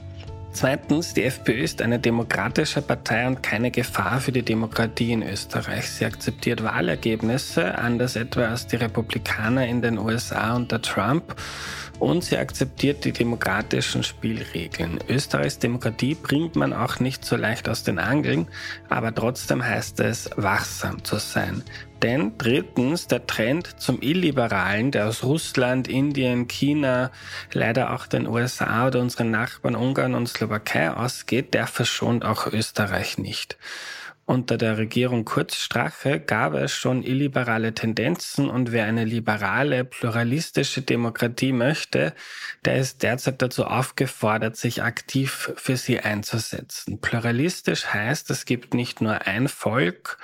Zweitens, 0.54 1.14
die 1.14 1.24
FPÖ 1.24 1.62
ist 1.62 1.80
eine 1.80 1.98
demokratische 1.98 2.82
Partei 2.82 3.26
und 3.26 3.42
keine 3.42 3.70
Gefahr 3.70 4.20
für 4.20 4.32
die 4.32 4.42
Demokratie 4.42 5.12
in 5.12 5.22
Österreich. 5.22 5.88
Sie 5.88 6.04
akzeptiert 6.04 6.62
Wahlergebnisse, 6.62 7.78
anders 7.78 8.16
etwa 8.16 8.48
als 8.48 8.66
die 8.66 8.76
Republikaner 8.76 9.66
in 9.66 9.80
den 9.80 9.98
USA 9.98 10.54
unter 10.54 10.82
Trump 10.82 11.34
und 11.98 12.22
sie 12.24 12.36
akzeptiert 12.36 13.04
die 13.04 13.12
demokratischen 13.12 14.02
Spielregeln. 14.02 14.98
Österreichs 15.08 15.58
Demokratie 15.58 16.14
bringt 16.14 16.54
man 16.54 16.72
auch 16.72 17.00
nicht 17.00 17.24
so 17.24 17.36
leicht 17.36 17.68
aus 17.68 17.82
den 17.82 17.98
Angeln, 17.98 18.46
aber 18.90 19.14
trotzdem 19.14 19.64
heißt 19.64 20.00
es, 20.00 20.28
wachsam 20.36 21.02
zu 21.02 21.16
sein. 21.16 21.62
Denn 22.02 22.36
drittens, 22.36 23.06
der 23.06 23.28
Trend 23.28 23.80
zum 23.80 24.02
Illiberalen, 24.02 24.90
der 24.90 25.06
aus 25.06 25.22
Russland, 25.22 25.86
Indien, 25.86 26.48
China, 26.48 27.12
leider 27.52 27.94
auch 27.94 28.08
den 28.08 28.26
USA 28.26 28.88
oder 28.88 29.00
unseren 29.00 29.30
Nachbarn 29.30 29.76
Ungarn 29.76 30.14
und 30.14 30.28
Slowakei 30.28 30.90
ausgeht, 30.90 31.54
der 31.54 31.68
verschont 31.68 32.24
auch 32.24 32.48
Österreich 32.48 33.18
nicht. 33.18 33.56
Unter 34.32 34.56
der 34.56 34.78
Regierung 34.78 35.26
Kurz-Strache 35.26 36.18
gab 36.18 36.54
es 36.54 36.72
schon 36.72 37.02
illiberale 37.02 37.74
Tendenzen 37.74 38.48
und 38.48 38.72
wer 38.72 38.86
eine 38.86 39.04
liberale, 39.04 39.84
pluralistische 39.84 40.80
Demokratie 40.80 41.52
möchte, 41.52 42.14
der 42.64 42.78
ist 42.78 43.02
derzeit 43.02 43.42
dazu 43.42 43.66
aufgefordert, 43.66 44.56
sich 44.56 44.82
aktiv 44.82 45.52
für 45.56 45.76
sie 45.76 46.00
einzusetzen. 46.00 46.98
Pluralistisch 46.98 47.84
heißt, 47.88 48.30
es 48.30 48.46
gibt 48.46 48.72
nicht 48.72 49.02
nur 49.02 49.26
ein 49.26 49.48
Volk, 49.48 50.16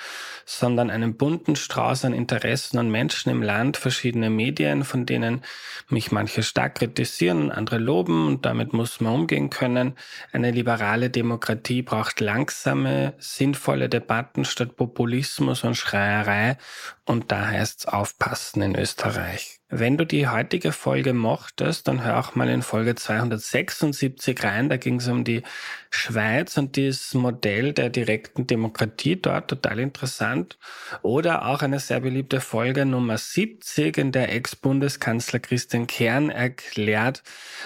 sondern 0.47 0.89
einen 0.89 1.19
bunten 1.19 1.57
Strauß 1.57 2.07
an 2.07 2.15
Interessen 2.15 2.79
und 2.79 2.91
Menschen 2.91 3.31
im 3.31 3.43
Land, 3.43 3.77
verschiedene 3.77 4.31
Medien, 4.31 4.85
von 4.85 5.05
denen 5.05 5.43
mich 5.91 6.11
manche 6.13 6.43
stark 6.43 6.77
kritisieren 6.77 7.51
andere 7.51 7.77
loben 7.77 8.27
und 8.27 8.47
damit 8.47 8.73
muss 8.73 9.01
man 9.01 9.13
umgehen 9.13 9.51
können. 9.51 9.97
Eine 10.33 10.51
liberale 10.51 11.11
Demokratie 11.11 11.83
braucht 11.83 12.21
langsame, 12.21 13.13
sinnvolle 13.19 13.91
Debatten 13.99 14.45
statt 14.45 14.77
Populismus 14.77 15.65
und 15.65 15.75
Schreierei 15.75 16.57
und 17.05 17.33
da 17.33 17.49
heißt's 17.49 17.87
aufpassen 17.87 18.63
in 18.63 18.77
Österreich. 18.77 19.59
Wenn 19.71 19.99
du 19.99 20.07
die 20.07 20.29
heutige 20.29 20.71
Folge 20.71 21.13
mochtest, 21.13 21.89
dann 21.89 22.05
hör 22.05 22.19
auch 22.19 22.37
mal 22.37 22.49
in 22.49 22.63
Folge 22.63 22.95
276 22.95 24.45
rein. 24.45 24.69
Da 24.69 24.77
ging 24.77 24.97
es 24.97 25.09
um 25.09 25.25
die 25.25 25.43
Schweiz 25.91 26.57
und 26.57 26.77
dieses 26.77 27.13
Modell 27.13 27.73
der 27.73 27.91
direkten 27.91 28.47
Demokratie 28.47 29.17
dort, 29.17 29.49
total 29.49 29.81
interessant. 29.81 30.59
Oder 31.03 31.47
auch 31.47 31.61
eine 31.61 31.81
sehr 31.81 32.01
beliebte 32.01 32.41
Folge 32.41 32.87
Nummer 32.87 33.19
70, 33.19 33.99
in 33.99 34.13
der 34.13 34.33
Ex-Bundeskanzler 34.33 35.41
Christian 35.41 35.89
Kern 35.89 36.31
erklärt, 36.31 37.23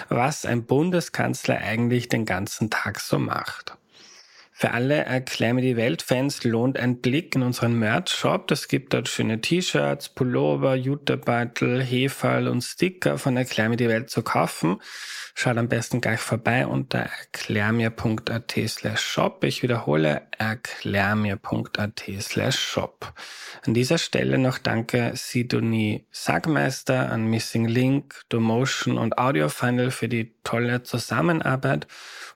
was 0.09 0.45
ein 0.45 0.65
Bundeskanzler 0.65 1.59
eigentlich 1.59 2.09
den 2.09 2.25
ganzen 2.25 2.71
Tag 2.71 2.99
so 2.99 3.19
macht. 3.19 3.77
Für 4.55 4.71
alle 4.71 5.03
Erklär 5.03 5.55
die 5.55 5.75
Welt-Fans 5.75 6.43
lohnt 6.43 6.77
ein 6.77 7.01
Blick 7.01 7.35
in 7.35 7.41
unseren 7.41 7.77
Merch-Shop. 7.77 8.51
Es 8.51 8.67
gibt 8.67 8.93
dort 8.93 9.09
schöne 9.09 9.41
T-Shirts, 9.41 10.09
Pullover, 10.09 10.75
Jutebeutel, 10.75 11.83
Heferl 11.83 12.47
und 12.47 12.61
Sticker 12.61 13.17
von 13.17 13.35
Erklär 13.35 13.69
die 13.69 13.89
Welt 13.89 14.11
zu 14.11 14.21
kaufen. 14.21 14.79
Schaut 15.35 15.57
am 15.57 15.67
besten 15.67 15.99
gleich 15.99 16.19
vorbei 16.19 16.67
unter 16.67 16.99
erklärmir.at 16.99 18.53
slash 18.67 19.01
shop. 19.01 19.43
Ich 19.43 19.63
wiederhole 19.63 20.21
erklärmir.at 20.37 22.03
slash 22.19 22.59
shop. 22.59 23.13
An 23.65 23.73
dieser 23.73 23.97
Stelle 23.97 24.37
noch 24.37 24.59
danke 24.59 25.13
Sidonie 25.15 26.05
Sagmeister 26.11 27.11
an 27.11 27.25
Missing 27.25 27.67
Link, 27.67 28.21
Domotion 28.29 28.99
und 28.99 29.17
Audio 29.17 29.49
Final 29.49 29.89
für 29.89 30.07
die 30.07 30.35
tolle 30.43 30.83
Zusammenarbeit 30.83 31.87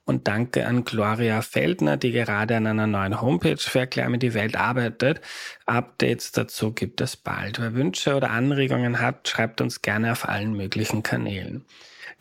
und 0.08 0.28
danke 0.28 0.66
an 0.66 0.86
Gloria 0.86 1.42
Feldner, 1.42 1.98
die 1.98 2.14
gerade 2.14 2.56
an 2.56 2.66
einer 2.66 2.88
neuen 2.88 3.22
Homepage 3.22 3.58
für 3.58 3.80
Erklär 3.80 4.10
mir 4.10 4.18
die 4.18 4.34
Welt 4.34 4.56
arbeitet. 4.56 5.20
Updates 5.66 6.32
dazu 6.32 6.72
gibt 6.72 7.02
es 7.02 7.18
bald. 7.18 7.60
Wer 7.60 7.74
Wünsche 7.74 8.16
oder 8.16 8.32
Anregungen 8.32 9.02
hat, 9.02 9.28
schreibt 9.28 9.60
uns 9.60 9.82
gerne 9.82 10.14
auf 10.14 10.28
allen 10.28 10.54
möglichen 10.54 11.04
Kanälen. 11.04 11.66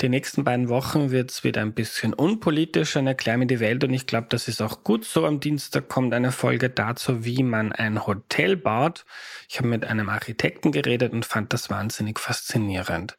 Die 0.01 0.09
nächsten 0.09 0.43
beiden 0.43 0.69
Wochen 0.69 1.13
wird 1.13 1.31
es 1.31 1.45
wieder 1.45 1.63
ein 1.63 1.73
bisschen 1.73 2.13
unpolitischer 2.13 3.01
in 3.01 3.07
Erklär 3.07 3.39
mir 3.39 3.47
die 3.47 3.61
Welt 3.61 3.85
und 3.85 3.95
ich 3.95 4.07
glaube, 4.07 4.27
das 4.31 4.49
ist 4.49 4.61
auch 4.61 4.83
gut 4.83 5.05
so. 5.05 5.25
Am 5.25 5.39
Dienstag 5.39 5.89
kommt 5.89 6.13
eine 6.13 6.33
Folge 6.33 6.69
dazu, 6.69 7.25
wie 7.25 7.45
man 7.45 7.73
ein 7.73 8.05
Hotel 8.05 8.57
baut. 8.57 9.07
Ich 9.49 9.59
habe 9.59 9.69
mit 9.69 9.87
einem 9.87 10.09
Architekten 10.09 10.73
geredet 10.73 11.13
und 11.13 11.25
fand 11.25 11.53
das 11.53 11.71
wahnsinnig 11.71 12.19
faszinierend. 12.19 13.17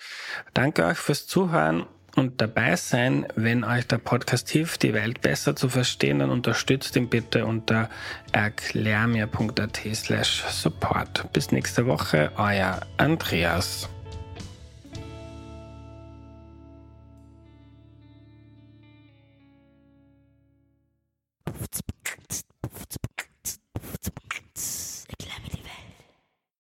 Danke 0.53 0.85
euch 0.85 0.97
fürs 0.97 1.25
Zuhören 1.25 1.87
und 2.17 2.41
dabei 2.41 2.75
sein. 2.75 3.27
Wenn 3.35 3.63
euch 3.63 3.87
der 3.87 3.99
Podcast 3.99 4.49
hilft, 4.49 4.83
die 4.83 4.93
Welt 4.93 5.21
besser 5.21 5.55
zu 5.55 5.69
verstehen, 5.69 6.19
dann 6.19 6.31
unterstützt 6.31 6.95
ihn 6.95 7.09
bitte 7.09 7.45
unter 7.45 7.89
erklärmir.at 8.31 9.79
slash 9.93 10.43
support. 10.49 11.31
Bis 11.31 11.51
nächste 11.51 11.85
Woche, 11.85 12.31
euer 12.35 12.81
Andreas. 12.97 13.89